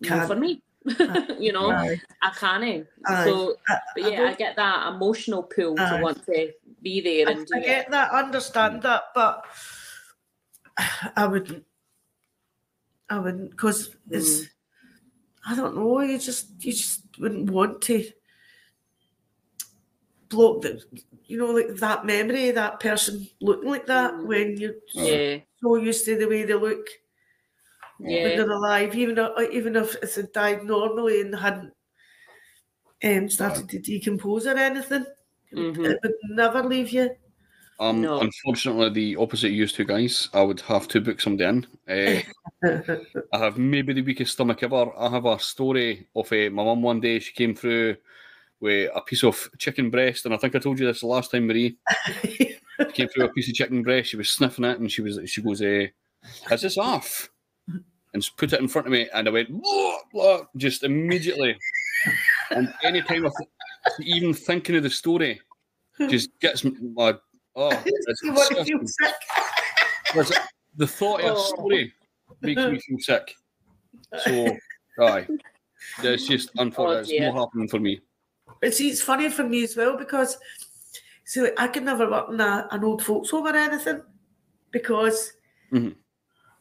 no 0.00 0.08
Can't. 0.08 0.28
for 0.28 0.36
me. 0.36 0.62
you 1.38 1.52
know, 1.52 1.70
aye, 1.70 2.00
I 2.22 2.30
can't. 2.30 2.86
aye. 3.06 3.24
So, 3.24 3.54
but 3.94 4.02
yeah, 4.02 4.08
I, 4.08 4.16
don't- 4.16 4.38
get 4.38 4.56
that 4.56 4.94
emotional 4.94 5.42
pull 5.44 5.78
Aye. 5.78 5.96
to 5.96 6.02
want 6.02 6.24
to 6.26 6.52
be 6.82 7.00
there 7.00 7.28
I, 7.28 7.32
and 7.32 7.46
do 7.46 7.54
I 7.54 7.58
it. 7.58 7.66
get 7.66 7.90
that, 7.92 8.10
understand 8.10 8.80
mm. 8.80 8.82
that, 8.82 9.04
but 9.14 9.44
I 11.16 11.26
wouldn't. 11.26 11.64
I 13.12 13.18
wouldn't 13.18 13.50
because 13.50 13.96
it's. 14.10 14.48
I 15.46 15.54
don't 15.56 15.76
know. 15.76 16.00
You 16.00 16.18
just 16.18 16.64
you 16.64 16.72
just 16.72 17.18
wouldn't 17.18 17.50
want 17.50 17.82
to 17.82 18.10
block 20.28 20.62
the, 20.62 20.82
you 21.26 21.36
know, 21.38 21.50
like 21.52 21.68
that 21.76 22.06
memory, 22.06 22.50
that 22.50 22.80
person 22.80 23.26
looking 23.40 23.68
like 23.70 23.86
that 23.86 24.14
Mm. 24.14 24.26
when 24.26 24.56
you're 24.56 24.74
Yeah, 24.94 25.40
so 25.60 25.76
used 25.76 26.04
to 26.06 26.16
the 26.16 26.28
way 26.28 26.44
they 26.44 26.54
look. 26.54 26.86
yeah. 27.98 28.22
when 28.22 28.36
they're 28.36 28.50
alive, 28.50 28.94
even 28.94 29.18
if, 29.18 29.50
even 29.52 29.76
if 29.76 30.00
they 30.00 30.22
died 30.32 30.64
normally 30.64 31.20
and 31.20 31.34
hadn't 31.34 31.72
um, 33.04 33.28
started 33.28 33.68
to 33.68 33.78
decompose 33.80 34.46
or 34.46 34.56
anything, 34.56 35.04
Mhm. 35.52 35.84
it 35.84 35.98
would 36.02 36.14
never 36.30 36.62
leave 36.62 36.90
you. 36.90 37.10
Um, 37.80 38.00
No. 38.02 38.20
unfortunately, 38.20 38.90
the 38.90 39.16
opposite 39.16 39.48
of 39.48 39.52
you 39.52 39.66
two 39.66 39.84
guys, 39.84 40.28
I 40.32 40.42
would 40.42 40.60
have 40.62 40.86
to 40.88 41.00
book 41.00 41.20
somebody 41.20 41.48
in. 41.48 41.66
Uh, 41.88 42.20
I 43.32 43.38
have 43.38 43.58
maybe 43.58 43.92
the 43.92 44.02
weakest 44.02 44.32
stomach 44.34 44.62
ever. 44.62 44.90
I 44.96 45.08
have 45.10 45.24
a 45.26 45.38
story 45.38 46.06
of 46.14 46.30
uh, 46.32 46.50
my 46.50 46.64
mum 46.64 46.82
one 46.82 47.00
day. 47.00 47.18
She 47.18 47.32
came 47.32 47.54
through 47.54 47.96
with 48.60 48.90
a 48.94 49.00
piece 49.00 49.24
of 49.24 49.48
chicken 49.58 49.90
breast, 49.90 50.24
and 50.24 50.34
I 50.34 50.36
think 50.38 50.54
I 50.54 50.60
told 50.60 50.78
you 50.78 50.86
this 50.86 51.00
the 51.00 51.06
last 51.06 51.30
time, 51.30 51.46
Marie. 51.46 51.76
She 52.78 52.92
came 52.92 53.08
through 53.08 53.26
a 53.26 53.32
piece 53.32 53.48
of 53.48 53.54
chicken 53.54 53.82
breast. 53.82 54.08
She 54.08 54.16
was 54.16 54.28
sniffing 54.30 54.64
it, 54.64 54.80
and 54.80 54.90
she 54.90 55.02
was 55.02 55.20
she 55.26 55.40
goes, 55.42 55.60
uh, 55.62 55.86
"Is 56.50 56.62
this 56.62 56.78
off?" 56.78 57.28
And 58.12 58.24
she 58.24 58.30
put 58.36 58.52
it 58.52 58.60
in 58.60 58.66
front 58.66 58.86
of 58.88 58.92
me, 58.92 59.08
and 59.14 59.28
I 59.28 59.30
went, 59.30 59.50
"Blah, 59.50 59.96
blah," 60.12 60.40
just 60.56 60.82
immediately. 60.82 61.56
And 62.50 62.72
any 62.82 63.02
time 63.02 63.26
I 63.26 63.30
th- 63.30 64.08
even 64.08 64.34
thinking 64.34 64.74
of 64.76 64.82
the 64.82 64.90
story, 64.90 65.40
just 66.08 66.30
gets 66.40 66.64
me- 66.64 66.72
my 66.94 67.14
oh, 67.56 67.70
it's 67.84 68.22
you 68.22 68.32
want 68.32 68.48
to 68.56 68.64
feel 68.64 68.78
disgusting. 68.78 68.86
sick. 69.08 69.14
There's- 70.14 70.32
the 70.76 70.86
thought 70.86 71.20
of 71.20 71.26
a 71.26 71.32
Oh. 71.34 71.54
story 71.54 71.92
makes 72.40 72.62
me 72.62 72.78
feel 72.80 72.98
sick. 73.00 73.34
So, 74.24 74.56
aye, 75.00 75.26
it's 76.02 76.26
just 76.26 76.50
unfortunate. 76.56 76.96
Oh, 76.96 77.00
it's 77.00 77.20
not 77.20 77.34
happening 77.34 77.68
for 77.68 77.78
me. 77.78 78.00
But 78.60 78.72
see, 78.74 78.88
it's 78.88 79.02
funny 79.02 79.28
for 79.28 79.44
me 79.44 79.64
as 79.64 79.76
well 79.76 79.98
because 79.98 80.38
see, 81.24 81.42
like, 81.42 81.54
I 81.58 81.68
could 81.68 81.82
never 81.82 82.10
work 82.10 82.30
in 82.30 82.40
a, 82.40 82.68
an 82.70 82.84
old 82.84 83.02
folks 83.04 83.30
home 83.30 83.46
or 83.46 83.54
anything 83.56 84.00
because 84.70 85.34
Mhm. 85.70 85.94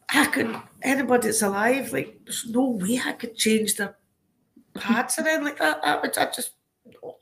I 0.10 0.25
could 0.25 0.54
anybody 0.82 1.27
that's 1.27 1.41
alive, 1.41 1.93
like 1.93 2.19
there's 2.25 2.47
no 2.49 2.67
way 2.71 2.99
I 3.06 3.13
could 3.13 3.36
change 3.38 3.75
their 3.75 3.95
pads 4.73 5.17
or 5.19 5.21
anything 5.21 5.45
like 5.45 5.60
that. 5.60 5.80
I 5.86 6.01
would 6.01 6.17
I 6.17 6.25
just 6.32 6.51
no. 7.01 7.15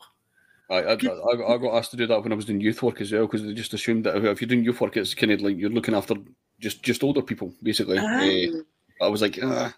I, 0.70 0.76
I, 0.76 0.94
I, 0.94 1.54
I 1.54 1.58
got 1.58 1.76
asked 1.76 1.92
to 1.92 1.98
do 1.98 2.06
that 2.08 2.22
when 2.22 2.32
I 2.32 2.36
was 2.36 2.46
doing 2.46 2.62
youth 2.62 2.84
work 2.84 3.02
as 3.02 3.12
well 3.12 3.26
because 3.26 3.44
they 3.44 3.54
just 3.54 3.74
assumed 3.74 4.06
that 4.06 4.16
if 4.18 4.42
you're 4.42 4.48
doing 4.48 4.64
youth 4.64 4.80
work, 4.80 4.98
it's 4.98 5.16
kind 5.16 5.32
of 5.32 5.42
like 5.42 5.58
you're 5.58 5.70
looking 5.70 5.96
after 5.96 6.16
just 6.60 6.84
just 6.84 7.04
older 7.04 7.22
people 7.22 7.54
basically. 7.64 7.98
Aye. 7.98 8.50
Eh, 8.54 8.62
I 9.02 9.08
was 9.08 9.22
like, 9.22 9.40
ah. 9.42 9.74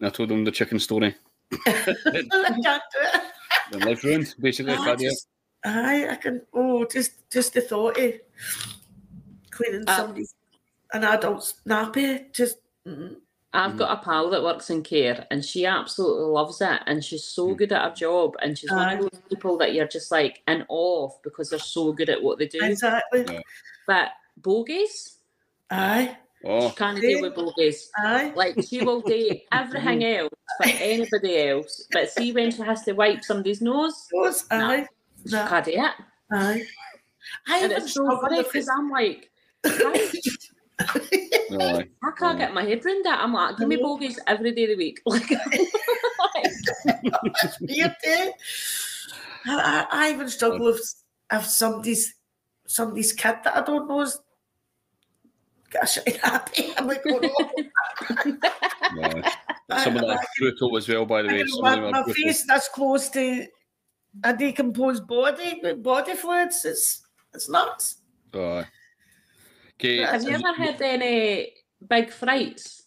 And 0.00 0.06
I 0.06 0.10
told 0.10 0.30
them 0.30 0.44
the 0.44 0.50
chicken 0.50 0.78
story. 0.78 1.14
I 1.66 1.72
can't 1.74 2.64
do 2.64 3.00
it. 3.02 3.22
And 3.72 3.84
life 3.84 4.02
ruined, 4.02 4.34
basically. 4.40 4.72
I 4.72 4.76
can't 4.76 4.98
do 4.98 5.06
it. 5.06 5.10
just, 5.10 5.28
aye, 5.64 6.08
I 6.08 6.16
can. 6.16 6.42
Oh, 6.54 6.84
just 6.86 7.30
just 7.30 7.54
the 7.54 7.60
thought 7.60 7.98
of 7.98 8.14
cleaning 9.50 9.84
Uh, 9.86 9.96
somebody's 9.96 10.34
an 10.92 11.04
adult's 11.04 11.54
nappy. 11.68 12.32
Just 12.32 12.58
mm, 12.86 13.16
I've 13.52 13.76
got 13.76 13.98
a 13.98 14.04
pal 14.04 14.30
that 14.30 14.42
works 14.44 14.70
in 14.70 14.82
care 14.84 15.26
and 15.32 15.44
she 15.44 15.66
absolutely 15.66 16.26
loves 16.26 16.60
it 16.60 16.80
and 16.86 17.02
she's 17.04 17.24
so 17.24 17.48
Mm. 17.48 17.56
good 17.58 17.72
at 17.72 17.82
her 17.88 17.94
job 17.96 18.36
and 18.42 18.56
she's 18.56 18.70
one 18.70 18.88
of 18.94 19.00
those 19.00 19.20
people 19.28 19.58
that 19.58 19.74
you're 19.74 19.88
just 19.88 20.12
like 20.12 20.40
in 20.46 20.64
awe 20.68 21.06
of 21.06 21.20
because 21.24 21.50
they're 21.50 21.58
so 21.58 21.92
good 21.92 22.08
at 22.10 22.22
what 22.22 22.38
they 22.38 22.46
do. 22.46 22.60
exactly. 22.62 23.24
Yeah. 23.28 23.40
But 23.88 24.10
bogies, 24.40 25.16
Aye, 25.70 26.16
Oh, 26.44 26.70
she 26.70 26.76
can't 26.76 27.00
deal 27.00 27.22
with 27.22 27.34
bogies. 27.34 27.90
aye. 27.98 28.32
Like 28.36 28.56
she 28.68 28.84
will 28.84 29.00
do 29.00 29.36
everything 29.52 30.04
else 30.04 30.30
for 30.58 30.66
anybody 30.68 31.48
else, 31.48 31.86
but 31.90 32.08
see 32.10 32.32
when 32.32 32.50
she 32.52 32.62
has 32.62 32.84
to 32.84 32.92
wipe 32.92 33.24
somebody's 33.24 33.60
nose, 33.60 34.06
Those, 34.12 34.44
aye, 34.52 34.86
she 35.26 35.32
no, 35.34 35.46
can't 35.48 35.64
do 35.64 35.72
it. 35.72 35.92
aye. 36.32 36.62
I 37.48 37.58
And 37.64 37.72
it's 37.72 37.92
so 37.94 38.06
funny 38.20 38.42
because. 38.44 38.68
I'm 38.68 38.90
like, 38.90 39.30
right, 41.50 41.88
aye. 42.02 42.04
I 42.06 42.10
can't 42.18 42.38
get 42.38 42.54
my 42.54 42.62
head 42.64 42.84
around 42.84 43.04
that. 43.04 43.20
I'm 43.22 43.32
like, 43.32 43.56
give 43.58 43.68
me 43.68 43.76
No. 43.76 43.82
bogies 43.82 44.18
every 44.26 44.52
day 44.52 44.64
of 44.64 44.70
the 44.70 44.76
week. 44.76 45.00
Like, 45.06 45.28
Weird? 47.60 47.96
I, 48.04 48.32
I, 49.46 49.86
I 49.90 50.10
even 50.12 50.28
struggle 50.28 50.68
if, 50.68 50.80
if 51.32 51.46
somebody's 51.46 52.14
somebody's 52.66 53.12
kid 53.12 53.36
that 53.44 53.56
I 53.56 53.62
don't 53.62 53.88
know 53.88 54.00
is 54.02 54.20
got 55.70 55.84
a 55.84 55.86
shiny 55.86 56.16
happy. 56.22 56.72
I'm 56.76 56.86
like, 56.86 57.02
oh 57.06 57.18
no. 57.18 57.30
aye. 59.70 59.84
Some 59.84 59.96
of 59.96 60.04
I- 60.04 60.14
that 60.14 60.26
brutal 60.38 60.76
as 60.76 60.88
well, 60.88 61.06
by 61.06 61.22
the 61.22 61.28
way. 61.28 61.38
can 61.38 61.48
Some 61.48 61.64
of 61.64 61.72
them 61.80 61.90
my, 61.90 62.02
my 62.02 62.12
face 62.12 62.44
that's 62.46 62.68
close 62.68 63.08
to 63.10 63.46
a 64.24 64.36
decomposed 64.36 65.06
body 65.06 65.60
with 65.62 65.82
body 65.82 66.14
fluids. 66.14 66.64
It's 66.64 67.02
it's 67.34 67.48
nuts. 67.48 67.96
Aye. 68.34 68.66
Okay. 69.80 70.02
Have 70.02 70.22
you 70.24 70.30
ever 70.30 70.52
had 70.52 70.80
any 70.82 71.42
uh, 71.42 71.86
big 71.88 72.10
frights? 72.10 72.82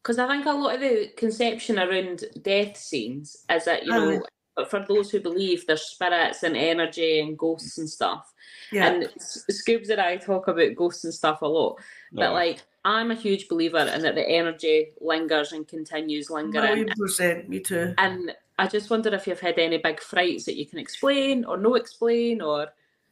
Because 0.00 0.20
I 0.20 0.28
think 0.28 0.46
a 0.46 0.52
lot 0.52 0.76
of 0.76 0.80
the 0.80 1.08
conception 1.16 1.80
around 1.80 2.24
death 2.42 2.76
scenes 2.76 3.44
is 3.50 3.64
that, 3.64 3.84
you 3.84 3.92
ah, 3.92 3.98
know, 3.98 4.22
but 4.54 4.70
for 4.70 4.84
those 4.86 5.10
who 5.10 5.18
believe 5.18 5.66
there's 5.66 5.90
spirits 5.90 6.44
and 6.44 6.56
energy 6.56 7.18
and 7.18 7.36
ghosts 7.36 7.78
and 7.78 7.90
stuff. 7.90 8.32
Yeah. 8.70 8.86
And 8.86 9.08
Scoobs 9.50 9.88
and 9.90 10.00
I 10.00 10.16
talk 10.16 10.46
about 10.46 10.76
ghosts 10.76 11.02
and 11.04 11.12
stuff 11.12 11.42
a 11.42 11.46
lot. 11.46 11.80
But 12.12 12.26
Aye. 12.26 12.32
like, 12.32 12.62
I'm 12.84 13.10
a 13.10 13.16
huge 13.16 13.48
believer 13.48 13.78
in 13.78 14.02
that 14.02 14.14
the 14.14 14.28
energy 14.28 14.92
lingers 15.00 15.52
and 15.52 15.66
continues 15.66 16.30
lingering. 16.30 16.70
Million 16.70 16.88
percent, 16.96 17.48
me 17.48 17.58
too. 17.58 17.94
And 17.98 18.32
I 18.58 18.68
just 18.68 18.90
wonder 18.90 19.12
if 19.12 19.26
you've 19.26 19.40
had 19.40 19.58
any 19.58 19.78
big 19.78 20.00
frights 20.00 20.44
that 20.44 20.56
you 20.56 20.66
can 20.66 20.78
explain 20.78 21.44
or 21.46 21.56
no 21.56 21.74
explain 21.74 22.40
or. 22.40 22.68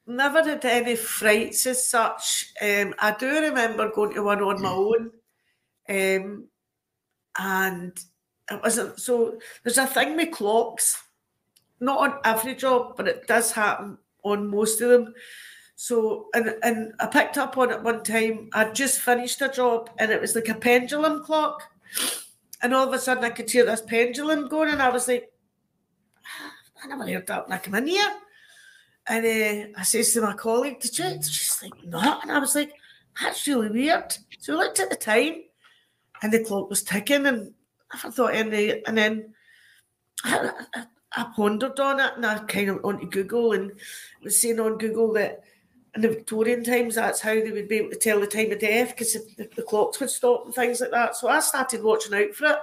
Never 0.07 0.43
had 0.43 0.65
any 0.65 0.97
frights 0.97 1.67
as 1.67 1.87
such. 1.87 2.53
Um, 2.61 2.95
I 2.99 3.15
do 3.19 3.29
remember 3.29 3.91
going 3.93 4.15
to 4.15 4.25
one 4.25 4.43
on 4.43 4.61
my 4.61 4.71
own. 4.71 5.11
Um, 5.89 6.49
and 7.39 7.99
it 8.51 8.63
wasn't 8.63 8.99
so 9.01 9.39
there's 9.63 9.79
a 9.79 9.87
thing 9.87 10.17
with 10.17 10.33
clocks, 10.33 11.03
not 11.81 11.99
on 11.99 12.19
every 12.25 12.55
job, 12.55 12.97
but 12.97 13.09
it 13.09 13.27
does 13.27 13.53
happen 13.53 13.99
on 14.25 14.49
most 14.49 14.81
of 14.81 14.91
them. 14.91 15.15
So 15.77 16.29
and 16.35 16.55
and 16.63 16.93
I 17.01 17.07
picked 17.07 17.39
up 17.39 17.57
on 17.57 17.71
it 17.71 17.83
one 17.83 18.03
time. 18.03 18.51
I'd 18.53 18.75
just 18.75 19.01
finished 19.01 19.41
a 19.41 19.49
job 19.49 19.91
and 19.99 20.11
it 20.11 20.21
was 20.21 20.35
like 20.35 20.49
a 20.49 20.55
pendulum 20.55 21.25
clock. 21.25 21.63
And 22.63 22.75
all 22.75 22.87
of 22.87 22.93
a 22.93 22.99
sudden 22.99 23.25
I 23.25 23.31
could 23.31 23.51
hear 23.51 23.65
this 23.65 23.81
pendulum 23.83 24.49
going 24.49 24.71
and 24.71 24.83
I 24.83 24.91
was 24.91 25.09
like, 25.09 25.33
"Ah, 26.25 26.53
I 26.85 26.87
never 26.89 27.07
heard 27.07 27.27
that 27.27 27.49
when 27.49 27.59
I 27.59 27.61
come 27.61 27.75
in 27.75 27.87
here. 27.87 28.13
And 29.09 29.27
uh, 29.27 29.79
I 29.79 29.83
says 29.83 30.13
to 30.13 30.21
my 30.21 30.35
colleague, 30.35 30.81
Did 30.81 30.99
you? 30.99 31.23
She's 31.23 31.63
like, 31.63 31.85
No. 31.85 32.21
And 32.23 32.31
I 32.31 32.39
was 32.39 32.55
like, 32.55 32.73
That's 33.21 33.47
really 33.47 33.71
weird. 33.71 34.17
So 34.39 34.55
I 34.55 34.57
looked 34.57 34.81
at 34.81 34.91
the 34.91 34.97
time 34.97 35.43
and 36.23 36.33
the 36.33 36.45
clock 36.45 36.71
was 36.71 36.83
ticking 36.83 37.27
and 37.27 37.53
I 37.93 38.11
thought, 38.11 38.35
and, 38.35 38.53
the, 38.53 38.87
and 38.87 38.97
then 38.97 39.35
I, 40.25 40.51
I, 40.75 40.85
I 41.15 41.27
pondered 41.37 41.79
on 41.79 42.01
it 42.01 42.13
and 42.17 42.25
I 42.25 42.39
kind 42.39 42.71
of 42.71 42.83
went 42.83 43.03
onto 43.03 43.11
Google 43.11 43.53
and 43.53 43.73
was 44.23 44.41
saying 44.41 44.61
on 44.61 44.79
Google 44.79 45.13
that 45.15 45.43
in 45.95 46.01
the 46.01 46.09
Victorian 46.09 46.65
times 46.65 46.95
that's 46.95 47.21
how 47.21 47.35
they 47.35 47.51
would 47.51 47.69
be 47.69 47.77
able 47.77 47.91
to 47.91 47.97
tell 47.97 48.21
the 48.21 48.27
time 48.27 48.51
of 48.51 48.61
death 48.61 48.91
because 48.91 49.13
the, 49.13 49.49
the 49.57 49.63
clocks 49.63 50.01
would 50.01 50.11
stop 50.11 50.47
and 50.47 50.55
things 50.55 50.81
like 50.81 50.91
that. 50.91 51.17
So 51.17 51.29
I 51.29 51.41
started 51.41 51.83
watching 51.83 52.15
out 52.15 52.35
for 52.35 52.47
it. 52.47 52.59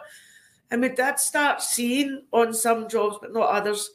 And 0.72 0.82
we 0.82 0.90
did 0.90 1.20
start 1.20 1.62
seeing 1.62 2.24
on 2.32 2.54
some 2.54 2.88
jobs, 2.90 3.18
but 3.22 3.34
not 3.34 3.50
others, 3.50 3.92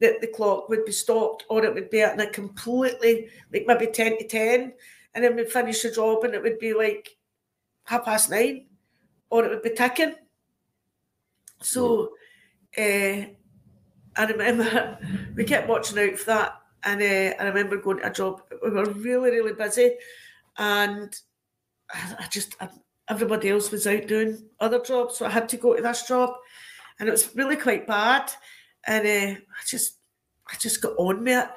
that 0.00 0.20
the 0.20 0.26
clock 0.26 0.68
would 0.68 0.84
be 0.84 0.92
stopped 0.92 1.44
or 1.48 1.64
it 1.64 1.74
would 1.74 1.90
be 1.90 2.00
at 2.00 2.20
a 2.20 2.26
completely, 2.26 3.28
like 3.52 3.64
maybe 3.66 3.86
10 3.86 4.18
to 4.18 4.26
10. 4.26 4.72
And 5.14 5.24
then 5.24 5.36
we'd 5.36 5.52
finish 5.52 5.82
the 5.82 5.90
job 5.90 6.24
and 6.24 6.34
it 6.34 6.42
would 6.42 6.58
be 6.58 6.72
like 6.72 7.16
half 7.84 8.04
past 8.04 8.30
nine 8.30 8.66
or 9.28 9.44
it 9.44 9.50
would 9.50 9.62
be 9.62 9.74
ticking. 9.74 10.14
So 11.60 12.12
uh, 12.78 12.80
I 14.16 14.24
remember 14.26 14.98
we 15.36 15.44
kept 15.44 15.68
watching 15.68 15.98
out 15.98 16.18
for 16.18 16.26
that. 16.26 16.56
And 16.82 17.02
uh, 17.02 17.34
I 17.38 17.48
remember 17.48 17.76
going 17.76 17.98
to 17.98 18.06
a 18.06 18.12
job, 18.12 18.40
we 18.62 18.70
were 18.70 18.86
really, 18.86 19.30
really 19.30 19.52
busy. 19.52 19.96
And 20.56 21.14
I, 21.92 22.16
I 22.20 22.26
just, 22.28 22.56
I, 22.58 22.70
everybody 23.08 23.50
else 23.50 23.70
was 23.70 23.86
out 23.86 24.06
doing 24.06 24.42
other 24.60 24.80
jobs. 24.80 25.18
So 25.18 25.26
I 25.26 25.30
had 25.30 25.48
to 25.50 25.58
go 25.58 25.76
to 25.76 25.82
this 25.82 26.08
job. 26.08 26.30
And 26.98 27.08
it 27.08 27.12
was 27.12 27.34
really 27.36 27.56
quite 27.56 27.86
bad. 27.86 28.32
And 28.86 29.06
uh, 29.06 29.40
I 29.40 29.62
just, 29.66 29.96
I 30.50 30.56
just 30.56 30.80
got 30.80 30.96
on 30.96 31.24
with 31.24 31.28
it. 31.28 31.50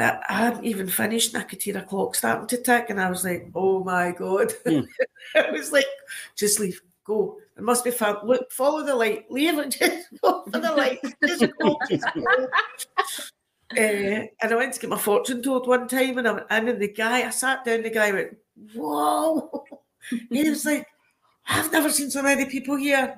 But 0.00 0.22
I 0.30 0.34
hadn't 0.34 0.64
even 0.64 0.88
finished, 0.88 1.34
and 1.34 1.42
I 1.42 1.46
could 1.46 1.62
hear 1.62 1.76
a 1.76 1.82
clock 1.82 2.14
starting 2.14 2.46
to 2.46 2.56
tick, 2.56 2.88
and 2.88 2.98
I 2.98 3.10
was 3.10 3.22
like, 3.22 3.50
"Oh 3.54 3.84
my 3.84 4.12
god!" 4.12 4.50
Hmm. 4.66 4.80
I 5.34 5.50
was 5.50 5.72
like, 5.72 5.84
"Just 6.36 6.58
leave, 6.58 6.80
go. 7.04 7.36
It 7.54 7.62
must 7.62 7.84
be 7.84 7.90
fun. 7.90 8.16
Look, 8.24 8.50
follow 8.50 8.82
the 8.82 8.94
light. 8.94 9.30
Leave 9.30 9.58
it. 9.58 9.70
Just 9.78 10.08
go 10.22 10.44
for 10.44 10.58
the 10.58 10.72
light. 10.72 11.00
Just 11.26 11.44
go. 11.60 11.76
Just 11.90 12.06
go." 12.14 12.48
Uh, 13.76 14.24
and 14.40 14.52
I 14.52 14.54
went 14.54 14.72
to 14.72 14.80
get 14.80 14.88
my 14.88 14.96
fortune 14.96 15.42
told 15.42 15.68
one 15.68 15.86
time, 15.86 16.16
and 16.16 16.26
I 16.26 16.32
went 16.32 16.50
in, 16.50 16.68
and 16.68 16.80
the 16.80 16.88
guy, 16.88 17.26
I 17.26 17.30
sat 17.30 17.66
down, 17.66 17.82
the 17.82 17.90
guy 17.90 18.10
went, 18.10 18.38
"Whoa!" 18.74 19.64
He 20.30 20.48
was 20.48 20.64
like, 20.64 20.86
"I've 21.46 21.70
never 21.72 21.90
seen 21.90 22.10
so 22.10 22.22
many 22.22 22.46
people 22.46 22.76
here." 22.76 23.16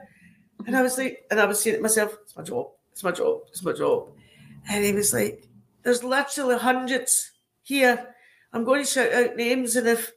And 0.67 0.77
I 0.77 0.83
was 0.83 0.99
like, 0.99 1.27
and 1.31 1.39
I 1.39 1.45
was 1.45 1.61
saying 1.61 1.77
to 1.77 1.83
myself, 1.83 2.17
"It's 2.23 2.37
my 2.37 2.43
job. 2.43 2.71
It's 2.93 3.05
my 3.05 3.13
job. 3.13 3.41
It's 3.49 3.65
my 3.65 3.73
job." 3.73 4.09
And 4.69 4.85
he 4.85 4.93
was 4.93 5.13
like, 5.13 5.49
"There's 5.83 6.05
literally 6.05 6.59
hundreds 6.59 7.33
here. 7.63 8.15
I'm 8.53 8.65
going 8.65 8.85
to 8.85 8.89
shout 8.89 9.13
out 9.13 9.37
names, 9.37 9.77
and 9.77 9.89
if 9.89 10.13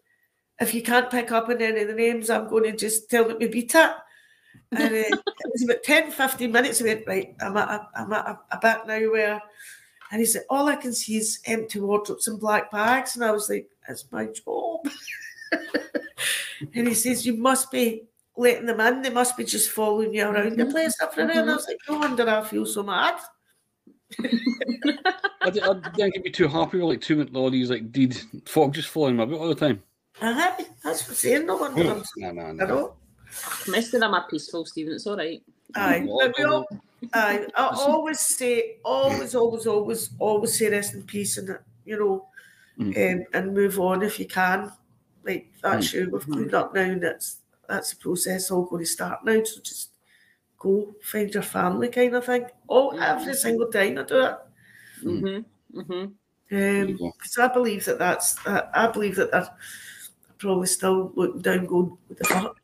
if 0.59 0.73
you 0.73 0.81
can't 0.81 1.11
pick 1.11 1.31
up 1.31 1.49
on 1.49 1.61
any 1.61 1.81
of 1.81 1.87
the 1.87 1.93
names, 1.93 2.29
I'm 2.29 2.49
going 2.49 2.63
to 2.63 2.77
just 2.77 3.09
tell 3.09 3.27
them 3.27 3.39
to 3.39 3.49
beat 3.49 3.73
it." 3.75 3.91
And 4.71 4.93
uh, 4.93 4.97
it 5.17 5.51
was 5.51 5.63
about 5.63 5.83
10, 5.83 6.11
15 6.11 6.51
minutes. 6.51 6.81
I 6.81 6.85
went, 6.85 7.07
right, 7.07 7.35
I'm 7.39 7.57
at, 7.57 7.69
a, 7.69 7.87
I'm 7.95 8.13
at 8.13 8.27
a, 8.27 8.39
a 8.51 8.87
now 8.87 9.11
where, 9.11 9.41
and 10.11 10.19
he 10.19 10.25
said, 10.25 10.43
all 10.49 10.67
I 10.67 10.75
can 10.75 10.93
see 10.93 11.17
is 11.17 11.39
empty 11.45 11.79
wardrobes 11.79 12.27
and 12.27 12.39
black 12.39 12.71
bags. 12.71 13.15
And 13.15 13.25
I 13.25 13.31
was 13.31 13.49
like, 13.49 13.67
it's 13.87 14.11
my 14.11 14.25
job. 14.25 14.87
and 16.73 16.87
he 16.87 16.93
says, 16.93 17.25
you 17.25 17.35
must 17.37 17.71
be 17.71 18.03
letting 18.37 18.65
them 18.65 18.79
in. 18.79 19.01
They 19.01 19.09
must 19.09 19.37
be 19.37 19.43
just 19.43 19.71
following 19.71 20.13
you 20.13 20.25
around 20.27 20.57
the 20.57 20.65
place 20.65 20.95
everywhere. 21.01 21.41
And 21.41 21.51
I 21.51 21.55
was 21.55 21.67
like, 21.67 21.77
no 21.89 21.99
wonder 21.99 22.29
I 22.29 22.43
feel 22.43 22.65
so 22.65 22.83
mad. 22.83 23.15
I, 25.41 25.49
didn't 25.49 26.23
be 26.23 26.31
too 26.31 26.47
happy 26.47 26.77
with 26.77 26.89
like 26.89 27.01
two 27.01 27.17
minute 27.17 27.35
all 27.35 27.49
these 27.49 27.69
like 27.69 27.91
deed 27.91 28.15
folk 28.45 28.73
just 28.73 28.89
following 28.89 29.15
my 29.15 29.23
about 29.23 29.39
all 29.39 29.47
the 29.49 29.55
time. 29.55 29.81
Uh-huh. 30.21 30.63
That's 30.83 31.01
for 31.01 31.13
saying 31.13 31.45
no 31.45 31.57
wonder 31.57 31.91
I'm 31.91 32.03
No, 32.17 32.31
no, 32.31 32.41
I 32.41 32.51
no. 32.53 32.65
know. 32.65 32.93
Most 33.67 33.93
of 33.93 33.99
them 33.99 34.13
are 34.13 34.27
peaceful, 34.29 34.65
Stephen. 34.65 34.93
It's 34.93 35.07
all 35.07 35.17
right. 35.17 35.41
Aye. 35.75 36.07
But 36.07 36.35
we 36.37 36.43
all, 36.45 36.65
aye. 37.13 37.45
I 37.55 37.67
always 37.75 38.19
say, 38.21 38.77
always, 38.85 39.35
always, 39.35 39.67
always, 39.67 40.09
always 40.19 40.57
say 40.57 40.69
rest 40.69 40.93
in 40.93 41.03
peace 41.03 41.37
and, 41.37 41.57
you 41.85 41.99
know, 41.99 42.27
Mm. 42.79 43.19
um, 43.21 43.25
and 43.33 43.53
move 43.53 43.79
on 43.79 44.03
if 44.03 44.19
you 44.19 44.25
can. 44.25 44.71
Like 45.23 45.51
that's 45.61 45.93
you. 45.93 46.09
We've 46.11 46.25
cleaned 46.25 46.53
up 46.53 46.75
now, 46.75 46.81
and 46.81 47.01
that's 47.01 47.37
that's 47.67 47.91
the 47.91 47.97
process 47.97 48.51
all 48.51 48.65
going 48.65 48.83
to 48.83 48.89
start 48.89 49.23
now. 49.23 49.43
So 49.43 49.61
just 49.61 49.91
go 50.57 50.93
find 51.01 51.33
your 51.33 51.43
family, 51.43 51.89
kind 51.89 52.15
of 52.15 52.25
thing. 52.25 52.45
Oh, 52.69 52.97
every 52.97 53.33
single 53.33 53.67
time 53.67 53.97
I 53.97 54.03
do 54.03 54.25
it. 54.25 54.37
Mm-hmm. 55.03 55.79
Mm-hmm. 55.79 56.89
you 56.89 56.97
go. 56.97 57.11
Because 57.17 57.37
I 57.37 57.47
believe 57.47 57.85
that 57.85 57.99
that's, 57.99 58.37
I, 58.47 58.63
I 58.73 58.87
believe 58.87 59.15
that 59.15 59.31
they're 59.31 59.49
probably 60.37 60.67
still 60.67 61.11
looking 61.15 61.41
down, 61.41 61.65
going, 61.65 61.97
"What 62.07 62.17
the 62.17 62.23
fuck?" 62.25 62.57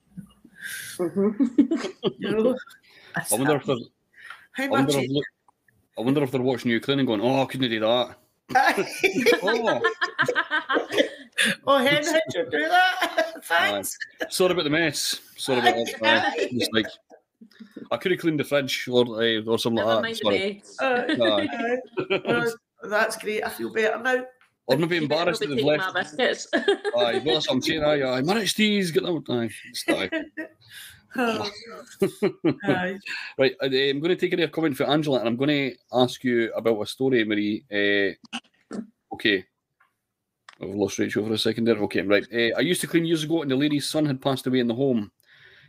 Mm-hmm. 0.97 2.11
You 2.17 2.31
know. 2.31 2.57
I 3.15 3.23
wonder 3.31 3.55
if 3.57 3.65
they're, 3.65 3.75
How 4.53 4.63
I 4.63 4.67
much? 4.67 4.77
wonder 4.79 4.99
if, 4.99 5.09
look, 5.11 5.25
I 5.97 6.01
wonder 6.01 6.23
if 6.23 6.31
they're 6.31 6.41
watching 6.41 6.71
Ukraine 6.71 6.99
and 6.99 7.07
going, 7.07 7.21
"Oh, 7.21 7.41
I 7.41 7.45
couldn't 7.45 7.69
do 7.69 7.79
that." 7.81 8.15
oh, 9.43 9.81
oh, 11.67 11.77
Hen, 11.77 12.03
how'd 12.05 12.21
you 12.33 12.45
do 12.51 12.59
that? 12.69 13.33
Thanks. 13.43 13.97
sorry 14.29 14.51
about 14.53 14.63
the 14.63 14.69
mess. 14.69 15.19
Sorry 15.37 15.59
about 15.59 15.75
that. 16.01 16.33
Uh, 16.37 16.47
just 16.51 16.73
like 16.73 16.85
I 17.91 17.97
could 17.97 18.11
have 18.11 18.21
cleaned 18.21 18.39
the 18.39 18.43
fridge 18.43 18.87
or 18.89 19.03
uh, 19.21 19.41
or 19.45 19.57
something 19.59 19.85
Never 19.85 20.01
like 20.01 20.17
that. 20.17 20.17
Sorry. 20.17 20.63
Uh, 20.79 21.03
Aye. 21.23 21.77
uh, 22.25 22.49
that's 22.89 23.17
great. 23.17 23.43
I 23.43 23.49
feel 23.49 23.69
better 23.71 23.99
now. 24.01 24.23
or 24.67 24.77
maybe 24.77 24.95
You 24.97 25.07
better 25.07 25.21
embarrassed 25.21 25.41
not 25.41 25.49
that 25.49 25.55
be 25.55 25.61
they've 25.61 25.65
left. 25.65 25.93
my 25.93 26.01
biscuits. 26.01 26.47
Aye, 26.53 27.21
well, 27.25 27.35
that's 27.35 27.47
what 27.47 27.51
I'm 27.55 27.61
saying. 27.61 27.83
Aye, 27.83 28.03
aye. 28.03 28.21
Marriage 28.21 28.53
teas, 28.55 28.91
get 28.91 29.03
them. 29.03 29.23
Aye, 29.29 29.49
just 29.73 29.89
aye. 29.89 30.09
Oh. 31.15 31.49
Right, 33.37 33.55
I- 33.61 33.65
I'm 33.65 33.99
going 33.99 34.15
to 34.15 34.15
take 34.15 34.33
a 34.33 34.47
comment 34.47 34.77
for 34.77 34.85
Angela, 34.89 35.19
and 35.19 35.27
I'm 35.27 35.35
going 35.35 35.49
to 35.71 35.75
ask 35.93 36.23
you 36.23 36.51
about 36.53 36.81
a 36.81 36.85
story, 36.85 37.23
Marie. 37.23 37.63
Uh, 37.71 38.77
okay. 39.13 39.45
I've 40.61 40.69
lost 40.69 40.99
Rachel 40.99 41.25
for 41.25 41.33
a 41.33 41.37
second 41.37 41.65
there. 41.65 41.77
Okay, 41.77 42.01
right. 42.01 42.25
Uh, 42.33 42.55
I 42.57 42.61
used 42.61 42.81
to 42.81 42.87
clean 42.87 43.05
years 43.05 43.23
ago, 43.23 43.41
and 43.41 43.49
the 43.49 43.55
lady's 43.55 43.89
son 43.89 44.05
had 44.05 44.21
passed 44.21 44.45
away 44.47 44.59
in 44.59 44.67
the 44.67 44.75
home. 44.75 45.11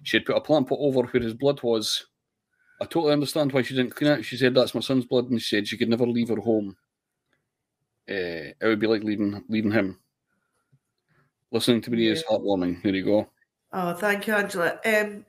She 0.02 0.16
had 0.16 0.26
put 0.26 0.36
a 0.36 0.40
plant 0.40 0.68
pot 0.68 0.78
over 0.80 1.02
where 1.02 1.22
his 1.22 1.34
blood 1.34 1.62
was. 1.62 2.06
I 2.80 2.84
totally 2.84 3.12
understand 3.12 3.52
why 3.52 3.62
she 3.62 3.74
didn't 3.74 3.94
clean 3.94 4.10
it. 4.12 4.24
She 4.24 4.36
said 4.36 4.54
that's 4.54 4.74
my 4.74 4.80
son's 4.80 5.06
blood, 5.06 5.30
and 5.30 5.40
she 5.40 5.56
said 5.56 5.68
she 5.68 5.78
could 5.78 5.88
never 5.88 6.06
leave 6.06 6.28
her 6.28 6.36
home. 6.40 6.76
Uh, 8.10 8.50
it 8.50 8.56
would 8.62 8.80
be 8.80 8.88
like 8.88 9.04
leaving 9.04 9.44
leaving 9.48 9.70
him. 9.70 9.98
Listening 11.52 11.80
to 11.82 11.90
me 11.90 12.08
is 12.08 12.24
heartwarming. 12.24 12.82
There 12.82 12.94
you 12.94 13.04
go. 13.04 13.30
Oh, 13.72 13.94
thank 13.94 14.26
you, 14.26 14.34
Angela. 14.34 14.78
Um, 14.84 15.24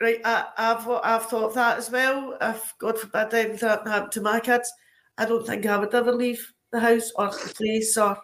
right, 0.00 0.20
I, 0.24 0.46
I've 0.56 0.88
I've 0.88 1.26
thought 1.26 1.54
that 1.54 1.78
as 1.78 1.90
well. 1.90 2.36
If 2.40 2.74
God 2.78 2.98
forbid 2.98 3.34
anything 3.34 3.68
happened 3.68 4.12
to 4.12 4.20
my 4.20 4.40
kids, 4.40 4.72
I 5.18 5.24
don't 5.24 5.46
think 5.46 5.66
I 5.66 5.76
would 5.78 5.94
ever 5.94 6.12
leave 6.12 6.52
the 6.72 6.80
house 6.80 7.10
or 7.16 7.28
the 7.28 7.52
place 7.56 7.96
or. 7.96 8.16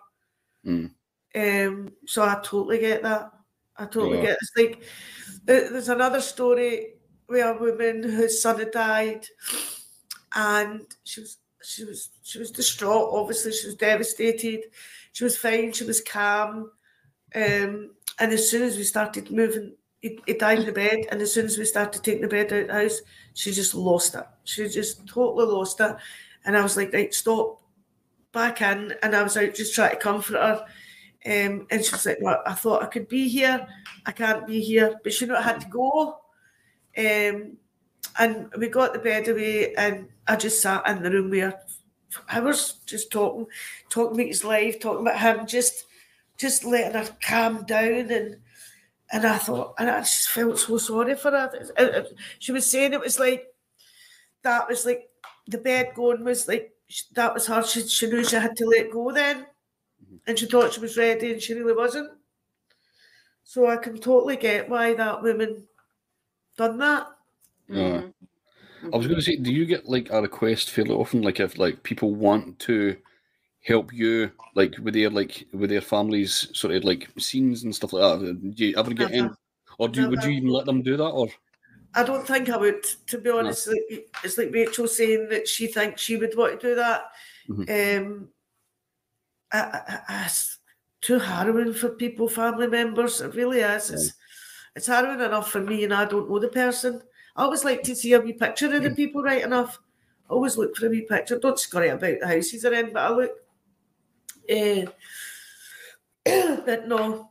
Mm. 0.67 0.91
Um, 1.35 1.93
so 2.07 2.23
I 2.23 2.35
totally 2.43 2.79
get 2.81 3.03
that. 3.03 3.31
I 3.77 3.85
totally 3.87 4.19
Yeah. 4.19 4.25
get. 4.27 4.39
It's 4.43 4.53
like 4.57 4.83
there's 5.45 5.89
another 5.89 6.21
story 6.21 6.95
where 7.27 7.55
a 7.55 7.59
woman 7.59 8.03
whose 8.03 8.43
son 8.43 8.59
had 8.59 8.73
died, 8.73 9.27
and 10.35 10.87
she 11.05 11.21
was 11.21 11.39
she 11.63 11.85
was 11.85 12.11
she 12.23 12.39
was 12.39 12.51
distraught. 12.51 13.11
Obviously, 13.13 13.53
she 13.53 13.67
was 13.67 13.77
devastated. 13.77 14.65
She 15.13 15.25
was 15.25 15.37
fine. 15.37 15.73
She 15.73 15.85
was 15.85 16.01
calm. 16.01 16.73
Um, 17.35 17.95
and 18.19 18.33
as 18.33 18.51
soon 18.51 18.63
as 18.63 18.77
we 18.77 18.83
started 18.85 19.31
moving, 19.31 19.77
he, 20.01 20.19
he 20.27 20.35
died 20.35 20.61
in 20.61 20.67
the 20.67 20.73
bed. 20.73 21.07
And 21.11 21.21
as 21.21 21.33
soon 21.33 21.47
as 21.47 21.59
we 21.59 21.65
started 21.65 22.03
taking 22.03 22.23
the 22.23 22.29
bed 22.29 22.53
out 22.53 22.61
of 22.61 22.67
the 22.69 22.73
house, 22.73 23.01
she 23.35 23.53
just 23.53 23.75
lost 23.75 24.15
it. 24.15 24.25
She 24.45 24.69
just 24.69 25.07
totally 25.07 25.47
lost 25.47 25.81
it. 25.81 25.97
And 26.45 26.57
I 26.57 26.63
was 26.63 26.77
like, 26.77 26.93
right, 26.93 27.13
stop, 27.13 27.61
back 28.33 28.63
in. 28.63 28.95
And 29.03 29.15
I 29.15 29.23
was 29.23 29.37
out 29.37 29.55
just 29.55 29.75
trying 29.75 29.91
to 29.91 29.97
comfort 29.97 30.37
her. 30.37 30.65
Um, 31.27 31.67
and 31.71 31.85
she 31.85 31.93
was 31.93 32.07
like, 32.07 32.19
well, 32.21 32.43
I 32.47 32.55
thought 32.55 32.83
I 32.83 32.87
could 32.87 33.09
be 33.09 33.29
here. 33.29 33.67
I 34.07 34.13
can't 34.13 34.47
be 34.47 34.61
here. 34.61 34.99
But 35.03 35.13
she 35.13 35.27
knew 35.27 35.37
I 35.37 35.43
had 35.43 35.61
to 35.61 35.69
go. 35.69 36.19
Um, 36.97 37.59
and 38.19 38.51
we 38.59 38.69
got 38.69 38.93
the 38.93 38.99
bed 38.99 39.29
away, 39.29 39.75
and 39.75 40.09
I 40.27 40.37
just 40.37 40.61
sat 40.61 40.89
in 40.89 41.03
the 41.03 41.11
room 41.11 41.31
where 41.31 41.61
for 42.09 42.23
hours 42.29 42.81
just 42.87 43.13
talking, 43.13 43.47
talking 43.89 44.17
about 44.17 44.27
his 44.27 44.45
life, 44.45 44.81
talking 44.81 45.07
about 45.07 45.21
him, 45.21 45.47
just 45.47 45.87
just 46.37 46.65
letting 46.65 47.01
her 47.01 47.17
calm 47.23 47.65
down 47.65 48.11
and 48.11 48.37
and 49.13 49.27
I 49.27 49.39
thought 49.39 49.75
and 49.79 49.91
I 49.91 50.01
just 50.01 50.29
felt 50.29 50.59
so 50.59 50.79
sorry 50.79 51.15
for 51.15 51.31
her. 51.31 51.51
It- 51.55 51.73
it- 51.79 52.15
She 52.39 52.53
was 52.53 52.71
saying 52.71 52.93
it 52.93 53.01
was 53.01 53.19
like 53.19 53.47
that 54.43 54.69
was 54.69 54.87
like 54.87 55.11
the 55.47 55.59
bed 55.59 55.93
going 55.95 56.25
was 56.25 56.49
like 56.49 56.73
that 57.15 57.35
was 57.35 57.47
her. 57.47 57.63
She, 57.63 57.87
she 57.87 58.07
knew 58.09 58.25
she 58.25 58.37
had 58.37 58.57
to 58.57 58.67
let 58.67 58.91
go 58.91 59.13
then, 59.13 59.47
mm-hmm. 60.05 60.17
and 60.27 60.39
she 60.39 60.47
thought 60.47 60.73
she 60.73 60.81
was 60.81 60.97
ready, 60.97 61.33
and 61.33 61.43
she 61.43 61.55
really 61.55 61.75
wasn't. 61.75 62.11
So 63.45 63.67
I 63.67 63.77
can 63.77 63.99
totally 63.99 64.37
get 64.37 64.69
why 64.69 64.95
that 64.95 65.23
woman 65.23 65.67
done 66.57 66.79
that. 66.79 67.09
Yeah. 67.69 68.03
Mm-hmm. 68.83 68.95
I 68.95 68.97
was 68.97 69.07
going 69.07 69.19
to 69.19 69.25
say, 69.25 69.37
do 69.37 69.53
you 69.53 69.67
get 69.67 69.87
like 69.87 70.09
a 70.11 70.23
request 70.23 70.71
fairly 70.71 70.95
often? 70.95 71.23
Like 71.23 71.39
if 71.39 71.59
like 71.59 71.83
people 71.83 72.15
want 72.15 72.59
to 72.61 72.97
help 73.63 73.93
you, 73.93 74.31
like 74.55 74.75
with 74.83 74.95
their 74.95 75.11
like 75.11 75.47
with 75.53 75.71
their 75.71 75.83
families, 75.83 76.49
sort 76.55 76.75
of 76.75 76.85
like 76.85 77.09
scenes 77.19 77.65
and 77.65 77.75
stuff 77.75 77.93
like 77.93 78.21
that. 78.21 78.55
Do 78.55 78.65
you 78.65 78.77
ever 78.77 78.95
get 78.95 79.09
uh-huh. 79.09 79.17
in, 79.17 79.37
or 79.79 79.89
do 79.89 80.03
you, 80.03 80.09
would 80.09 80.25
you 80.25 80.31
even 80.31 80.49
let 80.49 80.67
them 80.67 80.83
do 80.83 80.97
that? 80.97 81.05
Or 81.05 81.29
I 81.95 82.05
don't 82.05 82.27
think 82.27 82.49
I 82.49 82.57
would, 82.57 82.85
to 83.09 83.19
be 83.19 83.31
honest. 83.31 83.69
Like, 83.69 84.09
it's 84.25 84.39
like 84.39 84.53
Rachel 84.53 84.89
saying 84.89 85.29
that 85.29 85.49
she 85.49 85.67
thinks 85.67 86.01
she 86.01 86.17
would 86.17 86.37
want 86.37 86.61
to 86.61 86.69
do 86.69 86.75
that. 86.77 87.03
Mm-hmm. 87.49 88.07
Um, 88.07 88.29
I, 89.53 89.59
I, 89.59 90.01
I, 90.09 90.25
it's 90.27 90.59
too 91.01 91.19
harrowing 91.19 91.75
for 91.75 91.89
people, 91.91 92.29
family 92.29 92.69
members. 92.69 93.21
It 93.21 93.35
really 93.35 93.61
is. 93.61 93.91
It's, 93.91 94.13
it's 94.77 94.87
harrowing 94.87 95.21
enough 95.21 95.51
for 95.51 95.61
me, 95.61 95.83
and 95.83 95.93
I 95.93 96.05
don't 96.05 96.31
know 96.31 96.39
the 96.39 96.49
person. 96.49 97.03
I 97.37 97.43
always 97.43 97.65
like 97.65 97.83
to 97.83 97.97
see 97.97 98.13
a 98.13 98.21
wee 98.21 98.35
picture 98.35 98.67
of 98.67 98.83
the 98.83 98.89
mm-hmm. 98.89 98.95
people, 98.95 99.23
right 99.23 99.43
enough. 99.43 99.81
I 100.29 100.33
always 100.33 100.57
look 100.57 100.77
for 100.77 100.87
a 100.87 100.91
wee 100.91 101.03
picture. 101.03 101.39
Don't 101.41 101.59
scurry 101.59 101.89
about 101.89 102.21
the 102.21 102.27
houses 102.29 102.65
are 102.65 102.73
in, 102.73 102.93
but 102.93 103.03
I 103.03 103.11
look. 103.11 103.33
Uh, 104.51 104.87
but 106.67 106.89
no. 106.89 107.31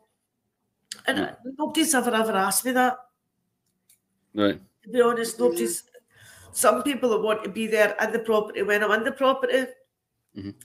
And 1.08 1.36
nobody's 1.58 1.94
ever, 1.94 2.14
ever 2.14 2.32
asked 2.34 2.66
me 2.66 2.72
that 2.74 2.98
right? 4.34 4.62
to 4.84 4.90
be 4.90 5.02
honest, 5.02 5.40
nobody's. 5.40 5.84
Some 6.52 6.82
people 6.84 7.10
that 7.12 7.22
want 7.22 7.44
to 7.44 7.50
be 7.50 7.68
there 7.68 7.96
in 8.02 8.12
the 8.12 8.20
property 8.20 8.64
when 8.64 8.84
I'm 8.84 8.92
in 8.92 9.04
the 9.04 9.12
property, 9.12 9.68
Mhm. 10.36 10.56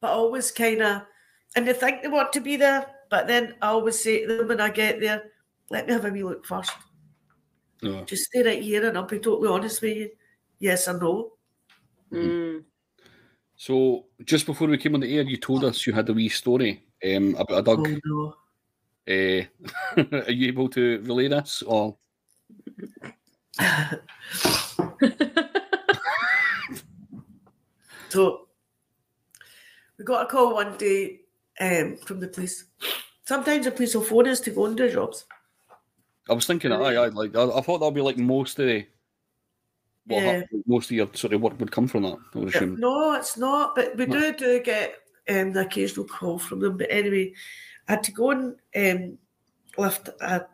but 0.00 0.08
I 0.08 0.14
always 0.14 0.50
kind 0.50 0.82
of, 0.82 1.02
and 1.54 1.66
they 1.66 1.72
think 1.72 2.02
they 2.02 2.08
want 2.08 2.32
to 2.32 2.40
be 2.40 2.56
there, 2.56 2.86
but 3.08 3.28
then 3.28 3.54
I 3.62 3.68
always 3.68 4.02
say 4.02 4.26
to 4.26 4.34
them 4.36 4.48
when 4.48 4.60
I 4.60 4.70
get 4.70 5.00
there, 5.00 5.30
let 5.70 5.86
me 5.86 5.92
have 5.92 6.04
a 6.04 6.10
wee 6.10 6.24
look 6.24 6.44
first. 6.44 6.72
No. 7.82 8.04
Just 8.04 8.24
stay 8.24 8.42
right 8.42 8.62
here 8.62 8.86
and 8.88 8.98
I'll 8.98 9.04
be 9.04 9.20
totally 9.20 9.48
honest 9.48 9.80
with 9.80 9.96
you. 9.96 10.10
Yes 10.58 10.88
or 10.88 10.98
no. 10.98 11.38
Mm. 12.10 12.64
So 13.58 14.06
just 14.24 14.46
before 14.46 14.68
we 14.68 14.78
came 14.78 14.94
on 14.94 15.00
the 15.00 15.16
air, 15.16 15.24
you 15.24 15.36
told 15.36 15.64
us 15.64 15.84
you 15.84 15.92
had 15.92 16.08
a 16.08 16.12
wee 16.12 16.28
story 16.28 16.84
um, 17.04 17.34
about 17.36 17.58
a 17.58 17.62
dog. 17.62 17.86
Oh 17.86 17.98
no. 18.04 18.34
Uh, 19.06 19.42
are 20.26 20.30
you 20.30 20.46
able 20.48 20.68
to 20.68 21.00
relay 21.00 21.28
this? 21.28 21.62
Or 21.62 21.96
So 28.10 28.48
we 29.98 30.04
got 30.04 30.26
a 30.26 30.26
call 30.26 30.54
one 30.54 30.76
day 30.78 31.20
um, 31.60 31.96
from 31.96 32.20
the 32.20 32.28
police. 32.28 32.64
Sometimes 33.24 33.64
the 33.64 33.72
police 33.72 33.94
will 33.94 34.02
phone 34.02 34.28
us 34.28 34.40
to 34.40 34.50
go 34.50 34.66
and 34.66 34.76
do 34.76 34.90
jobs. 34.90 35.26
I 36.30 36.34
was 36.34 36.46
thinking, 36.46 36.72
I, 36.72 36.76
I 36.76 37.08
like, 37.08 37.34
I, 37.34 37.42
I 37.44 37.60
thought 37.60 37.78
that'd 37.78 37.94
be 37.94 38.00
like 38.00 38.18
most 38.18 38.58
of 38.58 38.66
the, 38.66 38.86
what 40.08 40.22
Yeah. 40.22 40.42
most 40.66 40.86
of 40.90 40.96
your 40.96 41.08
sort 41.14 41.34
of 41.34 41.40
work 41.40 41.58
would 41.60 41.70
come 41.70 41.86
from 41.86 42.02
that. 42.02 42.18
I 42.34 42.38
would 42.38 42.54
assume. 42.54 42.76
No, 42.80 43.12
it's 43.12 43.36
not. 43.36 43.74
But 43.76 43.96
we 43.96 44.06
No. 44.06 44.20
do 44.20 44.32
do 44.36 44.60
get 44.60 44.94
um, 45.28 45.52
the 45.52 45.60
occasional 45.60 46.06
call 46.06 46.38
from 46.38 46.60
them. 46.60 46.76
But 46.78 46.88
anyway, 46.90 47.34
I 47.86 47.92
had 47.92 48.02
to 48.04 48.12
go 48.12 48.30
and 48.30 48.56
um, 48.74 49.18
lift 49.76 50.08
a 50.20 50.46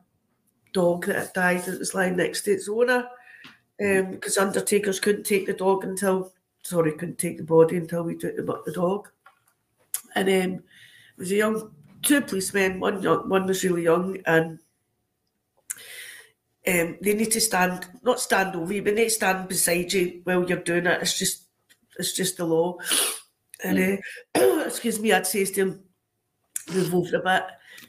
dog 0.72 1.07
that 1.07 1.16
had 1.16 1.32
died 1.32 1.64
that 1.64 1.78
was 1.78 1.94
lying 1.94 2.16
next 2.16 2.42
to 2.42 2.50
its 2.52 2.68
owner 2.68 3.09
because 3.78 4.38
undertakers 4.38 5.00
couldn't 5.00 5.24
take 5.24 5.46
the 5.46 5.52
dog 5.52 5.84
until 5.84 6.32
sorry 6.62 6.92
couldn't 6.92 7.18
take 7.18 7.36
the 7.38 7.44
body 7.44 7.76
until 7.76 8.02
we 8.05 8.16
took 8.16 8.36
the, 8.36 8.62
the 8.66 8.72
dog. 8.72 9.09
And 10.16 10.28
um, 10.28 10.55
it 10.57 10.62
was 11.18 11.32
a 11.32 11.36
young 11.36 11.70
two 12.02 12.20
policemen. 12.20 12.80
One 12.80 13.02
young, 13.02 13.28
one 13.28 13.46
was 13.46 13.62
really 13.64 13.84
young 13.84 14.18
and. 14.26 14.59
Um, 16.67 16.97
they 17.03 17.15
need 17.15 17.31
to 17.33 17.41
stand, 17.41 17.87
not 18.03 18.21
stand 18.21 18.57
over 18.57 18.73
you, 18.73 18.83
but 18.83 18.97
they 18.97 19.09
stand 19.09 19.49
beside 19.49 19.93
you 19.93 20.23
while 20.25 20.49
you're 20.49 20.59
doing 20.59 20.87
it. 20.87 21.03
It's 21.03 21.19
just, 21.19 21.45
it's 21.99 22.15
just 22.15 22.39
the 22.39 22.47
law. 22.47 22.79
And 23.62 24.01
uh, 24.35 24.41
excuse 24.67 24.99
me, 24.99 25.12
I'd 25.12 25.27
say 25.27 25.45
to 25.45 25.61
him, 25.61 25.83
move 26.73 26.95
over 26.95 27.17
a 27.17 27.21
bit 27.21 27.45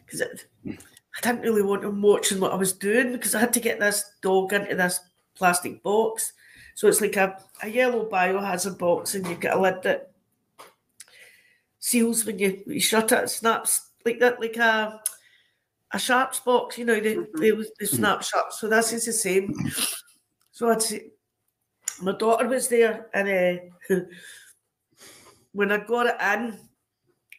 because 0.05 0.21
I 0.21 1.21
didn't 1.21 1.41
really 1.41 1.61
want 1.61 1.83
him 1.83 2.01
watching 2.01 2.39
what 2.39 2.51
I 2.51 2.55
was 2.55 2.73
doing 2.73 3.13
because 3.13 3.35
I 3.35 3.39
had 3.39 3.53
to 3.53 3.59
get 3.59 3.79
this 3.79 4.03
dog 4.21 4.53
into 4.53 4.75
this 4.75 4.99
plastic 5.35 5.81
box. 5.81 6.33
So 6.75 6.87
it's 6.87 7.01
like 7.01 7.15
a, 7.15 7.41
a 7.63 7.69
yellow 7.69 8.09
biohazard 8.09 8.77
box, 8.77 9.15
and 9.15 9.25
you've 9.27 9.39
got 9.39 9.57
a 9.57 9.61
lid 9.61 9.81
that 9.83 10.11
seals 11.79 12.25
when 12.25 12.37
you, 12.37 12.61
you 12.67 12.81
shut 12.81 13.11
it. 13.13 13.23
It 13.23 13.29
snaps 13.29 13.91
like 14.05 14.19
that, 14.19 14.41
like 14.41 14.57
a 14.57 14.99
a 15.95 15.99
sharps 15.99 16.41
box, 16.41 16.77
you 16.77 16.83
know, 16.83 16.99
they, 16.99 17.17
they, 17.39 17.53
was- 17.53 17.71
they 17.79 17.85
snap 17.85 18.21
shut. 18.21 18.53
So 18.53 18.67
this 18.67 18.91
is 18.91 19.05
the 19.05 19.13
same. 19.13 19.53
So 20.51 20.69
I'd 20.69 20.81
say, 20.81 21.07
my 22.01 22.11
daughter 22.11 22.47
was 22.49 22.67
there, 22.67 23.07
and 23.13 23.69
uh, 23.89 23.95
when 25.53 25.71
I 25.71 25.77
got 25.77 26.07
it 26.07 26.59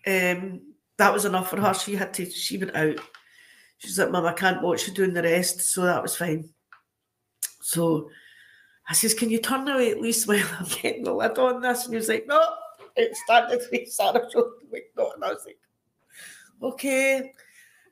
in, 0.06 0.40
um, 0.46 0.60
that 0.96 1.12
was 1.12 1.26
enough 1.26 1.50
for 1.50 1.60
her. 1.60 1.74
She 1.74 1.94
had 1.96 2.14
to, 2.14 2.24
she 2.24 2.56
went 2.56 2.74
out. 2.74 2.98
She's 3.76 3.98
like, 3.98 4.10
Mum, 4.10 4.24
I 4.24 4.32
can't 4.32 4.62
watch 4.62 4.88
you 4.88 4.94
doing 4.94 5.12
the 5.12 5.22
rest. 5.22 5.60
So 5.60 5.82
that 5.82 6.02
was 6.02 6.16
fine. 6.16 6.48
So 7.60 8.08
I 8.88 8.94
says, 8.94 9.12
Can 9.12 9.28
you 9.28 9.38
turn 9.38 9.68
away 9.68 9.90
at 9.90 10.00
least 10.00 10.26
while 10.26 10.42
I'm 10.58 10.66
getting 10.82 11.04
the 11.04 11.12
lid 11.12 11.36
on 11.38 11.60
this? 11.60 11.84
And 11.84 11.92
he 11.92 11.98
was 11.98 12.08
like, 12.08 12.26
No, 12.26 12.40
it's 12.96 13.20
starting 13.24 13.58
to 13.58 13.68
be 13.70 13.84
Sarah 13.84 14.26
showed 14.32 14.52
the 14.70 14.80
no. 14.96 15.10
And 15.12 15.22
I 15.24 15.28
was 15.34 15.44
like, 15.44 15.58
Okay. 16.62 17.34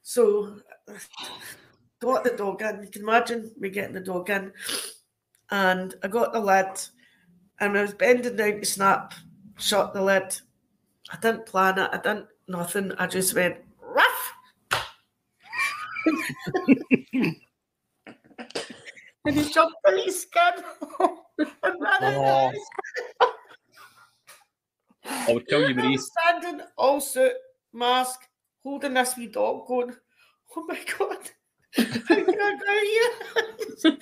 So 0.04 0.60
got 2.00 2.22
the 2.22 2.36
dog 2.36 2.62
in. 2.62 2.84
You 2.84 2.88
can 2.90 3.02
imagine 3.02 3.50
me 3.58 3.70
getting 3.70 3.94
the 3.94 4.00
dog 4.00 4.30
in. 4.30 4.52
And 5.50 5.94
I 6.04 6.08
got 6.08 6.32
the 6.32 6.40
lid. 6.40 6.66
And 7.60 7.76
I 7.76 7.82
was 7.82 7.94
bending 7.94 8.36
down 8.36 8.60
to 8.60 8.64
snap, 8.64 9.14
shut 9.58 9.92
the 9.92 10.02
lid. 10.02 10.38
I 11.10 11.16
didn't 11.20 11.46
plan 11.46 11.78
it. 11.78 11.90
I 11.92 11.96
didn't 11.96 12.26
nothing. 12.46 12.92
I 12.98 13.06
just 13.06 13.34
went 13.34 13.56
rough. 13.80 14.32
and 19.24 19.36
he 19.36 19.50
jumped 19.50 19.76
on 19.86 19.98
his 19.98 20.22
skin 20.22 20.64
and 21.38 21.80
ran 21.80 22.02
Oh. 22.02 22.52
I 25.06 25.32
would 25.32 25.48
tell 25.48 25.66
you, 25.68 25.74
Marie. 25.74 25.98
standing 25.98 26.60
all 26.76 27.00
suit, 27.00 27.32
mask, 27.72 28.20
holding 28.64 28.94
this 28.94 29.16
wee 29.16 29.28
dog 29.28 29.66
going, 29.68 29.94
oh 30.56 30.64
my 30.66 30.78
god, 30.98 31.18
how 31.76 32.24
can 32.24 32.40
I 32.40 32.56
go 33.84 33.92
here? 33.92 34.00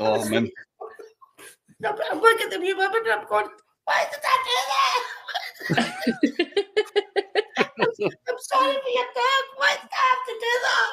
Oh 0.00 0.24
man, 0.28 0.48
No, 1.80 1.92
but 1.92 2.04
I'm 2.10 2.20
looking 2.20 2.46
at 2.46 2.50
the 2.52 2.58
wee 2.60 2.74
woman 2.74 3.02
and 3.04 3.12
I'm 3.20 3.26
going, 3.28 3.48
why 3.84 4.06
did 4.10 4.20
I 4.24 4.36
do 4.48 4.54
that? 5.76 5.94
I'm 8.28 8.38
sorry 8.38 8.74
for 8.74 8.90
your 8.90 9.04
dog. 9.14 9.44
Why 9.56 9.76
did 9.80 9.90
I 9.92 9.94
have 10.10 10.24
to 10.26 10.34
do 10.44 10.52
that? 10.64 10.92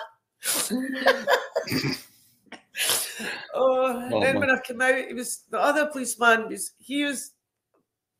oh, 3.53 4.09
Oh, 4.11 4.19
then 4.21 4.33
man. 4.35 4.39
when 4.39 4.49
I 4.49 4.59
came 4.61 4.81
out, 4.81 4.95
it 4.95 5.15
was 5.15 5.43
the 5.49 5.59
other 5.59 5.87
policeman 5.87 6.47
was 6.49 6.71
he 6.79 7.03
was 7.03 7.31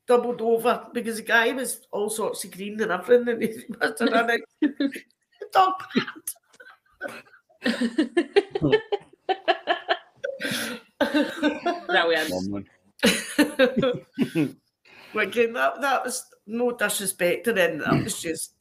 doubled 0.07 0.41
over 0.41 0.87
because 0.93 1.17
the 1.17 1.23
guy 1.23 1.51
was 1.51 1.87
all 1.91 2.09
sorts 2.09 2.43
of 2.43 2.51
green 2.51 2.79
and 2.81 2.91
everything, 2.91 3.27
and 3.29 3.41
he 3.43 3.63
must 3.79 3.99
have 3.99 4.09
run 4.11 4.31
out. 4.31 4.39
The 4.61 5.03
dog 5.51 5.73
Brilliant. 11.87 12.31
oh, 12.33 12.41
man. 12.49 12.65
But 15.13 15.27
again, 15.29 15.53
that 15.53 15.79
that 15.79 16.03
was 16.03 16.25
no 16.45 16.71
disrespect 16.73 17.45
to 17.45 17.53
them. 17.53 17.77
That 17.79 18.03
was 18.03 18.21
just 18.21 18.51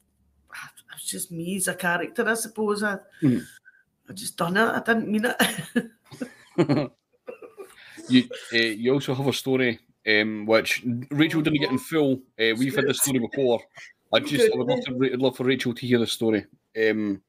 that 0.53 0.95
was 0.95 1.03
just 1.05 1.33
me 1.33 1.57
as 1.57 1.67
a 1.67 1.75
character, 1.75 2.29
I 2.29 2.35
suppose. 2.35 2.85
I, 2.85 2.99
Mhm. 3.23 3.45
I 4.09 4.13
just 4.13 4.37
done 4.37 4.57
it. 4.57 4.61
I 4.69 4.79
didn't 4.81 5.09
mean 5.09 5.25
it. 5.25 5.37
you 8.09 8.29
uh, 8.53 8.57
you 8.57 8.93
also 8.93 9.15
have 9.17 9.27
a 9.27 9.33
story 9.33 9.81
um, 10.09 10.47
which 10.47 10.85
Rachel 11.11 11.43
didn't 11.43 11.61
get 11.61 11.71
in 11.71 11.79
full. 11.79 12.15
Uh, 12.39 12.55
we've 12.59 12.75
had 12.75 12.87
this 12.87 12.99
story 12.99 13.19
before. 13.21 13.61
I 14.13 14.21
just 14.21 14.51
I 14.53 14.57
would 14.57 14.67
love 14.69 14.81
to 14.87 15.11
I'd 15.13 15.21
love 15.21 15.37
for 15.37 15.45
Rachel 15.45 15.75
to 15.75 15.87
hear 15.87 15.99
the 15.99 16.07
story. 16.07 16.47
Um, 16.79 17.23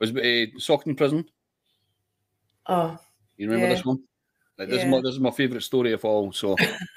was 0.00 0.12
it 0.14 0.50
uh, 0.54 0.58
Stockton 0.58 0.94
Prison? 0.96 1.28
oh. 2.66 2.98
You 3.36 3.46
remember 3.46 3.66
Yeah. 3.66 3.74
this 3.74 3.84
one? 3.84 4.02
Like, 4.58 4.68
this, 4.68 4.78
is 4.78 4.84
Yeah. 4.84 4.90
my, 4.90 5.00
this 5.00 5.14
is 5.14 5.20
my 5.20 5.30
favourite 5.30 5.62
story 5.62 5.92
of 5.92 6.04
all. 6.04 6.32
So 6.32 6.56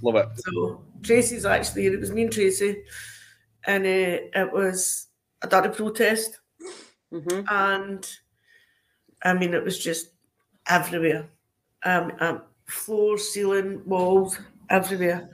love 0.00 0.16
it. 0.16 0.28
so 0.34 0.84
Tracy's 1.02 1.44
actually 1.46 1.86
it 1.86 1.98
was 2.00 2.12
me 2.12 2.22
and 2.24 2.32
Tracy, 2.32 2.84
and 3.66 3.84
uh, 3.84 4.40
it 4.40 4.52
was 4.52 5.08
I 5.42 5.46
done 5.48 5.66
a 5.66 5.70
protest, 5.70 6.40
hmm 7.12 7.50
and 7.50 8.08
I 9.24 9.34
mean 9.34 9.54
it 9.54 9.64
was 9.64 9.78
just 9.78 10.10
everywhere, 10.68 11.30
um, 11.84 12.12
um 12.20 12.42
floor, 12.70 13.18
ceiling, 13.18 13.82
walls, 13.84 14.38
everywhere. 14.68 15.28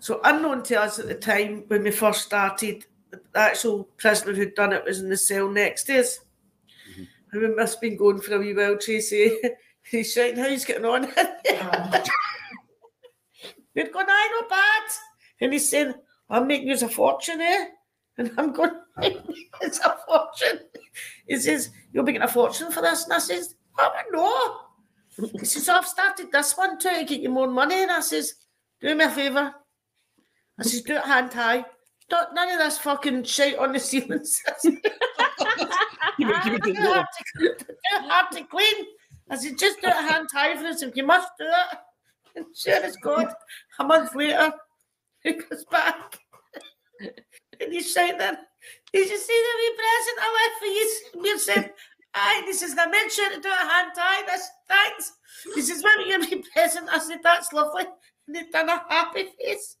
So 0.00 0.20
unknown 0.24 0.62
to 0.64 0.80
us 0.80 0.98
at 0.98 1.08
the 1.08 1.14
time 1.14 1.64
when 1.68 1.82
we 1.82 1.90
first 1.90 2.22
started, 2.22 2.84
the 3.10 3.20
actual 3.34 3.84
prisoner 3.96 4.34
who'd 4.34 4.54
done 4.54 4.72
it 4.72 4.84
was 4.84 5.00
in 5.00 5.08
the 5.08 5.16
cell 5.16 5.48
next 5.48 5.84
to 5.84 6.00
us. 6.00 6.20
Mhm. 6.90 7.08
And 7.32 7.42
we 7.42 7.48
must 7.54 7.74
have 7.74 7.80
been 7.80 7.96
going 7.96 8.20
for 8.20 8.34
a 8.34 8.38
wee 8.38 8.54
while, 8.54 8.76
Tracy. 8.76 9.36
He's 9.90 10.12
shouting, 10.12 10.36
how 10.36 10.48
he's 10.48 10.64
getting 10.64 10.86
on. 10.86 11.02
We'd 13.74 13.92
gone, 13.92 14.06
I 14.08 14.40
not 14.40 14.48
bad. 14.48 14.82
And 15.40 15.52
he's 15.52 15.68
saying, 15.68 15.92
I'm 16.30 16.46
making 16.46 16.68
you 16.68 16.74
a 16.74 16.88
fortune, 16.88 17.40
eh? 17.40 17.66
And 18.16 18.30
I'm 18.38 18.52
going, 18.52 18.70
it's 19.60 19.80
a 19.80 19.96
fortune. 20.06 20.60
He 21.26 21.36
says, 21.36 21.70
You're 21.92 22.04
making 22.04 22.22
a 22.22 22.28
fortune 22.28 22.70
for 22.70 22.80
this? 22.80 23.04
And 23.04 23.12
I 23.12 23.18
says, 23.18 23.56
Oh, 23.78 23.92
no. 24.12 24.63
He 25.16 25.44
says, 25.44 25.68
I've 25.68 25.86
started 25.86 26.32
this 26.32 26.56
one 26.56 26.78
too 26.78 26.90
to 26.90 27.04
get 27.04 27.20
you 27.20 27.30
more 27.30 27.46
money. 27.46 27.82
And 27.82 27.90
I 27.90 28.00
says, 28.00 28.34
Do 28.80 28.94
me 28.94 29.04
a 29.04 29.10
favour. 29.10 29.54
I 30.58 30.62
says, 30.62 30.82
Do 30.82 30.96
it 30.96 31.04
hand 31.04 31.32
high. 31.32 31.64
Don't, 32.08 32.34
none 32.34 32.50
of 32.50 32.58
this 32.58 32.78
fucking 32.78 33.24
shit 33.24 33.58
on 33.58 33.72
the 33.72 33.80
ceiling. 33.80 34.24
Keep 34.62 34.84
it 36.28 36.42
to 36.42 36.58
do, 36.58 36.60
the 36.60 36.70
it 36.70 36.76
hard 36.76 37.06
to, 37.38 37.54
do 37.56 37.64
hard 37.90 38.32
to 38.32 38.44
clean. 38.44 38.86
I 39.30 39.36
said, 39.36 39.58
Just 39.58 39.80
do 39.80 39.88
it 39.88 39.94
hand 39.94 40.28
high 40.32 40.56
for 40.56 40.66
us 40.66 40.82
if 40.82 40.96
you 40.96 41.06
must 41.06 41.28
do 41.38 41.46
it. 41.46 41.78
And 42.36 42.46
sure 42.54 42.74
as 42.74 42.96
God, 42.96 43.32
a 43.78 43.84
month 43.84 44.14
later, 44.14 44.52
he 45.22 45.32
goes 45.32 45.64
back. 45.70 46.18
And 47.00 47.72
he's 47.72 47.94
saying 47.94 48.18
then, 48.18 48.36
Did 48.92 49.08
you 49.08 49.18
see 49.18 49.42
the 49.42 49.58
wee 49.58 49.76
present 49.76 50.18
I 50.20 50.28
left 50.42 50.58
for 50.58 50.66
you? 50.66 51.28
You 51.28 51.38
said, 51.38 51.72
Aye, 52.14 52.42
this 52.46 52.62
is 52.62 52.74
the 52.74 52.88
made 52.88 53.10
sure 53.10 53.30
to 53.30 53.40
do 53.40 53.48
a 53.48 53.52
hand 53.52 53.92
tie. 53.94 54.22
I 54.22 54.36
said, 54.36 54.50
Thanks. 54.68 55.12
This 55.54 55.68
is 55.68 55.82
What 55.82 55.96
about 55.96 56.06
your 56.06 56.20
wee 56.20 56.44
present? 56.52 56.88
I 56.90 56.98
said, 56.98 57.18
That's 57.22 57.52
lovely. 57.52 57.84
And 58.26 58.36
he'd 58.36 58.50
done 58.52 58.68
a 58.68 58.82
happy 58.88 59.26
face. 59.38 59.76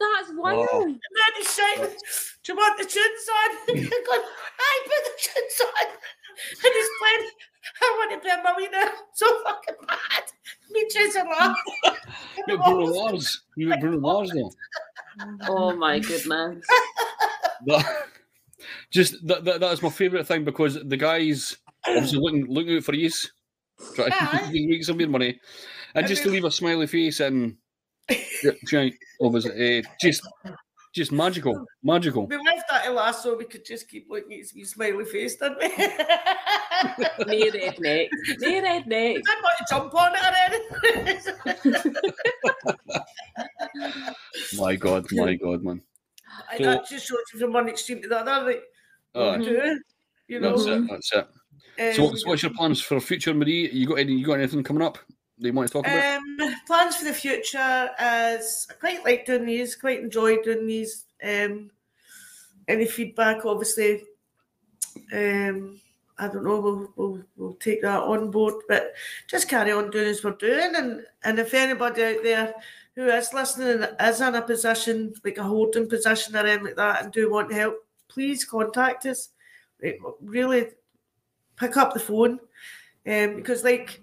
That's 0.00 0.30
wild. 0.34 0.68
Wow. 0.72 0.82
And 0.82 1.00
then 1.00 1.32
he's 1.36 1.48
saying, 1.48 1.80
Do 2.42 2.52
you 2.52 2.56
want 2.56 2.78
the 2.78 2.84
tunes 2.84 3.28
on? 3.40 3.50
And 3.68 3.78
I'm 3.78 4.04
going, 4.04 4.22
I 4.58 4.82
put 4.84 5.04
the 5.04 5.14
tunes 5.18 5.60
on. 5.60 5.86
And 6.64 6.74
he's 6.74 6.90
playing, 6.98 7.30
I 7.82 7.96
want 7.98 8.12
to 8.12 8.18
play 8.18 8.36
my 8.42 8.54
wee 8.56 8.68
now. 8.70 8.88
So 9.14 9.26
fucking 9.44 9.74
bad. 9.86 10.24
Me 10.70 10.86
chasing 10.90 11.26
laugh. 11.28 11.56
You 12.48 12.56
got 12.58 12.64
Bruno 12.66 12.94
Mars. 12.94 13.42
You 13.56 13.68
got 13.68 13.80
Bruno 13.80 14.00
Mars 14.00 14.30
though. 14.32 14.50
Oh 15.48 15.74
my 15.76 15.98
goodness. 15.98 16.64
That, 17.66 17.86
just 18.90 19.26
that, 19.26 19.44
that 19.44 19.60
that 19.60 19.72
is 19.72 19.82
my 19.82 19.88
favourite 19.88 20.26
thing 20.26 20.44
because 20.44 20.74
the 20.74 20.96
guys 20.98 21.56
obviously 21.86 22.18
looking 22.18 22.46
looking 22.46 22.76
out 22.76 22.84
for 22.84 22.92
ease, 22.94 23.32
trying 23.94 24.12
Aye. 24.12 24.50
to 24.52 24.68
make 24.68 24.84
some 24.84 24.96
of 24.96 25.00
your 25.00 25.08
money, 25.08 25.38
and 25.94 26.04
I 26.04 26.08
just 26.08 26.24
to 26.24 26.30
leave 26.30 26.44
a 26.44 26.50
smiley 26.50 26.86
face 26.86 27.20
and 27.20 27.56
yeah, 28.10 28.50
trying- 28.66 28.92
obviously, 29.22 29.78
uh, 29.78 29.82
just 30.00 30.28
just 30.94 31.10
magical, 31.10 31.64
magical. 31.82 32.26
We 32.26 32.36
left 32.36 32.53
that 32.74 32.84
to 32.84 32.90
last 32.92 33.22
so 33.22 33.36
we 33.36 33.44
could 33.44 33.64
just 33.64 33.88
keep 33.88 34.08
looking 34.10 34.40
at 34.40 34.46
his 34.54 34.70
smiley 34.70 35.04
face, 35.04 35.36
didn't 35.36 35.58
we? 35.58 35.68
Near 37.26 37.52
redneck. 37.52 38.08
Near 38.40 38.62
redneck. 38.62 39.14
didn't 39.14 39.42
want 39.42 39.58
to 39.58 39.64
jump 39.70 39.94
on 39.94 40.12
it 40.14 40.24
or 40.24 40.34
anything. 40.96 41.94
My 44.58 44.76
God, 44.76 45.06
my 45.12 45.34
God, 45.34 45.62
man. 45.62 45.82
I- 46.50 46.58
So- 46.58 46.64
that 46.64 46.86
just 46.88 47.06
shows 47.06 47.18
you 47.32 47.40
from 47.40 47.52
one 47.52 47.68
extreme 47.68 48.02
to 48.02 48.08
the 48.08 48.18
other. 48.18 48.44
Like, 48.46 48.62
Uh, 49.14 49.36
do 49.36 49.80
you 50.28 50.40
know. 50.40 50.56
that's 50.56 50.66
it. 50.66 50.88
That's 50.90 51.12
it. 51.12 51.26
So, 51.96 52.04
Um, 52.04 52.10
what's, 52.10 52.26
what's 52.26 52.42
your 52.42 52.52
plans 52.54 52.80
for 52.80 53.00
future, 53.00 53.34
Marie? 53.34 53.70
You 53.70 53.86
got 53.86 53.98
any? 53.98 54.14
You 54.14 54.26
got 54.26 54.34
anything 54.34 54.62
coming 54.62 54.82
up 54.82 54.98
that 55.38 55.46
you 55.46 55.52
want 55.52 55.68
to 55.68 55.72
talk 55.72 55.86
about? 55.86 56.16
Um, 56.18 56.54
plans 56.66 56.96
for 56.96 57.04
the 57.04 57.12
future 57.12 57.90
is 58.00 58.66
I 58.70 58.74
quite 58.74 59.04
like 59.04 59.26
doing 59.26 59.46
these, 59.46 59.76
quite 59.76 60.00
enjoy 60.00 60.36
doing 60.42 60.66
these. 60.66 61.06
Um, 61.22 61.70
any 62.68 62.86
feedback, 62.86 63.44
obviously, 63.44 64.02
um, 65.12 65.80
I 66.18 66.28
don't 66.28 66.44
know, 66.44 66.60
we'll, 66.60 66.92
we'll, 66.96 67.22
we'll 67.36 67.54
take 67.54 67.82
that 67.82 68.02
on 68.02 68.30
board, 68.30 68.54
but 68.68 68.94
just 69.28 69.48
carry 69.48 69.72
on 69.72 69.90
doing 69.90 70.08
as 70.08 70.22
we're 70.22 70.32
doing. 70.32 70.74
And, 70.76 71.02
and 71.24 71.38
if 71.38 71.52
anybody 71.54 72.04
out 72.04 72.22
there 72.22 72.54
who 72.94 73.06
is 73.08 73.32
listening 73.32 73.82
and 73.82 73.96
is 74.00 74.20
in 74.20 74.34
a 74.34 74.42
position, 74.42 75.14
like 75.24 75.38
a 75.38 75.42
holding 75.42 75.88
position 75.88 76.36
or 76.36 76.40
anything 76.40 76.66
like 76.66 76.76
that, 76.76 77.02
and 77.02 77.12
do 77.12 77.30
want 77.30 77.52
help, 77.52 77.76
please 78.08 78.44
contact 78.44 79.06
us. 79.06 79.30
Really 80.20 80.68
pick 81.56 81.76
up 81.76 81.92
the 81.92 82.00
phone 82.00 82.38
um, 83.06 83.36
because, 83.36 83.64
like, 83.64 84.00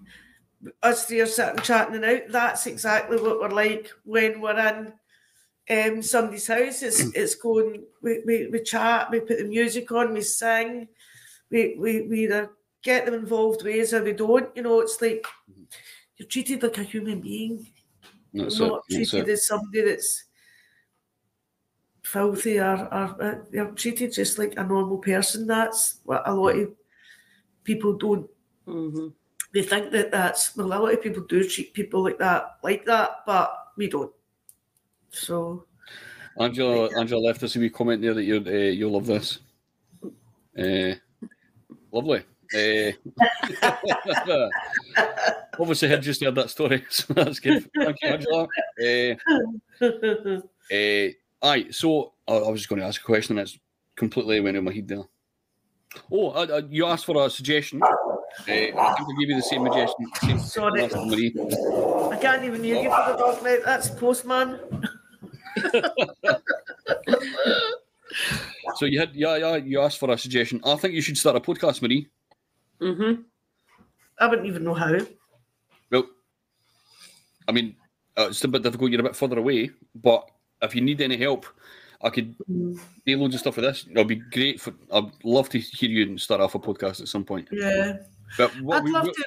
us 0.84 1.05
three 1.05 1.22
are 1.22 1.26
sitting 1.26 1.62
chatting 1.62 2.03
it 2.03 2.03
out. 2.03 2.32
That's 2.32 2.68
exactly 2.68 3.18
what 3.20 3.39
we're 3.39 3.49
like 3.49 3.89
when 4.03 4.41
we're 4.41 4.59
in 4.59 4.93
um, 5.72 6.02
somebody's 6.02 6.48
house. 6.48 6.82
It's 6.84 7.00
it's 7.16 7.36
going. 7.36 7.84
We, 8.02 8.22
we, 8.26 8.48
we 8.48 8.62
chat. 8.62 9.10
We 9.12 9.22
put 9.22 9.38
the 9.38 9.46
music 9.46 9.92
on. 9.92 10.14
We 10.14 10.22
sing. 10.22 10.88
We 11.50 11.76
we 11.80 12.02
we 12.04 12.24
either 12.26 12.50
get 12.84 13.06
them 13.06 13.14
involved 13.16 13.64
ways 13.64 13.94
or 13.94 14.04
we 14.04 14.14
don't. 14.14 14.56
You 14.56 14.64
know, 14.64 14.80
it's 14.82 15.02
like 15.02 15.26
you're 16.18 16.28
treated 16.28 16.64
like 16.64 16.78
a 16.78 16.84
human 16.84 17.22
being, 17.22 17.68
That's 18.34 18.60
not 18.60 18.84
it. 18.90 18.96
Treated 18.96 19.30
it. 19.30 19.32
as 19.34 19.48
somebody 19.48 19.82
that's 19.84 20.26
filthy 22.04 22.60
or, 22.60 22.76
or 22.94 23.24
uh, 23.24 23.36
you're 23.52 23.72
treated 23.72 24.12
just 24.14 24.38
like 24.38 24.54
a 24.58 24.64
normal 24.64 24.98
person. 24.98 25.48
That's 25.48 26.00
what 26.04 26.28
a 26.28 26.34
lot 26.34 26.56
of 26.58 26.72
people 27.64 27.94
don't 27.98 28.30
hmm 28.66 29.08
they 29.54 29.64
think 29.64 29.92
that 29.92 30.12
that's 30.12 30.56
well, 30.56 30.68
a 30.68 30.80
lot 30.80 30.94
of 30.94 31.02
people 31.02 31.24
do 31.24 31.44
treat 31.48 31.74
people 31.74 32.04
like 32.04 32.18
that, 32.20 32.58
like 32.64 32.86
that, 32.86 33.18
but 33.26 33.54
we 33.78 33.90
don't. 33.90 34.12
So 35.12 35.66
Angela, 36.39 36.89
Angela 36.97 37.22
left 37.22 37.43
us 37.43 37.55
a 37.55 37.59
wee 37.59 37.70
comment 37.70 38.01
there 38.01 38.14
that 38.14 38.24
you 38.24 38.43
uh, 38.45 38.49
you'll 38.49 38.91
love 38.91 39.05
this. 39.05 39.39
Uh, 40.57 40.95
lovely. 41.91 42.24
Uh, 42.53 42.91
obviously, 45.59 45.88
had 45.88 46.01
just 46.01 46.22
heard 46.22 46.36
that 46.36 46.49
story, 46.49 46.84
so 46.89 47.14
that's 47.14 47.39
good. 47.39 47.70
Thank 47.78 47.97
you, 48.01 48.09
Angela. 48.09 48.47
Uh, 48.82 49.16
uh, 50.74 51.47
aye, 51.47 51.68
so 51.72 52.14
I, 52.28 52.34
I 52.34 52.49
was 52.49 52.59
just 52.59 52.70
going 52.70 52.82
to 52.82 52.88
ask 52.88 52.99
a 53.01 53.05
question 53.05 53.38
and 53.38 53.45
that's 53.45 53.57
completely 53.95 54.39
went 54.41 54.57
in 54.57 54.64
my 54.64 54.74
head 54.74 54.88
there. 54.88 55.03
Oh, 56.12 56.30
uh, 56.30 56.47
uh, 56.49 56.62
you 56.70 56.86
asked 56.86 57.05
for 57.05 57.26
a 57.26 57.30
suggestion. 57.30 57.82
Uh, 57.84 57.88
I 58.39 58.43
think 58.43 58.76
I'll 58.78 58.95
give 59.20 59.30
you 59.30 59.36
the 59.36 59.41
same 59.41 59.66
suggestion. 59.66 60.05
Same 60.22 60.39
Sorry. 60.39 60.82
last 60.82 60.95
one, 60.95 61.09
Marie. 61.09 61.34
I 62.12 62.18
can't 62.18 62.43
even 62.43 62.64
hear 62.64 62.82
you 62.82 62.89
for 62.89 63.12
the 63.12 63.18
dog 63.18 63.43
now. 63.43 63.57
That's 63.66 63.89
postman. 63.89 64.59
So 68.76 68.86
you 68.86 68.99
had, 68.99 69.16
yeah, 69.16 69.38
yeah, 69.38 69.55
you 69.55 69.80
asked 69.82 69.99
for 69.99 70.12
a 70.12 70.18
suggestion. 70.18 70.59
I 70.66 70.76
think 70.76 70.93
you 70.93 71.01
should 71.01 71.18
start 71.18 71.36
a 71.36 71.39
podcast, 71.39 71.82
Marie. 71.82 72.07
hmm 72.80 73.22
I 74.20 74.28
wouldn't 74.28 74.47
even 74.47 74.64
know 74.64 74.74
how. 74.74 74.97
Well, 75.91 76.05
I 77.47 77.51
mean, 77.51 77.76
uh, 78.18 78.28
it's 78.30 78.43
a 78.43 78.47
bit 78.47 78.64
difficult. 78.64 78.91
You're 78.91 78.99
a 78.99 79.03
bit 79.03 79.16
further 79.16 79.39
away, 79.39 79.72
but 79.95 80.30
if 80.62 80.76
you 80.76 80.82
need 80.82 81.01
any 81.01 81.18
help, 81.18 81.45
I 82.01 82.09
could 82.09 82.36
do 82.47 83.18
loads 83.18 83.34
of 83.36 83.39
stuff 83.41 83.55
with 83.55 83.66
this. 83.66 83.86
It'll 83.89 84.03
be 84.03 84.16
great. 84.16 84.59
For 84.62 84.74
I'd 84.91 85.12
love 85.24 85.49
to 85.49 85.59
hear 85.59 85.89
you 85.89 86.18
start 86.18 86.41
off 86.41 86.55
a 86.55 86.59
podcast 86.59 87.01
at 87.01 87.07
some 87.07 87.24
point. 87.24 87.47
Yeah. 87.51 87.97
But 88.38 88.51
what 88.62 88.78
I'd 88.80 88.84
we, 88.84 88.91
love 88.91 89.05
what- 89.05 89.16
to. 89.16 89.26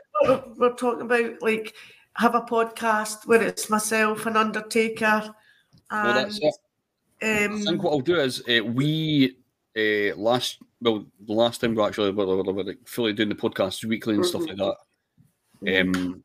We're, 0.58 0.68
we're 0.70 0.76
talking 0.76 1.02
about 1.02 1.42
like 1.42 1.74
have 2.16 2.34
a 2.34 2.40
podcast 2.42 3.26
where 3.26 3.42
it's 3.42 3.68
myself 3.68 4.26
and 4.26 4.36
Undertaker. 4.36 5.34
Well, 5.90 6.18
And, 6.18 6.26
that's 6.26 6.38
it. 6.40 6.54
I 7.22 7.44
um, 7.44 7.62
think 7.62 7.82
what 7.82 7.92
I'll 7.92 8.00
do 8.00 8.16
is 8.20 8.42
uh, 8.48 8.64
we 8.64 9.36
uh, 9.76 10.14
last 10.16 10.58
well 10.80 11.06
the 11.26 11.32
last 11.32 11.60
time 11.60 11.74
we 11.74 11.82
actually 11.82 12.10
were, 12.10 12.26
were, 12.26 12.42
were 12.42 12.64
like 12.64 12.78
fully 12.86 13.12
doing 13.12 13.28
the 13.28 13.34
podcast 13.34 13.84
weekly 13.84 14.14
and 14.14 14.26
stuff 14.26 14.46
like 14.46 14.56
that. 14.56 15.80
Um, 15.80 16.22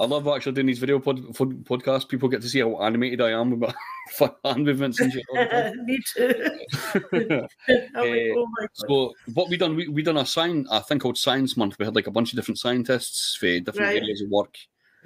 I 0.00 0.06
love 0.06 0.26
actually 0.28 0.52
doing 0.52 0.66
these 0.66 0.78
video 0.78 0.98
pod, 0.98 1.22
pod, 1.34 1.64
podcasts. 1.64 2.08
People 2.08 2.28
get 2.30 2.40
to 2.40 2.48
see 2.48 2.60
how 2.60 2.80
animated 2.82 3.20
I 3.20 3.32
am 3.32 3.50
with 3.50 3.60
my 3.60 4.30
hand 4.44 4.64
movements 4.64 4.98
and 4.98 5.12
shit. 5.12 5.22
all 5.30 5.36
the 5.36 5.46
time. 5.46 5.84
me 5.84 5.98
too. 6.14 7.46
Eh, 7.68 8.32
oh. 8.34 8.46
So 8.72 9.12
what 9.34 9.50
we 9.50 9.58
done, 9.58 9.76
we, 9.76 9.88
we 9.88 10.02
done 10.02 10.16
a 10.16 10.24
sign, 10.24 10.66
I 10.70 10.78
think 10.80 11.02
called 11.02 11.18
Science 11.18 11.54
Month. 11.56 11.78
We 11.78 11.84
had 11.84 11.94
like 11.94 12.06
a 12.06 12.10
bunch 12.10 12.32
of 12.32 12.36
different 12.36 12.58
scientists 12.58 13.36
for 13.36 13.46
different 13.60 13.88
Right. 13.88 14.02
areas 14.02 14.22
of 14.22 14.30
work 14.30 14.56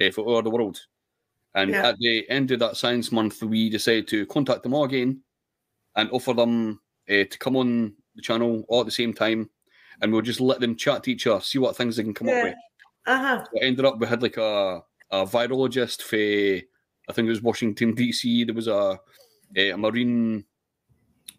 uh, 0.00 0.10
for 0.12 0.22
all 0.22 0.42
the 0.42 0.50
world. 0.50 0.80
And 1.54 1.70
Yeah. 1.70 1.88
at 1.88 1.98
the 1.98 2.28
end 2.28 2.50
of 2.50 2.58
that 2.60 2.76
Science 2.76 3.12
Month, 3.12 3.42
we 3.42 3.70
decided 3.70 4.08
to 4.08 4.26
contact 4.26 4.62
them 4.62 4.74
all 4.74 4.84
again 4.84 5.22
and 5.96 6.10
offer 6.10 6.32
them 6.32 6.80
uh, 7.08 7.24
to 7.24 7.38
come 7.38 7.56
on 7.56 7.94
the 8.16 8.22
channel 8.22 8.64
all 8.68 8.80
at 8.80 8.86
the 8.86 8.92
same 8.92 9.12
time. 9.12 9.50
And 10.00 10.12
we'll 10.12 10.22
just 10.22 10.40
let 10.40 10.60
them 10.60 10.74
chat 10.74 11.04
to 11.04 11.12
each 11.12 11.26
other, 11.26 11.40
see 11.40 11.58
what 11.58 11.76
things 11.76 11.96
they 11.96 12.02
can 12.02 12.14
come 12.14 12.28
up 12.28 12.42
with. 12.42 12.54
Uh-huh. 13.06 13.44
So 13.44 13.60
ended 13.60 13.84
up, 13.84 13.98
we 13.98 14.06
had 14.06 14.22
like 14.22 14.36
a, 14.36 14.82
a 15.10 15.26
virologist 15.26 16.02
for, 16.02 16.16
I 16.16 17.12
think 17.12 17.26
it 17.26 17.30
was 17.30 17.42
Washington, 17.42 17.94
D.C. 17.94 18.44
There 18.44 18.54
was 18.54 18.66
a, 18.66 18.98
a 19.56 19.76
marine, 19.76 20.44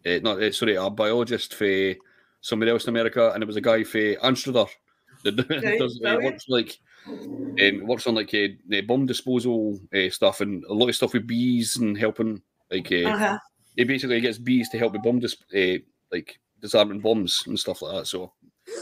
uh, 0.06 0.20
not, 0.22 0.54
sorry, 0.54 0.76
a 0.76 0.90
biologist 0.90 1.54
for 1.56 1.96
somebody 2.40 2.72
else 2.72 2.86
in 2.86 2.92
America, 2.92 3.32
and 3.34 3.44
it 3.44 3.48
was 3.48 3.58
a 3.58 3.62
guy 3.62 3.84
for 3.84 4.16
Amsterdam 4.24 4.68
that 5.24 5.38
Right, 5.50 5.80
does, 5.80 6.00
uh, 6.06 6.18
works 6.22 6.46
like, 6.48 6.78
um, 7.62 7.88
works 7.88 8.08
on 8.08 8.16
like 8.16 8.34
uh, 8.34 8.48
the 8.68 8.82
bomb 8.82 9.06
disposal 9.06 9.80
uh, 9.96 10.10
stuff 10.10 10.42
and 10.42 10.64
a 10.66 10.74
lot 10.74 10.90
of 10.90 10.96
stuff 10.96 11.14
with 11.14 11.28
bees 11.28 11.78
and 11.78 11.98
helping, 11.98 12.42
like, 12.72 12.92
uh, 12.92 13.10
Uh-huh. 13.10 13.40
he 13.78 13.84
basically 13.84 14.22
gets 14.22 14.38
bees 14.38 14.70
to 14.70 14.78
help 14.78 14.94
with 14.94 15.04
bomb 15.04 15.20
dis- 15.20 15.38
uh, 15.56 15.78
like 16.12 16.40
disarming 16.62 17.00
bombs 17.00 17.44
and 17.48 17.60
stuff 17.60 17.82
like 17.82 17.96
that. 17.96 18.08
So 18.08 18.34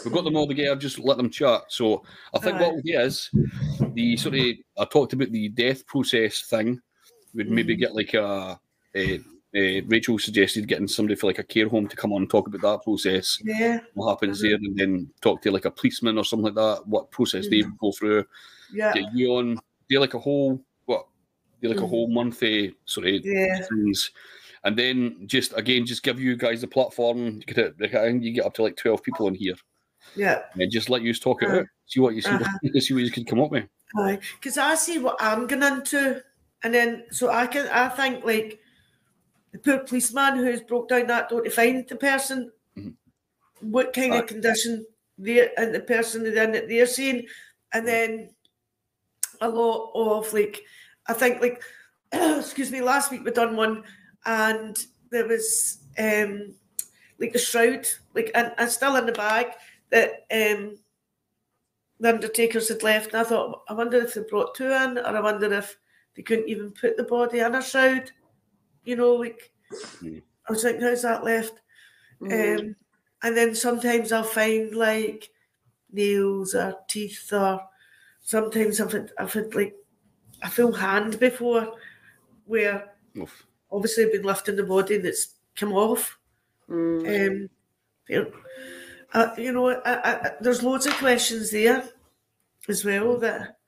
we've 0.03 0.13
got 0.13 0.24
them 0.24 0.36
all 0.36 0.47
together, 0.47 0.76
just 0.76 0.99
let 0.99 1.17
them 1.17 1.30
chat. 1.30 1.61
So 1.69 2.03
I 2.34 2.39
think 2.39 2.59
what 2.59 2.76
Aye. 2.76 2.82
we'll 2.84 3.05
is 3.05 3.30
the 3.93 4.17
sort 4.17 4.36
of 4.36 4.41
I 4.78 4.86
talked 4.86 5.13
about 5.13 5.32
the 5.32 5.49
death 5.49 5.86
process 5.86 6.41
thing. 6.49 6.80
We'd 7.34 7.49
maybe 7.49 7.76
Mhm. 7.76 7.80
get 7.80 7.95
like 7.95 8.13
a, 8.13 8.59
a, 8.95 9.19
a 9.56 9.82
Rachel 9.82 10.18
suggested 10.18 10.68
getting 10.68 10.88
somebody 10.88 11.16
for 11.16 11.28
like 11.28 11.39
a 11.39 11.43
care 11.43 11.70
home 11.70 11.88
to 11.88 11.95
come 11.95 12.12
on 12.14 12.24
and 12.24 12.30
talk 12.30 12.47
about 12.47 12.62
that 12.62 12.84
process, 12.84 13.39
Yeah. 13.43 13.80
what 13.93 14.10
happens 14.10 14.39
Mhm. 14.39 14.41
there, 14.41 14.56
and 14.56 14.78
then 14.78 15.12
talk 15.22 15.41
to 15.43 15.51
like 15.51 15.66
a 15.66 15.72
policeman 15.72 16.18
or 16.18 16.26
something 16.26 16.45
like 16.45 16.56
that, 16.56 16.88
what 16.88 17.12
process 17.12 17.47
they 17.47 17.60
Mhm. 17.62 17.78
go 17.78 17.91
through. 17.91 18.26
Yeah. 18.74 18.93
Get 18.93 19.14
you 19.14 19.34
on, 19.36 19.60
do 19.89 19.99
like 19.99 20.14
a 20.16 20.20
whole 20.20 20.64
what, 20.86 21.06
do 21.62 21.70
like 21.70 21.78
a 21.78 21.82
Mhm. 21.82 21.89
whole 21.89 22.08
month 22.08 22.41
eh, 22.43 22.70
sort 22.86 23.08
of 23.08 23.24
Yeah. 23.24 23.62
things. 23.62 24.12
And 24.64 24.78
then 24.78 25.28
just 25.28 25.54
again, 25.56 25.86
just 25.86 26.04
give 26.04 26.20
you 26.20 26.36
guys 26.36 26.62
the 26.62 26.68
platform. 26.68 27.18
You 27.36 27.41
get 27.41 27.58
it, 27.58 27.76
I 27.82 27.88
think 28.08 28.24
you 28.24 28.32
get 28.32 28.45
up 28.45 28.54
to 28.56 28.64
like 28.64 28.76
twelve 28.78 29.04
people 29.04 29.28
in 29.28 29.36
here, 29.36 29.56
Yeah. 30.16 30.43
and 30.60 30.72
just 30.72 30.89
let 30.89 31.01
you 31.04 31.14
talk 31.14 31.43
it 31.43 31.49
Uh, 31.49 31.60
out. 31.60 31.66
See 31.86 31.99
what 31.99 32.16
you 32.16 32.22
see, 32.22 32.30
uh-huh. 32.32 32.43
see 32.82 32.93
what 32.93 33.04
you 33.04 33.12
can 33.12 33.26
come 33.26 33.39
up 33.41 33.51
with. 33.51 33.66
Because 34.39 34.58
I 34.58 34.74
see 34.76 34.97
what 34.97 35.18
I'm 35.20 35.45
going 35.45 35.62
into, 35.62 36.24
and 36.64 36.74
then 36.74 37.04
so 37.12 37.30
I 37.30 37.45
can 37.45 37.68
I 37.68 37.89
think 37.89 38.26
like 38.26 38.60
the 39.54 39.60
poor 39.60 39.80
policeman 39.80 40.38
who's 40.38 40.62
broke 40.62 40.89
down 40.89 41.08
that 41.08 41.30
door 41.30 41.41
to 41.41 41.49
find 41.49 41.88
the 41.88 41.95
person, 41.95 42.51
Mhm. 42.76 42.95
what 43.62 43.93
kind 43.93 44.14
of 44.16 44.28
condition 44.28 44.86
they 45.18 45.54
and 45.56 45.74
the 45.74 45.80
person 45.80 46.24
then 46.34 46.51
that 46.51 46.68
they're 46.68 46.88
seeing, 46.88 47.26
and 47.72 47.88
then 47.88 48.34
a 49.41 49.47
lot 49.47 49.91
of 49.95 50.34
like 50.34 50.62
I 51.08 51.14
think 51.14 51.41
like 51.41 51.62
excuse 52.12 52.72
me, 52.72 52.82
last 52.82 53.12
week 53.12 53.24
we 53.24 53.32
done 53.32 53.56
one, 53.56 53.84
and 54.26 54.76
there 55.12 55.28
was 55.28 55.78
um 55.97 56.56
like 57.20 57.32
the 57.34 57.39
shroud, 57.39 57.88
like 58.16 58.32
and, 58.36 58.54
and 58.58 58.70
still 58.70 58.95
in 58.95 59.06
the 59.06 59.12
bag 59.12 59.47
that 59.91 60.26
um 60.32 60.78
the 61.99 62.10
Undertakers 62.10 62.68
had 62.70 62.84
left, 62.84 63.14
and 63.14 63.22
I 63.22 63.24
thought, 63.24 63.64
I 63.70 63.74
wonder 63.74 63.97
if 63.97 64.16
they 64.16 64.22
brought 64.24 64.56
two 64.56 64.72
in, 64.72 64.97
or 64.97 65.06
I 65.06 65.22
wonder 65.22 65.54
if 65.54 65.78
they 66.16 66.24
couldn't 66.24 66.49
even 66.49 66.72
put 66.72 66.97
the 66.97 67.04
body 67.04 67.39
in 67.39 67.56
a 67.56 67.62
shroud. 67.62 68.12
You 68.84 68.95
know, 68.95 69.15
like 69.15 69.51
Mm. 70.01 70.21
I 70.47 70.51
was 70.53 70.63
like, 70.63 70.79
how's 70.81 71.01
that 71.03 71.23
left? 71.23 71.61
Mm. 72.21 72.59
Um, 72.59 72.75
and 73.23 73.38
then 73.38 73.55
sometimes 73.55 74.11
I'll 74.11 74.23
find 74.23 74.75
like 74.75 75.29
nails 75.91 76.55
or 76.55 76.75
teeth, 76.89 77.31
or 77.34 77.61
sometimes 78.21 78.81
I've 78.81 78.91
had, 78.93 79.11
I've 79.19 79.34
had 79.34 79.55
like 79.55 79.75
a 80.43 80.49
full 80.49 80.73
hand 80.73 81.19
before, 81.19 81.75
where 82.45 82.95
Oof. 83.17 83.47
obviously 83.71 84.05
I've 84.05 84.11
been 84.13 84.23
lifting 84.23 84.55
the 84.57 84.63
body 84.63 84.97
that's 84.97 85.36
come 85.55 85.73
off. 85.73 86.19
Mm. 86.69 87.07
Um, 87.45 87.49
you 88.09 88.23
know, 88.23 88.31
uh, 89.13 89.36
you 89.38 89.51
know 89.51 89.69
I, 89.69 89.75
I, 89.86 90.27
I- 90.29 90.36
there's 90.41 90.63
loads 90.63 90.86
of 90.86 90.93
questions 90.95 91.51
there 91.51 91.89
as 92.69 92.86
well 92.86 93.17
that 93.19 93.59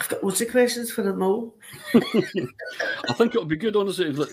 I've 0.00 0.08
got 0.08 0.24
loads 0.24 0.40
of 0.40 0.50
questions 0.50 0.90
for 0.90 1.02
them 1.02 1.22
all. 1.22 1.56
I 1.94 3.12
think 3.14 3.34
it 3.34 3.38
would 3.38 3.48
be 3.48 3.56
good, 3.56 3.76
honestly, 3.76 4.08
if, 4.08 4.18
uh, 4.18 4.24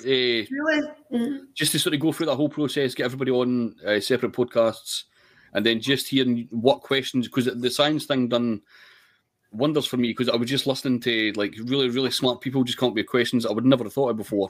Really? 0.51 0.87
Mhm. 1.13 1.39
just 1.53 1.71
to 1.73 1.79
sort 1.79 1.93
of 1.93 1.99
go 1.99 2.11
through 2.11 2.25
that 2.27 2.35
whole 2.35 2.49
process, 2.49 2.95
get 2.95 3.05
everybody 3.05 3.31
on 3.31 3.75
uh, 3.85 3.99
separate 3.99 4.31
podcasts, 4.31 5.03
and 5.53 5.63
then 5.65 5.79
just 5.79 6.07
hearing 6.07 6.47
what 6.49 6.81
questions 6.81 7.27
because 7.27 7.45
the 7.45 7.69
science 7.69 8.05
thing 8.05 8.27
done 8.27 8.61
wonders 9.51 9.85
for 9.85 9.97
me 9.97 10.07
because 10.09 10.29
I 10.29 10.35
was 10.35 10.49
just 10.49 10.65
listening 10.65 10.99
to 11.01 11.33
like 11.35 11.53
really 11.65 11.89
really 11.89 12.09
smart 12.09 12.39
people 12.39 12.63
just 12.63 12.77
come 12.77 12.89
up 12.89 12.95
with 12.95 13.05
questions 13.07 13.45
I 13.45 13.51
would 13.51 13.65
never 13.65 13.83
have 13.83 13.91
thought 13.93 14.09
of 14.09 14.15
before, 14.17 14.49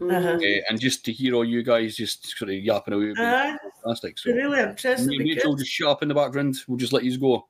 Uh-huh. 0.00 0.38
uh, 0.38 0.60
and 0.70 0.80
just 0.80 1.04
to 1.06 1.12
hear 1.12 1.34
all 1.34 1.44
you 1.44 1.62
guys 1.64 1.96
just 1.96 2.24
sort 2.38 2.50
of 2.50 2.54
yapping 2.56 2.94
away, 2.94 3.06
would 3.08 3.16
be 3.16 3.22
Uh, 3.22 3.56
fantastic. 3.84 4.18
So. 4.18 4.30
really 4.32 4.60
interested. 4.60 5.06
Me 5.08 5.18
Rachel 5.18 5.54
just 5.56 5.70
shut 5.70 5.88
up 5.88 6.02
in 6.02 6.08
the 6.08 6.14
background. 6.14 6.56
We'll 6.68 6.78
just 6.78 6.92
let 6.94 7.04
you 7.04 7.18
go. 7.18 7.46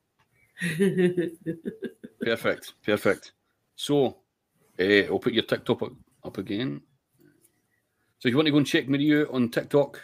Perfect. 2.21 2.75
Perfect. 2.85 3.33
So, 3.75 4.19
uh, 4.79 5.05
I'll 5.11 5.19
put 5.19 5.33
your 5.33 5.45
TikTok 5.45 5.83
up, 5.83 5.93
up 6.25 6.39
again. 6.39 6.81
So, 8.19 8.29
if 8.29 8.33
you 8.33 8.37
want 8.37 8.47
to 8.47 8.53
go 8.53 8.59
and 8.59 8.67
check 8.67 8.89
Maria 8.89 9.23
out 9.23 9.35
on 9.35 9.51
TikTok, 9.51 10.01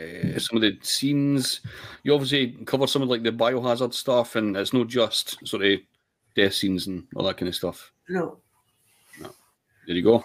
uh, 0.00 0.38
some 0.38 0.56
of 0.56 0.62
the 0.62 0.78
scenes, 0.82 1.60
you 2.02 2.12
obviously 2.12 2.52
cover 2.64 2.86
some 2.86 3.02
of 3.02 3.08
like 3.08 3.22
the 3.22 3.32
biohazard 3.32 3.94
stuff, 3.94 4.36
and 4.36 4.56
it's 4.56 4.72
not 4.72 4.88
just 4.88 5.46
sort 5.46 5.64
of 5.64 5.80
death 6.34 6.54
scenes 6.54 6.86
and 6.86 7.06
all 7.14 7.24
that 7.24 7.36
kind 7.36 7.48
of 7.48 7.54
stuff. 7.54 7.92
No. 8.08 8.38
There 9.86 9.94
you 9.94 10.02
go. 10.02 10.24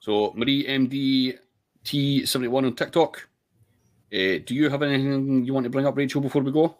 So 0.00 0.32
Marie 0.36 0.64
MD 0.64 1.38
T71 1.84 2.66
on 2.66 2.74
TikTok. 2.74 3.28
Uh, 4.12 4.38
do 4.44 4.54
you 4.54 4.68
have 4.68 4.82
anything 4.82 5.44
you 5.44 5.54
want 5.54 5.64
to 5.64 5.70
bring 5.70 5.86
up, 5.86 5.96
Rachel, 5.96 6.20
before 6.20 6.42
we 6.42 6.52
go? 6.52 6.76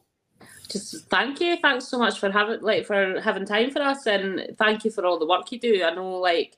Just 0.72 1.06
thank 1.10 1.40
you. 1.40 1.56
Thanks 1.60 1.86
so 1.88 1.98
much 1.98 2.18
for 2.18 2.30
having 2.30 2.60
like 2.62 2.86
for 2.86 3.20
having 3.20 3.44
time 3.44 3.70
for 3.70 3.82
us, 3.82 4.06
and 4.06 4.46
thank 4.58 4.84
you 4.84 4.90
for 4.90 5.04
all 5.04 5.18
the 5.18 5.26
work 5.26 5.52
you 5.52 5.60
do. 5.60 5.84
I 5.84 5.94
know 5.94 6.16
like 6.18 6.56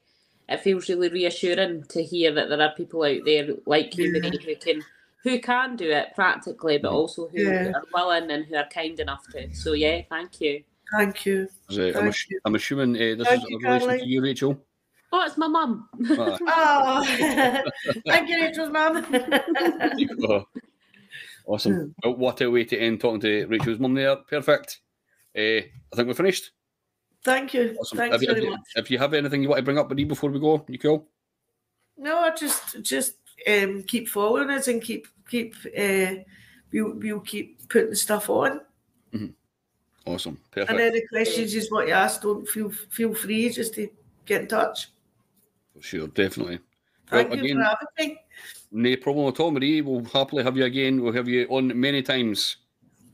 it 0.48 0.60
feels 0.60 0.88
really 0.88 1.08
reassuring 1.08 1.84
to 1.88 2.02
hear 2.02 2.32
that 2.32 2.48
there 2.48 2.60
are 2.60 2.72
people 2.76 3.02
out 3.02 3.20
there 3.24 3.48
like 3.66 3.96
you, 3.96 4.12
Yeah. 4.12 4.20
Marie, 4.20 4.38
who 4.44 4.54
can 4.56 4.82
who 5.24 5.38
can 5.40 5.74
do 5.74 5.90
it 5.90 6.08
practically, 6.14 6.78
but 6.78 6.92
also 6.92 7.28
who 7.28 7.42
Yeah. 7.42 7.72
are 7.74 7.84
willing 7.92 8.30
and 8.30 8.44
who 8.44 8.54
are 8.56 8.68
kind 8.68 9.00
enough 9.00 9.26
to. 9.32 9.52
So 9.54 9.72
yeah, 9.72 10.02
thank 10.08 10.40
you. 10.40 10.62
Thank 10.92 11.26
you. 11.26 11.48
Is 11.70 11.78
it- 11.78 11.96
I'm, 11.96 12.02
Thank 12.04 12.16
you. 12.30 12.40
I'm 12.44 12.54
assuming 12.54 12.94
uh, 12.94 13.16
this 13.16 13.26
Thank 13.26 13.42
is 13.42 13.48
you, 13.48 13.58
a 13.58 13.60
relation 13.72 13.98
to 13.98 14.06
you, 14.06 14.22
Rachel. 14.22 14.64
Oh, 15.12 15.24
it's 15.24 15.38
my 15.38 15.46
mum. 15.48 15.88
Ah, 16.10 17.02
Oh, 17.06 17.62
thank 18.06 18.28
you, 18.28 18.42
Rachel's 18.42 18.70
mum. 18.70 20.44
you 21.47 21.53
awesome. 21.55 21.95
Well, 22.03 22.16
what 22.16 22.40
a 22.40 22.51
way 22.51 22.64
to 22.64 22.78
end 22.78 23.01
talking 23.01 23.20
to 23.20 23.47
Rachel's 23.47 23.78
mum 23.78 23.95
there. 23.95 24.16
Perfect. 24.16 24.80
Uh, 25.36 25.40
I 25.61 25.97
think 25.97 26.09
we're 26.09 26.14
finished. 26.14 26.51
Thank 27.24 27.55
you. 27.55 27.76
Awesome. 27.80 27.99
Thanks 27.99 28.16
if, 28.16 28.22
you, 28.22 28.28
very 28.28 28.45
if, 28.45 28.51
much. 28.51 28.61
if 28.76 28.90
you 28.90 28.99
have 28.99 29.14
anything 29.14 29.42
you 29.42 29.49
want 29.49 29.59
to 29.59 29.64
bring 29.64 29.78
up, 29.78 29.90
Marie, 29.90 30.05
before 30.05 30.30
we 30.30 30.38
go, 30.38 30.64
you 30.68 30.78
cool? 30.78 31.09
No, 31.97 32.18
I 32.18 32.34
just 32.34 32.82
just 32.82 33.14
um, 33.49 33.82
keep 33.84 34.09
following 34.09 34.51
us 34.51 34.68
and 34.68 34.82
keep 34.82 35.07
keep 35.28 35.55
uh, 35.78 36.16
we'll, 36.72 36.92
we'll 36.95 37.20
keep 37.20 37.68
putting 37.68 37.95
stuff 37.95 38.28
on. 38.28 38.61
Awesome. 40.07 40.38
And 40.55 40.66
Perfect. 40.66 40.80
any 40.80 41.07
questions 41.07 41.55
you 41.55 41.62
want 41.70 41.88
to 41.88 41.95
ask, 41.95 42.20
don't 42.20 42.47
feel 42.47 42.70
feel 42.70 43.14
free 43.14 43.49
just 43.49 43.74
to 43.74 43.88
get 44.26 44.42
in 44.42 44.49
touch. 44.49 44.88
For 45.74 45.80
sure, 45.80 46.09
definitely. 46.09 46.59
Thank 47.09 47.30
Well, 47.30 47.38
you 47.38 47.45
again- 47.45 47.57
for 47.57 47.62
having 47.97 48.16
me. 48.16 48.20
No 48.77 48.97
problem 48.97 49.29
at 49.29 49.39
all, 49.39 49.53
Marie. 49.53 49.81
We'll 49.83 50.05
happily 50.05 50.43
have 50.43 50.57
you 50.57 50.64
again. 50.64 51.01
We'll 51.01 51.12
have 51.12 51.29
you 51.29 51.47
on 51.49 51.79
many 51.79 52.03
times. 52.03 52.57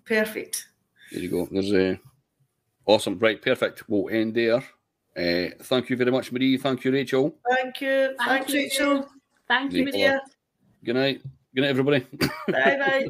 Perfect. 0.06 0.68
There 1.12 1.20
you 1.20 1.28
go. 1.28 1.48
There's 1.50 1.70
a 1.72 2.00
awesome. 2.86 3.18
Right, 3.18 3.40
perfect. 3.40 3.86
We'll 3.86 4.08
end 4.08 4.34
there. 4.34 4.64
Uh, 5.14 5.50
thank 5.64 5.90
you 5.90 5.96
very 5.98 6.10
much, 6.10 6.32
Marie. 6.32 6.56
Thank 6.56 6.84
you, 6.84 6.92
Rachel. 6.92 7.36
Thank 7.50 7.82
you. 7.82 8.14
Thank 8.16 8.48
Thanks, 8.48 8.52
you. 8.54 8.60
Rachel. 8.60 9.08
Thank 9.48 9.72
you, 9.74 9.84
Nicola. 9.84 10.08
Marie. 10.08 10.20
Good 10.82 10.96
night. 10.96 11.22
Good 11.54 11.60
night, 11.60 11.70
everybody. 11.70 12.00
Bye 12.48 13.06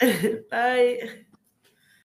bye. 0.00 0.38
bye. 0.50 1.10